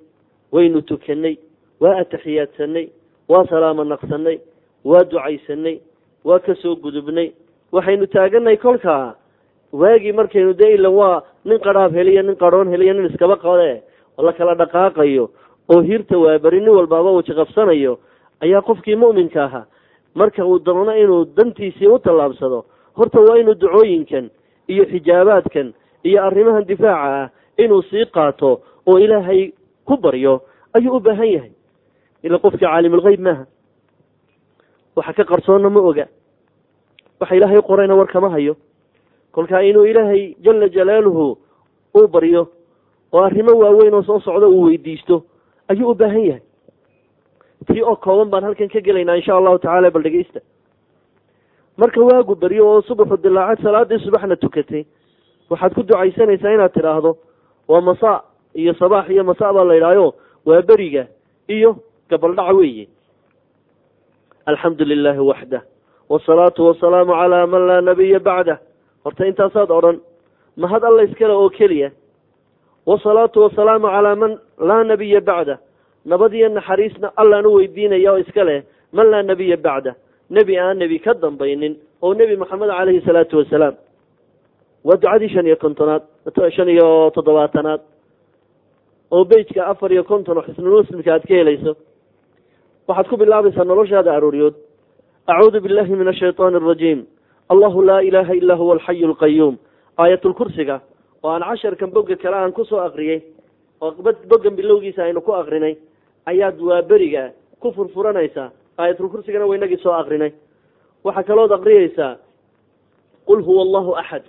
waynu 0.53 0.83
tukanay 0.83 1.37
waa 1.81 1.97
ataxiyaadsanay 2.03 2.87
waa 3.29 3.47
salaamo 3.51 3.85
naqsanay 3.85 4.39
waa 4.85 5.05
ducaysanay 5.05 5.77
waa 6.25 6.39
ka 6.39 6.55
soo 6.55 6.77
gudubnay 6.77 7.33
waxaynu 7.73 8.07
taaganay 8.07 8.57
kolkaa 8.57 9.15
waagii 9.73 10.13
markaynu 10.13 10.53
dee 10.59 10.75
ilan 10.75 10.93
waa 10.95 11.23
nin 11.45 11.59
qadhaab 11.61 11.93
heliyo 11.95 12.23
nin 12.23 12.37
qadhoon 12.37 12.69
heliyo 12.73 12.93
nin 12.95 13.07
iskaba 13.11 13.37
qade 13.37 13.83
la 14.19 14.33
kala 14.33 14.55
dhaqaaqayo 14.55 15.31
oo 15.69 15.81
hirta 15.83 16.19
waaberi 16.19 16.61
nin 16.61 16.69
walbaaba 16.79 17.11
uu 17.13 17.23
jiqabsanayo 17.23 17.99
ayaa 18.41 18.63
qofkii 18.63 18.97
mu'minka 18.97 19.45
ahaa. 19.45 19.67
Marka 20.15 20.45
uu 20.45 20.59
doono 20.65 20.93
inuu 20.97 21.25
dantiisii 21.37 21.87
u 21.87 21.99
tallaabsado 21.99 22.65
horta 22.97 23.21
waa 23.21 23.37
inuu 23.39 23.55
ducooyinkan 23.55 24.31
iyo 24.69 24.85
xijaabaadkan 24.85 25.75
iyo 26.05 26.23
arrimahan 26.25 26.65
difaaca 26.67 27.09
ah 27.23 27.29
inuu 27.59 27.83
sii 27.83 28.05
qaato 28.07 28.61
oo 28.87 28.99
ilaahay 28.99 29.53
ku 29.85 29.97
baryo 29.97 30.41
ayuu 30.75 30.97
u 30.97 31.01
baahan 31.01 31.29
yahay. 31.33 31.51
Ila 32.23 32.39
qofkii 32.39 32.67
caalimulgeyb 32.67 33.21
maaha. 33.21 33.45
Waxa 34.97 35.13
ka 35.13 35.25
qarsoonna 35.25 35.71
ma 35.71 35.81
oga 35.81 36.07
waxa 37.21 37.35
ilaahay 37.37 37.61
qorayna 37.63 37.95
war 37.97 38.07
kama 38.07 38.31
hayo. 38.31 38.57
Kolkaa 39.33 39.61
inuu 39.63 39.85
ilaahay 39.87 40.35
jala 40.41 40.69
jalaaluhu 40.69 41.39
uu 41.95 42.09
baryo 42.09 42.49
oo 43.13 43.23
arrimo 43.23 43.53
waaweyn 43.59 43.95
oo 43.95 44.03
soo 44.03 44.21
socda 44.21 44.49
uu 44.49 44.63
weydiisto 44.63 45.25
ayuu 45.69 45.91
u 45.91 45.95
baahan 45.95 46.25
yahay. 46.25 46.43
Tii 47.67 47.83
oo 47.83 47.97
kooban 47.97 48.31
baan 48.31 48.45
halkan 48.45 48.69
ka 48.69 48.81
gelaynaa 48.81 49.17
insha 49.17 49.37
allahu 49.37 49.59
tacala 49.59 49.91
bal 49.91 50.03
dhegeysta 50.03 50.41
marka 51.77 52.01
waagu 52.01 52.35
baryo 52.35 52.67
oo 52.69 52.83
subaxu 52.83 53.17
dilaacad 53.23 53.63
salaadii 53.63 53.99
subaxna 54.05 54.37
tukatay 54.37 54.85
waxaad 55.51 55.75
ku 55.75 55.83
ducaysanaysaa 55.83 56.55
inaad 56.55 56.73
tidhaahdo 56.73 57.17
waa 57.69 57.81
masaa 57.81 58.23
iyo 58.55 58.75
sabaax 58.75 59.11
iyo 59.11 59.25
masaa 59.25 59.53
baa 59.53 59.65
la 59.65 59.75
yidhahyo 59.75 60.15
waa 60.47 60.63
beriga 60.63 61.07
iyo 61.49 61.77
gabaldhaca 62.11 62.53
weeye. 62.55 62.89
Alxamdu 64.47 64.85
lilaahi 64.85 65.19
waxdah 65.21 65.63
wasalaatu 66.09 66.67
wasalaamu 66.67 67.13
calaa 67.13 67.47
man 67.47 67.67
laa 67.67 67.81
nabiya 67.81 68.21
bacdah 68.21 68.59
horta 69.05 69.27
intaasaad 69.27 69.71
odhan 69.71 70.01
mahad 70.57 70.85
alla 70.85 71.03
iskale 71.05 71.33
oo 71.33 71.51
keliya? 71.51 71.91
Wasalaatu 72.87 73.41
wasalaamu 73.43 73.87
calaa 73.87 74.17
man 74.17 74.39
laa 74.59 74.85
nabiya 74.85 75.21
bacdah 75.21 75.59
nabadiyo 76.05 76.49
naxariisna 76.49 77.13
allaan 77.17 77.47
u 77.47 77.55
weydiinaya 77.59 78.13
oo 78.13 78.19
iska 78.19 78.45
leh 78.45 78.63
man 78.93 79.11
laa 79.11 79.23
nabiya 79.23 79.57
bacdah 79.57 79.95
nebi 80.31 80.59
aan 80.59 80.79
nebi 80.79 80.99
ka 80.99 81.15
dambaynin 81.15 81.77
oo 82.03 82.15
nebi 82.15 82.37
maxamed 82.37 82.69
caleyhi 82.71 83.01
salaatu 83.07 83.39
wasalaam. 83.39 83.75
Waa 84.85 84.97
ducadii 84.97 85.29
shan 85.29 85.47
iyo 85.47 85.57
kontonaad 85.57 86.03
shan 86.57 86.69
iyo 86.69 87.11
toddobaatanaad. 87.15 87.81
Oo 89.11 89.25
bejka 89.25 89.67
afar 89.67 89.93
iyo 89.93 90.05
konton 90.05 90.37
oo 90.39 90.43
xisnulmuslimka 90.47 91.13
aad 91.13 91.25
ka 91.29 91.35
helayso 91.35 91.77
waxaad 92.89 93.09
ku 93.09 93.17
bilaabaysaa 93.17 93.65
noloshaada 93.65 94.13
arooryood 94.17 94.55
acuudu 95.29 95.61
billahi 95.61 95.93
min 96.01 96.09
ashayطaani 96.09 96.57
arajiim 96.57 97.01
allahu 97.53 97.83
laa 97.89 98.01
ilaha 98.03 98.35
ila 98.41 98.55
huwa 98.61 98.75
alxayu 98.77 99.07
alqayuum 99.11 99.55
aayatulkursiga 99.99 100.81
oo 101.23 101.31
aan 101.31 101.43
casharkan 101.43 101.91
bogga 101.91 102.17
kale 102.17 102.37
aan 102.37 102.53
ku 102.53 102.65
soo 102.65 102.81
akriyey 102.81 103.21
oo 103.81 103.91
boggan 104.31 104.57
bilowgiisa 104.57 105.05
aynu 105.05 105.21
ku 105.21 105.33
akrinay 105.33 105.77
ayaad 106.27 106.61
waa 106.61 106.83
beriga 106.83 107.33
ku 107.61 107.73
furfuranaysaa 107.73 108.51
aayatulkursigana 108.79 109.47
waa 109.47 109.57
inagii 109.57 109.83
soo 109.85 109.93
akrinay 109.93 110.33
waxaa 111.05 111.23
kalood 111.29 111.53
akriyeysaa 111.53 112.17
qul 113.29 113.43
huwa 113.45 113.63
allahu 113.63 113.97
axad 114.01 114.25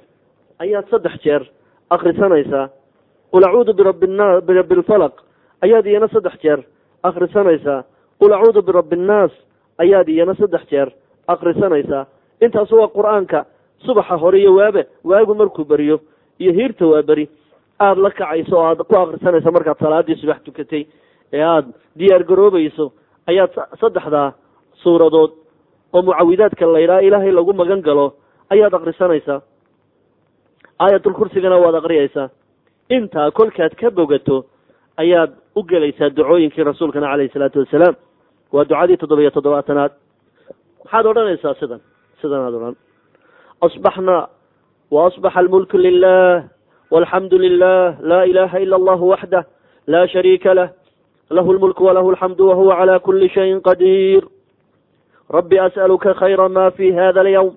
ayaad 0.59 0.85
saddex 0.91 1.15
jeer 1.23 1.43
akrisanaysaa 1.89 2.69
qul 3.31 3.43
acuudu 3.47 3.73
birabbi 3.73 4.07
nna 4.07 4.41
birabbi 4.41 4.75
lfalaq 4.75 5.15
ayaad 5.61 5.85
iyana 5.85 6.07
saddex 6.07 6.35
jeer 6.43 6.59
akrisanaysaa 7.03 7.83
qul 8.19 8.33
acuudu 8.33 8.61
birabbi 8.61 8.95
nnaas 8.95 9.31
ayaad 9.83 10.07
iyana 10.15 10.33
saddex 10.41 10.63
jeer 10.71 10.89
akrisanaysaa 11.33 12.03
intaas 12.45 12.71
waa 12.71 12.87
qur'aanka 12.97 13.39
subaxa 13.85 14.15
hore 14.23 14.39
iyo 14.43 14.51
waabe 14.59 14.81
waagu 15.11 15.33
markuu 15.41 15.65
beriyo 15.71 15.97
iyo 16.39 16.51
hiirta 16.57 16.85
waa 16.87 17.03
beri. 17.09 17.25
Aada 17.79 18.01
la 18.01 18.09
kacayso 18.11 18.55
oo 18.59 18.63
aad 18.69 18.81
ku 18.89 18.95
akrisanayso 18.97 19.51
markaad 19.55 19.79
salaadii 19.79 20.15
subax 20.21 20.39
tukatay 20.47 20.83
ee 21.33 21.43
aada 21.43 21.67
diyaar 21.99 22.23
garoobayso 22.29 22.85
ayaad 23.31 23.51
saddexdaa 23.81 24.33
suuradood 24.83 25.31
oo 25.95 26.01
mucawidaadka 26.07 26.65
laydhaha 26.75 27.01
ilaahay 27.07 27.31
lagu 27.31 27.53
magan 27.61 27.81
galo 27.87 28.05
ayaad 28.53 28.73
akrisanaysaa 28.79 29.39
aayatulkursigana 30.79 31.57
waad 31.63 31.75
akriyaysaa 31.81 32.27
intaa 32.97 33.31
kolkaad 33.31 33.73
ka 33.81 33.91
bogato 33.91 34.45
ayaad 35.03 35.31
u 35.55 35.63
gelaysaa 35.63 36.09
ducooyinkii 36.17 36.63
rasuulkana 36.63 37.07
caleyhi 37.11 37.33
salaatu 37.33 37.59
wasalaam 37.63 37.95
waa 38.53 38.65
ducadii 38.65 38.97
toddobiyo 38.97 39.31
toddobaatanaad. 39.31 39.91
Maxaad 40.83 41.05
odhanaysaa 41.05 41.53
sidan 41.59 41.81
sidanaad 42.21 42.53
odhan. 42.53 42.75
Asbaxna 43.61 44.27
waasbaxa 44.91 45.39
almulku 45.39 45.77
lilah 45.77 46.43
walxamdu 46.91 47.37
lilah 47.37 47.95
laa 48.01 48.23
ilaha 48.25 48.59
ila 48.59 48.75
allahu 48.75 49.09
waxdah 49.13 49.43
laa 49.87 50.07
shariika 50.07 50.53
lah. 50.53 50.69
Lahu 51.29 51.53
lmulku 51.53 51.85
walahu 51.85 52.09
alxamdu 52.09 52.49
wahuwa 52.49 52.75
cala 52.75 52.99
kuli 52.99 53.29
shayin 53.29 53.61
qadiir 53.61 54.23
rabbi 55.29 55.59
as'aluka 55.59 56.13
khayra 56.17 56.49
ma 56.49 56.71
fi 56.71 56.91
hada 56.91 57.21
alyawm 57.21 57.53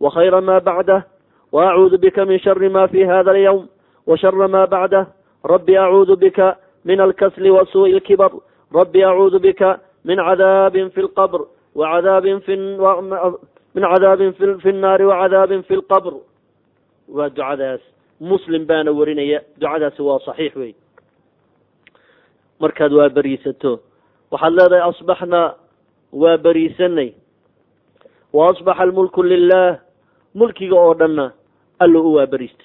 wakhayra 0.00 0.40
ma 0.44 0.60
bacdah 0.60 1.02
waacuudu 1.52 1.96
bika 1.98 2.26
min 2.28 2.38
shari 2.38 2.68
ma 2.68 2.88
fi 2.88 3.04
hada 3.08 3.30
alyawm 3.30 3.68
washara 4.06 4.48
ma 4.48 4.66
bacdah 4.66 5.06
rabbi 5.44 5.76
acuudu 5.76 6.16
bika 6.16 6.56
min 6.84 7.00
alkasli 7.00 7.50
wasuu'i 7.50 7.94
alkibar. 7.94 8.30
Rabbi 8.74 9.00
acuudu 9.04 9.40
bika 9.40 9.80
min 10.08 10.18
cadaabin 10.28 10.90
fi 10.94 11.00
lqabr 11.08 11.40
wacadaabin 11.80 12.38
fi 12.46 12.54
min 13.74 13.84
cadaabin 13.92 14.32
fi 14.62 14.70
nnaari 14.72 15.04
wacadaabin 15.10 15.62
fi 15.68 15.74
lqabr 15.82 16.14
waa 17.16 17.28
ducadaas 17.36 17.82
muslim 18.30 18.62
baana 18.70 18.90
warinaya 18.98 19.38
ducadaasi 19.60 20.00
waa 20.08 20.18
saxiix 20.26 20.54
wey 20.60 20.72
markaad 22.62 22.92
waa 22.98 23.08
beriisato 23.16 23.72
waxaad 24.32 24.52
leedahay 24.58 24.82
asbaxna 24.90 25.40
waa 26.22 26.36
beriisanay 26.46 27.10
wa 28.36 28.50
asbaxa 28.52 28.82
almulku 28.86 29.22
lilah 29.22 29.78
mulkiga 30.34 30.76
oo 30.76 30.94
dhanna 31.00 31.26
allo 31.84 31.98
u 32.08 32.14
waa 32.16 32.26
beriista 32.32 32.64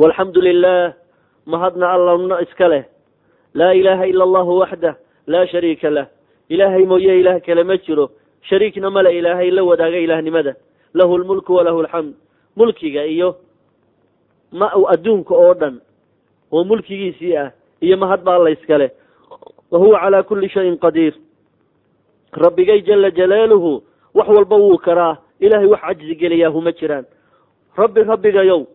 walxamdu 0.00 0.40
lilah 0.48 0.94
mahadna 1.46 1.86
allamno 1.96 2.40
iska 2.44 2.68
leh 2.72 2.84
laa 3.54 3.72
ilaaha 3.80 4.04
ila 4.12 4.22
allahu 4.28 4.58
waxdah 4.62 4.94
laa 5.26 5.46
shariika 5.46 5.90
lah. 5.90 6.06
Ilaahay 6.48 6.84
mooye 6.84 7.20
ilaah 7.20 7.40
kale 7.40 7.64
ma 7.64 7.76
jiro. 7.76 8.10
Shariikna 8.42 8.90
male 8.90 9.10
ilaahay 9.18 9.50
la 9.50 9.62
wadaaga 9.64 9.98
ilaahnimada 9.98 10.54
lahu 10.94 11.18
lmulku 11.18 11.54
walahu 11.54 11.80
alxamd 11.84 12.14
mulkiga 12.56 13.04
iyo 13.06 13.36
ma 14.52 14.72
adduunka 14.88 15.34
oo 15.34 15.54
dhan 15.54 15.80
oo 16.52 16.64
mulkigiisii 16.64 17.36
ah 17.36 17.52
iyo 17.80 17.96
mahad 17.96 18.22
ba 18.24 18.34
alla 18.34 18.50
iska 18.50 18.78
leh. 18.78 18.90
Wa 19.70 19.78
huwa 19.78 20.00
calaa 20.00 20.22
kuli 20.22 20.48
shayin 20.48 20.78
qadiir. 20.78 21.14
Rabbigay 22.32 22.82
jala 22.82 23.10
jalaaluhu 23.10 23.82
wax 24.14 24.28
walba 24.28 24.56
wuu 24.56 24.78
karaa. 24.78 25.16
Ilaahay 25.40 25.66
wax 25.66 25.80
cajzi 25.80 26.14
gelayahu 26.16 26.60
ma 26.60 26.72
jiraan. 26.72 27.04
Rabbi 27.76 28.02
rabbigayow 28.02 28.66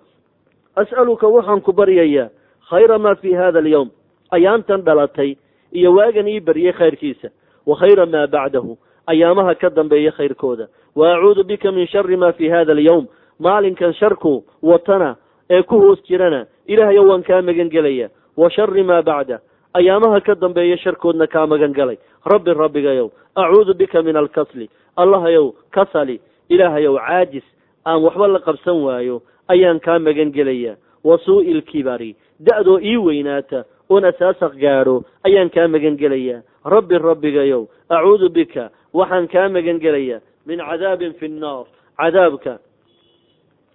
as'aluka 0.75 1.27
waxaan 1.27 1.61
ku 1.61 1.73
baryayaa 1.73 2.29
khayra 2.69 2.97
maa 2.99 3.15
fii 3.15 3.33
hada 3.33 3.59
alyawm. 3.59 3.89
Ayaantan 4.31 4.81
dhalatay 4.81 5.35
iyo 5.75 5.93
waagan 5.93 6.27
ii 6.27 6.39
baryay 6.39 6.73
khayrkiisa. 6.73 7.29
Wa 7.65 7.75
khayra 7.75 8.05
maa 8.05 8.27
bacdahu 8.27 8.77
ayaamaha 9.07 9.55
ka 9.55 9.69
dambeeya 9.69 10.11
khayrkooda. 10.11 10.67
Wa 10.95 11.15
acuudu 11.15 11.43
bika 11.43 11.71
min 11.71 11.87
shari 11.87 12.17
ma 12.17 12.31
fii 12.31 12.49
hada 12.49 12.71
alyawm. 12.71 13.07
Maalinkan 13.39 13.93
sharku 13.93 14.43
watana 14.63 15.15
ee 15.49 15.61
ku 15.63 15.79
hoos 15.79 15.99
jirana 16.07 16.45
ilaahayow 16.67 17.09
waan 17.09 17.23
kaa 17.23 17.41
magan 17.41 17.69
gelaya. 17.69 18.09
Wa 18.37 18.49
shari 18.49 18.83
maa 18.83 19.01
bacda 19.01 19.39
ayaamaha 19.73 20.21
ka 20.21 20.35
dambeeya 20.35 20.77
sharkoodna 20.77 21.27
kaa 21.27 21.47
magan 21.47 21.73
galay. 21.73 21.97
Rabbi 22.25 22.53
rabbigayow 22.53 23.11
acuudu 23.35 23.73
bika 23.73 24.01
min 24.01 24.15
alkasli. 24.15 24.69
Allahayow 24.97 25.53
kasali. 25.71 26.21
Ilaahayow 26.49 26.97
caajis. 26.97 27.43
Aan 27.85 28.01
waxba 28.01 28.27
la 28.27 28.39
qabsan 28.39 28.81
waayo 28.83 29.21
ayaan 29.47 29.79
kaa 29.79 29.99
magan 29.99 30.31
gelaya. 30.31 30.77
Wa 31.03 31.17
suu'i 31.17 31.51
ilkibari 31.51 32.15
da-doo 32.39 32.79
ii 32.79 32.97
weynaata 32.97 33.65
oon 33.89 34.05
asaasaq 34.05 34.53
gaadho 34.63 35.03
ayaan 35.27 35.49
kaa 35.49 35.67
magan 35.67 35.97
gelaya 35.97 36.41
rabbi 36.65 36.97
rabbigayow 36.97 37.63
acuudu 37.89 38.29
bika 38.29 38.69
waxaan 38.93 39.27
kaa 39.27 39.49
magan 39.49 39.79
gelaya 39.79 40.21
min 40.45 40.59
cadaabin 40.59 41.13
fi 41.19 41.27
nnaar 41.27 41.65
cadaabka 41.99 42.59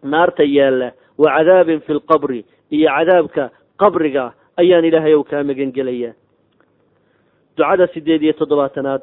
naarta 0.02 0.44
yaalla 0.44 0.92
wa 1.18 1.28
cadaabin 1.36 1.80
fi 1.86 1.92
lqabri 1.98 2.44
iyo 2.70 2.88
cadaabka 2.96 3.50
qabriga 3.82 4.32
ayaan 4.56 4.84
ilaahay 4.84 5.14
ow 5.14 5.22
kaa 5.24 5.42
magan 5.44 5.72
gelayaa 5.72 6.14
ducada 7.56 7.86
sideed 7.92 8.22
iyo 8.22 8.32
toddobaatanaad. 8.32 9.02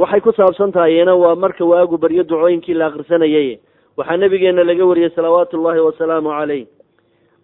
Waxay 0.00 0.20
ku 0.20 0.32
saabsan 0.32 0.72
tahay 0.72 0.94
iyana 0.96 1.14
waa 1.14 1.34
marka 1.36 1.64
waagu 1.64 1.98
baryo 1.98 2.22
ducooyinkii 2.24 2.74
la 2.74 2.86
akrisanayay 2.90 3.60
waxaa 3.96 4.16
nabigeena 4.16 4.64
laga 4.64 4.84
wariyey 4.86 5.10
salawaatu 5.14 5.56
ullahi 5.60 5.80
wasalaamu 5.84 6.30
calayh 6.32 6.66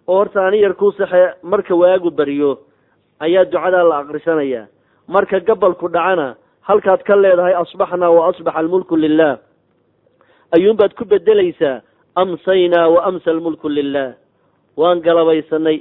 oo 0.09 0.17
horta 0.19 0.47
ani 0.47 0.59
yar 0.65 0.75
kuu 0.81 0.93
saxe 0.99 1.23
marka 1.43 1.75
waagu 1.83 2.11
baryo 2.11 2.59
ayaa 3.21 3.45
ducadaa 3.45 3.85
la 3.91 3.97
akrisanayaa 4.03 4.67
marka 5.09 5.41
gabalku 5.41 5.89
dhacana 5.89 6.27
halkaad 6.69 7.03
ka 7.09 7.15
leedahay 7.17 7.55
asbaxnaa 7.63 8.11
wa 8.17 8.23
asbaxa 8.31 8.59
almulku 8.59 8.97
lilah 8.97 9.39
ayuunbaad 10.57 10.93
ku 10.99 11.05
bedelaysaa 11.05 11.81
amsaynaa 12.23 12.89
wa 12.95 13.01
amsa 13.09 13.31
almulku 13.31 13.69
lilah 13.69 14.15
waan 14.79 15.01
galabaysanay. 15.07 15.79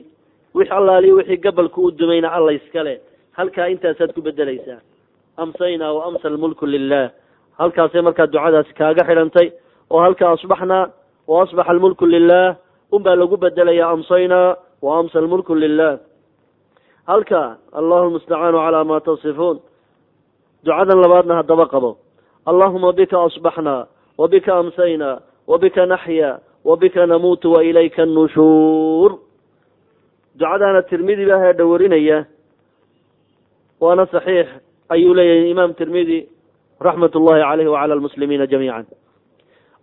Wix 0.57 0.69
allaaliyo 0.71 1.15
wixii 1.19 1.38
gabalku 1.38 1.80
u 1.86 1.91
dumayna 1.91 2.30
alla 2.34 2.51
iskale. 2.53 2.97
Halkaa 3.38 3.67
intaasaad 3.69 4.09
ku 4.15 4.21
bedelaysaa. 4.25 4.82
Amsaynaa 5.38 5.93
wa 5.93 6.05
amsa 6.09 6.28
almulku 6.28 6.65
lilah 6.65 7.11
halkaasay 7.59 8.01
markaa 8.01 8.25
ducadaasi 8.28 8.73
kaaga 8.73 9.03
xidhantay 9.07 9.47
oo 9.91 9.99
halka 10.01 10.30
asbaxnaa 10.34 10.89
wa 11.28 11.43
asbaxa 11.43 11.69
almulku 11.71 12.05
lilah 12.05 12.55
unbaa 12.91 13.15
lagu 13.15 13.38
bedelayaa 13.38 13.91
amsaynaa 13.95 14.55
wa 14.81 14.99
amsa 14.99 15.19
almulku 15.19 15.55
lilah 15.55 15.99
halka 17.07 17.57
allahu 17.73 18.09
lmustacaanu 18.09 18.57
calaa 18.57 18.83
ma 18.83 18.99
tasifuun 18.99 19.57
ducadan 20.63 20.99
labaadna 21.01 21.35
haddaba 21.39 21.65
qabo. 21.67 21.97
Allahuma 22.45 22.93
bika 22.93 23.17
asbaxnaa 23.27 23.88
wa 24.17 24.27
bika 24.27 24.55
amsaynaa 24.55 25.19
wa 25.47 25.57
bika 25.57 25.85
naxya 25.85 26.39
wa 26.63 26.77
bika 26.77 27.05
namuutu 27.05 27.51
wa 27.51 27.63
ilayka 27.63 28.03
annushuur 28.03 29.19
ducadaana 30.35 30.81
tirmidi 30.83 31.25
baa 31.25 31.43
heedha 31.45 32.25
waana 33.79 34.05
saxiix. 34.07 34.47
Ayuu 34.89 35.13
leeyahay 35.13 35.51
imaam 35.51 35.73
tirmidi 35.73 36.27
raxmat 36.79 37.15
ullahi 37.15 37.41
caleyhi 37.41 37.69
wacala 37.69 37.93
almuslimiina 37.93 38.47
jamiican. 38.47 38.85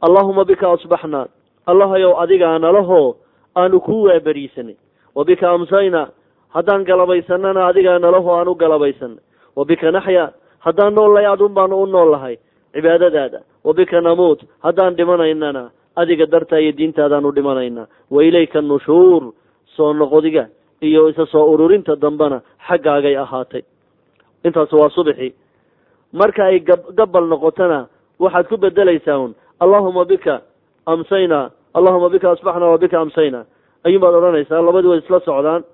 Allahuma 0.01 0.45
bika 0.45 0.73
asbaxnaa 0.73 1.29
allahayow 1.67 2.21
adigaa 2.23 2.59
nalahoo 2.59 3.15
aanu 3.57 3.81
kuu 3.81 4.03
waaberiisanay 4.03 4.77
wa 5.15 5.25
bika 5.25 5.51
amsayna 5.51 6.09
haddaan 6.55 6.85
galabaysanana 6.85 7.67
adigaa 7.67 7.99
nalahoo 7.99 8.35
aan 8.39 8.49
u 8.49 8.55
galabaysanay. 8.55 9.19
Wa 9.57 9.65
bika 9.65 9.91
naxya 9.91 10.33
haddaan 10.59 10.95
noollahay 10.95 11.27
adun 11.27 11.55
baanu 11.55 11.83
u 11.83 11.87
noolahay 11.87 12.37
cibaadadaada. 12.73 13.41
Wa 13.65 13.75
bika 13.75 14.01
namuut 14.01 14.41
haddaan 14.63 14.95
dhimanaynana 14.97 15.71
adiga 15.97 16.27
dartaa 16.27 16.59
iyo 16.59 16.73
diintaadaan 16.73 17.25
u 17.27 17.33
dhimanaynaa 17.33 17.87
wa 18.11 18.25
ilayka 18.25 18.61
nushuur 18.61 19.33
soo 19.77 19.93
noqodiga 19.93 20.49
iyo 20.83 21.09
isa 21.09 21.27
soo 21.27 21.47
ururinta 21.53 21.97
dambena 21.97 22.41
xaggaagay 22.69 23.17
ahaatay. 23.17 23.63
Intaas 24.45 24.73
waa 24.73 24.91
subxi 24.91 25.35
marka 26.13 26.45
ay 26.47 26.61
gabal 26.95 27.27
noqotona 27.27 27.87
waxaad 28.19 28.47
ku 28.49 28.57
bedelaysaa 28.57 29.19
un 29.19 29.35
allahuma 29.61 30.05
bika 30.05 30.43
amsayna. 30.87 31.51
Allahuma 31.75 32.09
bika 32.11 32.31
asbaxna 32.31 32.67
wa 32.67 32.79
bika 32.79 33.01
amsayna. 33.01 33.45
Ayuun 33.85 34.01
baad 34.01 34.15
odhanaysaa 34.15 34.63
labadii 34.63 34.89
way 34.89 34.99
isla 34.99 35.21
socdaan. 35.21 35.65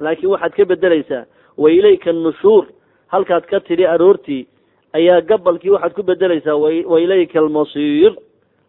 Laakiin 0.00 0.30
waxaad 0.30 0.52
ka 0.56 0.64
bedelaysaa 0.64 1.24
wa 1.56 1.70
ilayka 1.70 2.10
annushuur. 2.10 2.64
Halkaad 3.08 3.46
ka 3.46 3.60
tidhi 3.60 3.86
aroortii 3.86 4.48
ayaa 4.92 5.20
gabalkii 5.20 5.70
waxaad 5.70 5.92
ku 5.94 6.02
bedelaysaa 6.02 6.56
wa 6.56 7.00
ilayka 7.00 7.38
almasiir. 7.38 8.12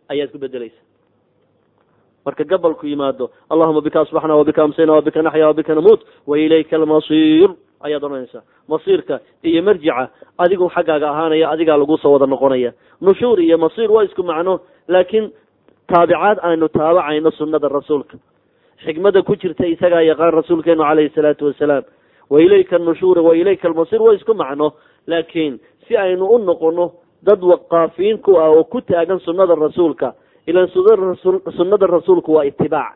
Ayaad 0.09 0.32
ku 0.32 0.38
bedelaysaa 0.38 0.89
marka 2.25 2.43
gabalku 2.43 2.88
yimaado 2.88 3.32
allahuma 3.49 3.82
bika 3.82 4.01
asbaxna 4.01 4.36
wa 4.36 4.43
bika 4.43 4.63
amsayna 4.63 4.93
wa 4.93 5.01
bika 5.01 5.21
naxya 5.21 5.47
wa 5.47 5.75
namuut 5.75 6.01
wa 6.27 6.38
ilayka 6.38 6.75
almasiir 6.75 7.49
ayaad 7.86 8.03
odhanaysaa 8.03 8.43
masiirka 8.67 9.19
iyo 9.43 9.63
marjica 9.63 10.09
adigu 10.38 10.69
xaggaaga 10.75 11.09
ahaanaya 11.09 11.49
adigaa 11.53 11.77
lagu 11.77 11.97
soo 11.97 12.11
wada 12.15 12.25
noqonaya. 12.25 12.71
Nushuur 13.01 13.39
iyo 13.39 13.57
masiir 13.57 13.91
waa 13.91 14.03
isku 14.03 14.23
macno 14.23 14.59
laakiin 14.88 15.32
taabicaad 15.88 16.38
aynu 16.43 16.67
taabacayno 16.69 17.32
sunnada 17.32 17.67
rasuulka. 17.69 18.17
Xikmada 18.86 19.21
ku 19.23 19.36
jirta 19.36 19.65
isagaa 19.67 20.01
yaqaan 20.01 20.34
rasuulkeenu 20.34 20.84
calayhi 20.84 21.09
salaatu 21.15 21.45
wasalaam 21.51 21.84
wa 22.30 22.38
ilayka 22.41 22.75
annushuura 22.75 23.21
wa 23.21 23.36
ilayka 23.36 23.67
almasiir 23.67 24.01
waa 24.01 24.13
isku 24.15 24.34
macno 24.34 24.73
laakiin 25.07 25.59
si 25.88 25.97
aynu 25.97 26.25
u 26.25 26.38
noqono 26.38 26.91
dad 27.23 27.41
waqaafiin 27.43 28.17
ku 28.23 28.38
ah 28.39 28.49
oo 28.53 28.63
ku 28.63 28.82
taagan 28.82 29.19
sunnada 29.19 29.55
rasuulka 29.55 30.13
ilan 30.47 30.67
sunnada 31.57 31.88
rasuulku 31.88 32.34
waa 32.34 32.45
itibaac. 32.45 32.95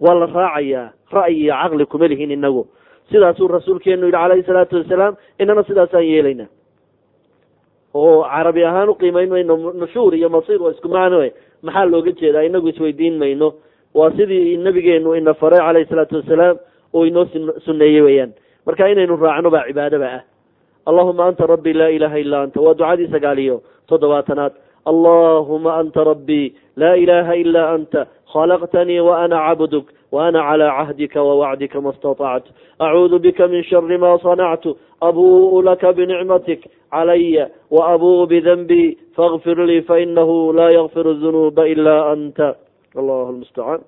Waa 0.00 0.14
la 0.14 0.26
raacayaa 0.26 0.92
ra'yi 1.12 1.44
iyo 1.44 1.54
caqli 1.54 1.86
kuma 1.86 2.08
lihin 2.08 2.30
inagu 2.30 2.66
sidaasuu 3.12 3.48
rasuulkeenu 3.48 4.06
yidhi 4.06 4.18
calayhi 4.18 4.46
salaatu 4.48 4.76
wasalaam 4.76 5.16
inana 5.38 5.62
sidaasaan 5.68 6.06
yeelayna. 6.06 6.46
Oo 7.94 8.24
carabi 8.24 8.64
ahaan 8.64 8.88
uqiimayn 8.88 9.30
mayno 9.30 9.56
nushuur 9.80 10.14
iyo 10.14 10.28
masiir 10.28 10.62
waa 10.62 10.72
isku 10.72 10.88
macno 10.88 11.20
maxaa 11.62 11.84
looga 11.84 12.12
jeedaa? 12.12 12.42
Inagu 12.48 12.68
isweydiin 12.68 13.18
mayno. 13.18 13.54
Waa 13.94 14.10
sidii 14.16 14.56
nabigeenu 14.56 15.14
ina 15.14 15.34
faray 15.34 15.60
calayhi 15.60 15.88
salaatu 15.88 16.16
wasalaam 16.16 16.56
oo 16.94 17.04
inoo 17.04 17.26
suneeyey 17.64 18.02
weyaan 18.02 18.32
marka 18.66 18.88
inaynu 18.88 19.16
raacno 19.16 19.50
baa 19.50 19.66
cibaadaba 19.68 20.08
ah. 20.18 20.22
Allahuma 20.86 21.26
anta 21.28 21.46
rabbi 21.46 21.72
laa 21.72 21.92
ilaha 21.94 22.18
illa 22.18 22.42
anta. 22.42 22.60
Waa 22.60 22.74
ducadii 22.74 23.12
sagaaliyo 23.12 23.62
toddobaatanaad. 23.86 24.52
Allahuma 24.86 25.76
anta 25.78 26.04
rabbii 26.04 26.54
laa 26.76 26.96
ilaha 26.96 27.36
ila 27.36 27.62
anta. 27.76 28.06
Khalaqtanii 28.32 29.00
waana 29.00 29.36
cabduk 29.46 29.92
وأنا 30.11 30.41
على 30.41 30.63
عهدك 30.63 31.15
ووعدك 31.15 31.75
ما 31.75 31.89
استطعت 31.89 32.43
أعوذ 32.81 33.19
بك 33.19 33.41
من 33.41 33.63
شر 33.63 33.97
ما 33.97 34.17
صنعت 34.17 34.63
أبوء 35.03 35.61
لك 35.61 35.85
بنعمتك 35.85 36.59
علي 36.91 37.47
وأبوء 37.71 38.25
بذنبي 38.25 38.97
فاغفر 39.15 39.65
لي 39.65 39.81
فإنه 39.81 40.53
لا 40.53 40.69
يغفر 40.69 41.11
الذنوب 41.11 41.59
إلا 41.59 42.13
أنت 42.13 42.55
الله 42.97 43.29
المستعان 43.29 43.79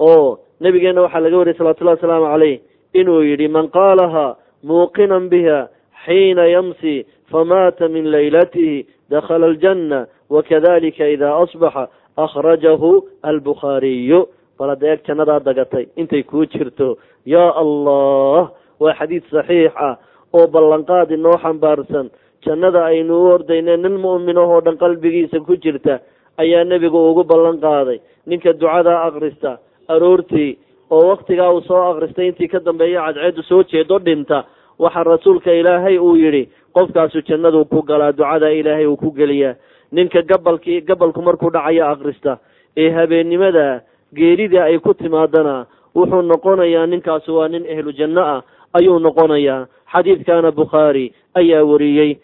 oo 0.00 0.38
nabigeena 0.60 1.02
waxaa 1.02 1.20
laga 1.20 1.36
wariyay 1.38 1.58
salawatullahi 1.58 1.96
wasalaamu 1.98 2.26
caleyh 2.26 2.60
inuu 2.94 3.22
yidhi 3.22 3.48
man 3.48 3.68
qaalaha 3.70 4.36
muuqinan 4.66 5.28
biha 5.30 5.68
xiina 6.04 6.46
yamsi 6.50 7.06
famaata 7.30 7.88
min 7.88 8.10
laylatihi 8.10 8.86
dakhala 9.10 9.46
aljanna 9.46 10.06
wakadalika 10.30 11.06
ida 11.14 11.36
asbaxa 11.42 11.88
akhrajahu 12.16 12.90
albukhaariyu 13.22 14.26
bal 14.59 14.69
hadda 14.73 14.87
eeg 14.91 15.01
jannadaa 15.07 15.39
dagatay. 15.39 15.85
Intay 15.95 16.23
kuu 16.23 16.45
jirto 16.45 16.97
yaa 17.25 17.51
allah 17.63 18.51
waa 18.79 18.93
xadiid 18.99 19.23
saxiix 19.31 19.71
ah 19.75 19.95
oo 20.33 20.47
ballanqaad 20.47 21.11
inoo 21.11 21.37
xambaarsan. 21.43 22.09
Jannada 22.45 22.85
aynu 22.85 23.13
u 23.23 23.31
ordayne 23.35 23.77
nin 23.77 23.95
mu'minahoo 24.05 24.61
dhan 24.65 24.77
qalbigiisa 24.77 25.39
ku 25.47 25.55
jirta 25.63 25.99
ayaa 26.37 26.63
nebigu 26.63 26.99
ugu 27.11 27.23
ballan 27.23 27.57
qaaday 27.59 27.99
ninka 28.27 28.53
ducadaa 28.53 29.03
akrista 29.07 29.57
aroortii 29.87 30.57
oo 30.89 31.03
waktigaa 31.11 31.51
uu 31.53 31.61
soo 31.67 31.81
akristay 31.91 32.27
intii 32.27 32.47
ka 32.47 32.59
dambeeya 32.65 33.01
cadceedu 33.07 33.43
soo 33.43 33.63
jeedo 33.63 33.99
dhinta 33.99 34.43
waxaa 34.79 35.03
rasuulka 35.03 35.51
ilaahay 35.51 35.97
uu 35.99 36.15
yidhi 36.15 36.43
qofkaasu 36.73 37.21
jannaduu 37.27 37.65
ku 37.65 37.81
galaa 37.89 38.11
ducadaa 38.11 38.49
ilaahay 38.59 38.85
uu 38.87 38.97
ku 38.97 39.11
geliyaa. 39.11 39.55
Ninka 39.91 40.21
gabalkii 40.21 40.81
gabalku 40.87 41.21
markuu 41.21 41.49
dhacayo 41.51 41.85
akrista 41.91 42.37
ee 42.77 42.89
habeennimada 42.97 43.81
geerida 44.13 44.63
ay 44.63 44.79
ku 44.79 44.93
timaadana 44.93 45.65
wuxuu 45.95 46.21
noqonayaa 46.21 46.87
ninkaasi 46.87 47.31
waa 47.31 47.47
nin 47.47 47.65
ehlu 47.65 47.91
janno 47.93 48.21
ah 48.21 48.41
ayuu 48.73 48.99
noqonayaa. 48.99 49.67
Xadiidkana 49.91 50.51
bukhaari 50.51 51.13
ayaa 51.35 51.65
wariyey 51.65 52.17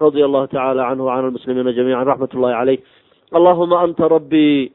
radia 0.00 0.24
allahu 0.24 0.48
tacala 0.48 0.88
canhu 0.88 1.04
wcan 1.08 1.24
almuslimiina 1.24 1.72
jamiica 1.72 2.04
raxmat 2.04 2.34
ullahi 2.34 2.56
caleyh 2.56 2.80
allahuma 3.32 3.80
anta 3.84 4.08
rabbii 4.08 4.72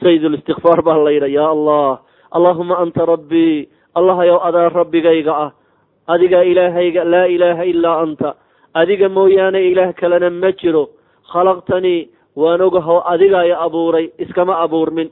sayid 0.00 0.22
listikfaar 0.24 0.82
baa 0.82 1.00
la 1.00 1.10
yidha 1.16 1.28
ya 1.28 1.48
allah 1.48 2.00
allahuma 2.32 2.80
anta 2.84 3.08
rabbii 3.08 3.68
allahayow 3.94 4.40
adaa 4.48 4.68
rabbigayga 4.68 5.32
ah. 5.32 5.50
Adiga 6.06 6.44
ilaahayga 6.44 7.02
laa 7.04 7.26
ilaaha 7.26 7.64
ilaa 7.66 8.00
anta. 8.04 8.36
Adiga 8.74 9.08
mooyaane 9.08 9.58
ilaah 9.70 9.90
kalena 9.98 10.30
ma 10.30 10.52
jiro. 10.52 10.90
Khalaqtanii 11.32 12.08
waan 12.36 12.60
ogaho 12.60 12.96
adigaa 13.12 13.44
i 13.44 13.52
abuuray 13.66 14.10
iskama 14.18 14.58
abuurmin. 14.64 15.10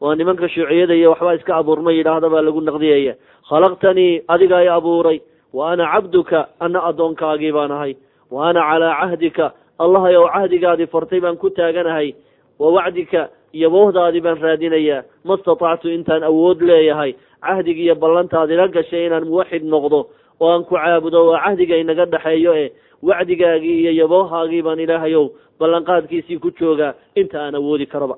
Waa 0.00 0.14
nimanka 0.14 0.48
shuuciyada 0.48 0.94
iyo 0.94 1.10
waxbaa 1.10 1.34
iska 1.38 1.56
abuurma 1.56 1.92
yidhaahda 1.92 2.28
baa 2.28 2.42
lagu 2.42 2.60
naqdiyaya. 2.60 3.14
Khalaqtanii 3.48 4.22
adigaa 4.28 4.62
i 4.64 4.68
abuuray. 4.68 5.20
Wa 5.52 5.72
ana 5.72 5.86
cabduka 5.92 6.48
ana 6.60 6.82
addoonkaagii 6.88 7.52
baan 7.52 7.70
ahay. 7.72 7.96
Wa 8.30 8.48
ana 8.48 8.60
calaa 8.60 8.94
cahdika 9.00 9.52
allahayow 9.78 10.26
cahdigaadii 10.34 10.86
fartay 10.92 11.20
baan 11.20 11.36
ku 11.36 11.50
taaganahay. 11.50 12.14
Wa 12.58 12.70
wacdika 12.76 13.28
iyo 13.54 13.70
boohdaadii 13.70 14.20
baan 14.20 14.40
raadinayaa 14.42 15.02
ma 15.24 15.36
statactu 15.38 15.88
intaan 15.88 16.22
awood 16.28 16.60
leeyahay. 16.60 17.14
Cahdiga 17.40 17.80
iyo 17.80 17.94
ballantaad 17.94 18.50
ila 18.50 18.68
gashay 18.68 19.06
inaan 19.06 19.24
muwaxid 19.24 19.64
noqdo. 19.64 20.10
Oo 20.40 20.50
aan 20.52 20.64
ku 20.68 20.74
caabudo 20.76 21.26
waa 21.32 21.40
cahdiga 21.46 21.76
inaga 21.80 22.04
dhexeeyo 22.04 22.52
e 22.52 22.72
wacdigaagii 23.02 23.80
iyo 23.80 23.92
yaboohaagii 24.02 24.62
baan 24.62 24.80
ilaahayow 24.80 25.28
ballanqaadkiisii 25.60 26.38
ku 26.38 26.50
joogaa 26.50 26.94
inta 27.14 27.40
aan 27.42 27.54
awoodi 27.54 27.86
karaba 27.86 28.16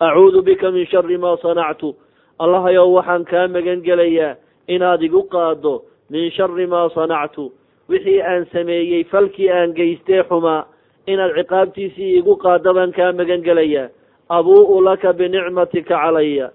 acuudu 0.00 0.42
bika 0.42 0.70
min 0.70 0.86
shari 0.86 1.18
maa 1.18 1.36
sanactu. 1.36 1.96
Allahayow 2.38 2.94
waxaan 2.94 3.24
kaa 3.24 3.48
magan 3.48 3.82
gelayaa 3.82 4.36
inaad 4.68 5.02
igu 5.02 5.22
qaaddo 5.22 5.82
min 6.10 6.30
shari 6.30 6.66
maa 6.66 6.88
sanactu. 6.94 7.52
Wixii 7.88 8.22
aan 8.22 8.46
sameeyey 8.52 9.04
falkii 9.04 9.50
aan 9.50 9.74
geystee 9.74 10.22
xumaa 10.22 10.66
inaad 11.06 11.34
ciqaabtiisii 11.34 12.18
igu 12.18 12.36
qaaddo 12.36 12.74
baan 12.74 12.92
kaa 12.92 13.12
magan 13.12 13.42
gelayaa. 13.42 13.88
Abuu'u 14.28 14.84
laka 14.84 15.12
binicmatika 15.12 15.98
calaya. 15.98 16.50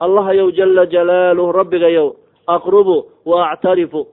Allahayow 0.00 0.50
jala 0.52 0.86
jalaaluh 0.86 1.52
rabbigayow 1.54 2.14
aqrubu 2.46 3.10
wa 3.24 3.50
actarifu. 3.50 4.06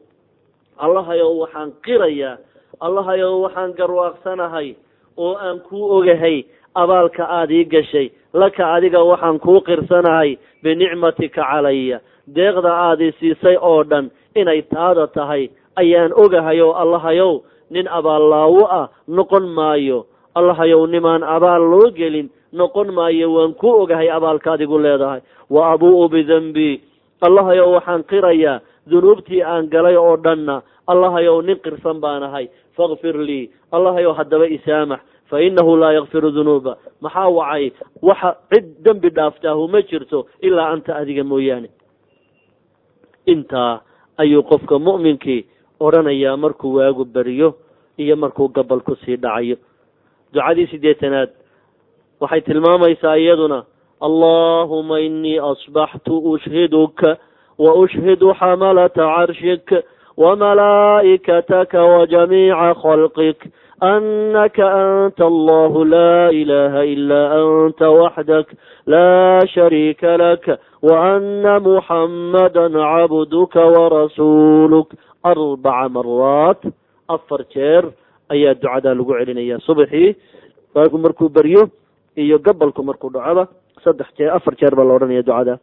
Allahayow 0.78 1.38
waxaan 1.38 1.72
qirayaa 1.86 2.38
allahayow 2.82 3.42
waxaan 3.46 3.74
garwaaqsanahay 3.78 4.76
oo 5.18 5.36
aan 5.38 5.60
kuu 5.70 5.86
ogahay 5.98 6.44
abaalka 6.76 7.24
aada 7.26 7.54
ii 7.54 7.66
gashay. 7.66 8.08
Laka 8.34 8.74
adiga 8.74 9.04
waxaan 9.04 9.40
kuu 9.40 9.62
qirsanahay 9.62 10.38
binicmatika 10.64 11.44
calaya. 11.44 12.00
Deeqda 12.36 12.72
aada 12.72 13.04
i 13.04 13.12
siisay 13.20 13.58
oo 13.62 13.84
dhan 13.84 14.12
inay 14.36 14.62
taada 14.62 15.08
tahay 15.08 15.50
ayaan 15.76 16.14
ogahay 16.14 16.62
oo 16.62 16.74
allahayow 16.74 17.42
nin 17.70 17.88
abaallaawo 17.88 18.64
ah 18.66 18.90
noqon 19.08 19.48
maayo. 19.58 20.06
Allahayow 20.36 20.88
nimaan 20.88 21.24
abaal 21.24 21.62
loo 21.72 21.92
gelin 21.92 22.30
noqon 22.54 22.94
maayo 22.96 23.34
waan 23.36 23.54
ku 23.54 23.68
ogahay 23.84 24.10
abaalkaad 24.10 24.62
igu 24.62 24.80
leedahay. 24.80 25.22
Wa 25.50 25.74
abuu'u 25.76 26.08
allahayow 27.22 27.78
waxaan 27.78 28.04
qirayaa 28.10 28.62
dunuubtii 28.90 29.44
aan 29.46 29.70
galay 29.70 29.96
oo 29.96 30.18
dhanna 30.18 30.62
allahayow 30.88 31.42
nin 31.46 31.60
qirsan 31.62 32.02
baan 32.02 32.24
ahay 32.24 32.50
fakfir 32.82 33.16
lii 33.30 33.44
allahayow 33.72 34.14
haddaba 34.20 34.48
isaamax 34.58 35.00
fa 35.30 35.42
innahu 35.48 35.78
laa 35.82 35.94
yakfiru 35.98 36.32
dunuuba 36.38 36.78
maxaa 37.02 37.30
wacay 37.38 37.72
waxa 38.02 38.30
cid 38.52 38.66
dembi 38.86 39.10
dhaaftaahu 39.18 39.68
ma 39.74 39.82
jirto 39.90 40.26
ilaa 40.42 40.70
anta 40.76 40.96
adiga 41.02 41.24
mooyaane 41.24 41.70
intaa 43.34 43.82
ayuu 44.18 44.44
qofka 44.44 44.80
mu'minkii 44.88 45.46
odhanayaa 45.80 46.38
markuu 46.38 46.74
waagu 46.78 47.06
beriyo 47.06 47.50
iyo 47.98 48.16
markuu 48.16 48.48
gabal 48.56 48.82
ku 48.82 48.96
sii 49.06 49.18
dhacayo 49.18 49.56
ducadii 50.34 50.68
siddeetanaad 50.68 51.30
waxay 52.22 52.42
tilmaamaysaa 52.42 53.16
iyaduna 53.18 53.64
allahuma 54.08 55.00
inii 55.00 55.40
asbaxtu 55.52 56.18
ushhiduka 56.32 57.18
wa 57.58 57.72
ushhidu 57.76 58.34
xamalata 58.40 59.06
carshik 59.16 59.68
wamalaa'ikataka 60.18 61.80
wajamiica 61.94 62.74
khalqik 62.82 63.40
anaka 63.82 64.66
anta 64.84 65.26
allahu 65.26 65.86
laa 65.86 66.30
ilaha 66.42 66.82
ilaa 66.86 67.30
anta 67.42 67.88
waxdak 67.90 68.48
laa 68.86 69.42
shariika 69.54 70.18
lak 70.18 70.46
waana 70.90 71.60
muxamada 71.60 72.70
cabduka 72.70 73.62
warasuuluk 73.76 74.90
arbaca 75.24 75.90
maraat 75.96 76.62
afar 77.16 77.42
jeer 77.54 77.84
ayaa 78.30 78.54
ducadaa 78.62 78.94
lagu 79.00 79.14
celinaya 79.20 79.58
subaxii 79.68 80.16
waagu 80.76 80.98
markuu 80.98 81.30
beryo 81.30 81.70
iyo 82.16 82.38
gabalku 82.40 82.84
markuu 82.84 83.10
dhacoba 83.16 83.48
saddex 83.84 84.08
jeer 84.18 84.30
afar 84.38 84.54
jeer 84.60 84.76
baa 84.76 84.86
la 84.90 84.94
odhanaya 84.98 85.24
ducada 85.24 85.58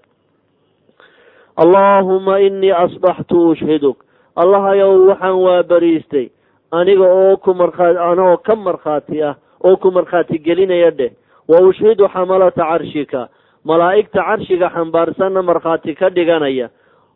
allaahuma 1.62 2.40
inii 2.40 2.72
asbaxtu 2.84 3.48
ushhiduk 3.54 3.98
allahayow 4.42 5.08
waxaan 5.10 5.36
waa 5.46 5.62
beriistay 5.62 6.26
aniga 6.72 7.04
oo 7.06 7.36
ku 7.36 7.54
markhaa 7.54 7.98
anoo 8.10 8.36
ka 8.46 8.54
markhaati 8.56 9.22
ah 9.22 9.34
oo 9.64 9.76
ku 9.76 9.90
markhaati 9.90 10.38
gelinaya 10.38 10.90
dheh. 10.90 11.12
Wa 11.48 11.58
ushhidu 11.64 12.04
xamalata 12.12 12.62
carshika. 12.70 13.28
Malaa'igta 13.64 14.20
carshiga 14.22 14.68
xambaarsanna 14.70 15.42
markhaati 15.42 15.94
ka 15.96 16.08
dhiganaya. 16.10 16.68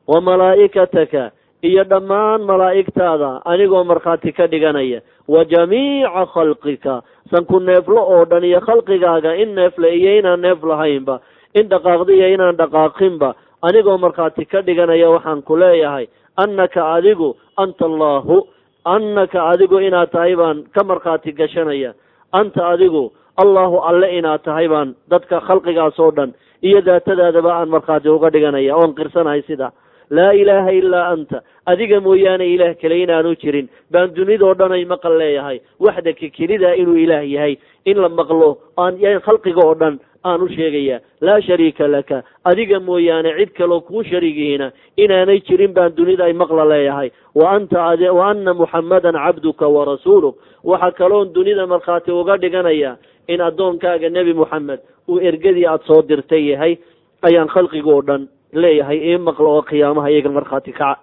Wa 0.09 0.21
malaa'ikataka 0.21 1.31
iyo 1.63 1.85
dhammaan 1.85 2.43
malaa'igtaada 2.49 3.43
anigoo 3.45 3.85
markhaati 3.85 4.33
ka 4.33 4.47
dhiganaya. 4.49 5.01
Wa 5.29 5.45
jamiica 5.45 6.27
khalqika. 6.35 7.03
Sanku 7.31 7.61
neeflo 7.61 8.01
oo 8.03 8.25
dhan 8.25 8.45
iyo 8.45 8.61
khalqigaaga 8.61 9.37
in 9.37 9.55
neefle 9.55 9.93
iyo 9.95 10.19
inaan 10.19 10.41
neef 10.41 10.63
lahaynba 10.65 11.21
in 11.55 11.69
dhaqaaqda 11.69 12.13
iyo 12.13 12.29
inaan 12.35 12.57
dhaqaaqinba 12.57 13.35
anigoo 13.63 13.99
markhaati 13.99 14.45
ka 14.49 14.63
dhiganaya 14.63 15.11
waxaan 15.13 15.43
ku 15.45 15.57
leeyahay 15.57 16.09
annaka 16.37 16.83
adigu 16.97 17.37
anta 17.57 17.85
allaahu 17.91 18.37
annaka 18.85 19.39
adigu 19.53 19.79
inaad 19.89 20.11
tahay 20.13 20.35
baan 20.37 20.65
ka 20.75 20.85
markhaati 20.85 21.33
gashanaya 21.41 21.93
anta 22.33 22.63
adigu 22.73 23.13
allahu 23.43 23.77
alle 23.91 24.09
inaad 24.19 24.43
tahay 24.49 24.69
baan 24.69 24.95
dadka 25.13 25.41
khalqigaas 25.49 25.99
oo 25.99 26.11
dhan 26.11 26.35
iyo 26.63 26.81
daatadaadaba 26.89 27.53
aan 27.59 27.69
markhaati 27.69 28.09
uga 28.09 28.31
dhiganaya 28.35 28.77
oon 28.77 28.95
qirsanahay 28.99 29.43
sidaa 29.49 29.73
laa 30.17 30.33
ilaaha 30.43 30.73
ilaa 30.81 31.07
anta 31.15 31.43
adiga 31.73 32.01
mooyaane 32.07 32.47
ilaah 32.55 32.75
kale 32.83 32.97
inaanu 33.05 33.35
jirin 33.43 33.69
baan 33.93 34.15
dunidao 34.17 34.55
dhan 34.61 34.73
ay 34.79 34.85
maqal 34.85 35.15
leeyahay 35.23 35.59
waxdaka 35.85 36.29
kelida 36.37 36.75
inuu 36.83 36.97
ilaah 37.05 37.25
yahay 37.35 37.55
in 37.85 37.97
la 38.05 38.09
maqlo 38.09 38.51
aan 38.85 38.95
khalqiga 39.27 39.63
oo 39.69 39.75
dhan 39.75 40.01
aan 40.25 40.43
u 40.43 40.49
sheegaya 40.49 41.01
laa 41.21 41.41
shariika 41.41 41.89
laka. 41.89 42.23
Adiga 42.45 42.81
mooyaane 42.81 43.35
cid 43.39 43.53
kaloo 43.59 43.81
kuu 43.81 44.03
shariigihiina 44.05 44.73
inaanay 44.97 45.41
jirin 45.41 45.73
baan 45.75 45.95
dunida 45.97 46.25
ay 46.25 46.33
maqla 46.33 46.65
leeyahay. 46.65 47.11
Wa 47.35 47.51
ana 47.57 48.55
muxammadan 48.55 49.15
cabduka 49.15 49.69
warasuuluk 49.69 50.37
waxaa 50.65 50.91
kaloon 50.99 51.33
dunida 51.35 51.67
markhaati 51.67 52.11
uga 52.11 52.37
dhiganaya 52.37 52.97
in 53.29 53.41
addoonkaaga 53.41 54.09
nebi 54.11 54.33
moxamed 54.35 54.81
uu 55.09 55.21
ergadii 55.21 55.67
aada 55.67 55.85
soo 55.87 56.03
dirtay 56.03 56.51
yahay 56.51 56.79
ayaan 57.23 57.49
khalqiga 57.49 57.91
oo 57.91 58.03
dhan 58.03 58.29
leeyahay 58.53 58.99
ii 59.11 59.19
maqlo 59.19 59.49
oo 59.57 59.63
qiyaamaha 59.63 60.11
iyaga 60.11 60.31
markhaati 60.31 60.73
kaca. 60.73 61.01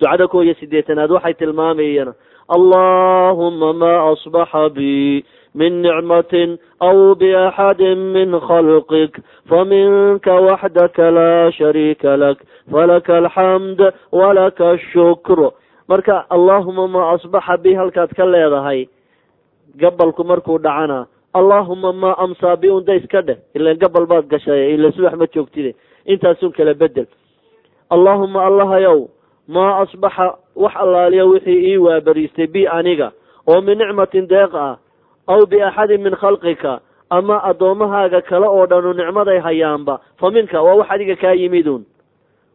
Ducada 0.00 0.28
koo 0.28 0.42
iyo 0.42 0.54
siddeetanaad 0.54 1.10
waxay 1.10 1.34
tilmaamayeen 1.34 2.12
allahuma 2.48 3.72
ma 3.72 3.92
asbaxa 4.10 4.68
bi 4.74 5.24
min 5.54 5.82
nicmatin 5.82 6.58
aw 6.80 7.14
biaxadi 7.14 7.94
min 7.94 8.30
khalqik 8.48 9.18
faminka 9.48 10.34
waxdaka 10.46 11.10
laa 11.10 11.50
shariika 11.50 12.16
lak 12.16 12.38
falaka 12.70 13.16
alxamd 13.18 13.80
walaka 14.12 14.70
ashukr 14.76 15.50
marka 15.88 16.26
allahuma 16.30 16.86
ma 16.88 17.02
asbaxa 17.14 17.56
bi 17.62 17.74
halkaad 17.74 18.14
ka 18.16 18.24
leedahay 18.24 18.86
gabalku 19.76 20.24
markuu 20.24 20.58
dhacana 20.58 21.06
allahuma 21.34 21.92
ma 21.92 22.10
amsaa 22.18 22.56
bi 22.56 22.68
unda 22.70 22.94
iska 22.94 23.22
dheh 23.22 23.38
ilan 23.54 23.78
gabal 23.78 24.06
baad 24.06 24.26
gashay 24.30 24.74
ila 24.74 24.92
subax 24.92 25.14
ma 25.18 25.26
joogtide 25.34 25.74
intaasun 26.06 26.52
kala 26.52 26.74
bedel 26.74 27.06
allahuma 27.90 28.46
allahayow 28.46 29.08
maa 29.48 29.82
asbaxa 29.82 30.38
wax 30.54 30.74
allaaliya 30.76 31.24
wixii 31.26 31.74
ii 31.74 31.76
waabariistay 31.76 32.46
bi 32.46 32.66
aniga 32.66 33.12
oo 33.46 33.60
min 33.60 33.78
nicmatin 33.78 34.26
deeq 34.30 34.54
ah 34.54 34.78
aw 35.32 35.40
biaxadin 35.52 36.00
min 36.06 36.14
khalqika 36.22 36.72
ama 37.18 37.36
addoommahaaga 37.50 38.20
kale 38.30 38.46
oo 38.56 38.66
dhanu 38.70 38.90
nicmaday 39.00 39.38
hayaanba 39.46 39.94
fa 40.20 40.30
minka 40.36 40.62
waa 40.66 40.74
wax 40.80 40.88
adiga 40.94 41.16
kaa 41.22 41.34
yimidun 41.42 41.82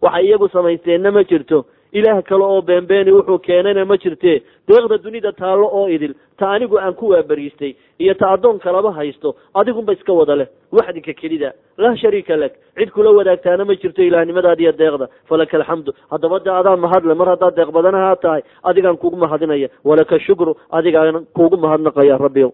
waxay 0.06 0.26
iyagu 0.28 0.48
samaysteenna 0.56 1.12
ma 1.18 1.24
jirto 1.32 1.66
ilaah 2.00 2.22
kale 2.30 2.44
oo 2.44 2.62
beenbeeni 2.70 3.12
wuxuu 3.18 3.40
keenayna 3.48 3.84
ma 3.92 3.96
jirte 4.04 4.32
deeqda 4.68 4.98
dunida 5.04 5.32
taallo 5.42 5.68
oo 5.80 5.88
idil 5.96 6.14
ta 6.40 6.46
anigu 6.56 6.76
aan 6.80 6.94
ku 7.00 7.10
waabariistay 7.14 7.72
iyo 8.00 8.14
ta 8.22 8.26
addoon 8.36 8.60
kalaba 8.60 8.92
haysto 8.98 9.36
adigunba 9.60 9.94
iska 9.94 10.14
wada 10.20 10.36
leh 10.36 10.48
waxdika 10.72 11.14
kelida 11.22 11.50
laa 11.78 11.96
shariika 12.02 12.36
lak 12.44 12.54
cid 12.78 12.90
kula 12.96 13.12
wadaagtaana 13.20 13.66
ma 13.70 13.76
jirto 13.84 14.02
ilaahnimadaada 14.04 14.62
iyo 14.66 14.72
deeqda 14.82 15.06
falaka 15.30 15.58
alxamdu 15.60 15.92
haddaba 16.12 16.40
de 16.46 16.52
adaa 16.60 16.76
mahadle 16.86 17.14
mar 17.22 17.28
haddaad 17.34 17.56
deeq 17.60 17.72
badanahaa 17.78 18.16
tahay 18.24 18.42
adigaan 18.70 18.98
kugu 19.04 19.18
mahadinaya 19.24 19.68
walaka 19.90 20.20
shukru 20.28 20.52
adigaan 20.78 21.26
kugu 21.38 21.58
mahadnaqaya 21.66 22.18
rabbiyow 22.26 22.52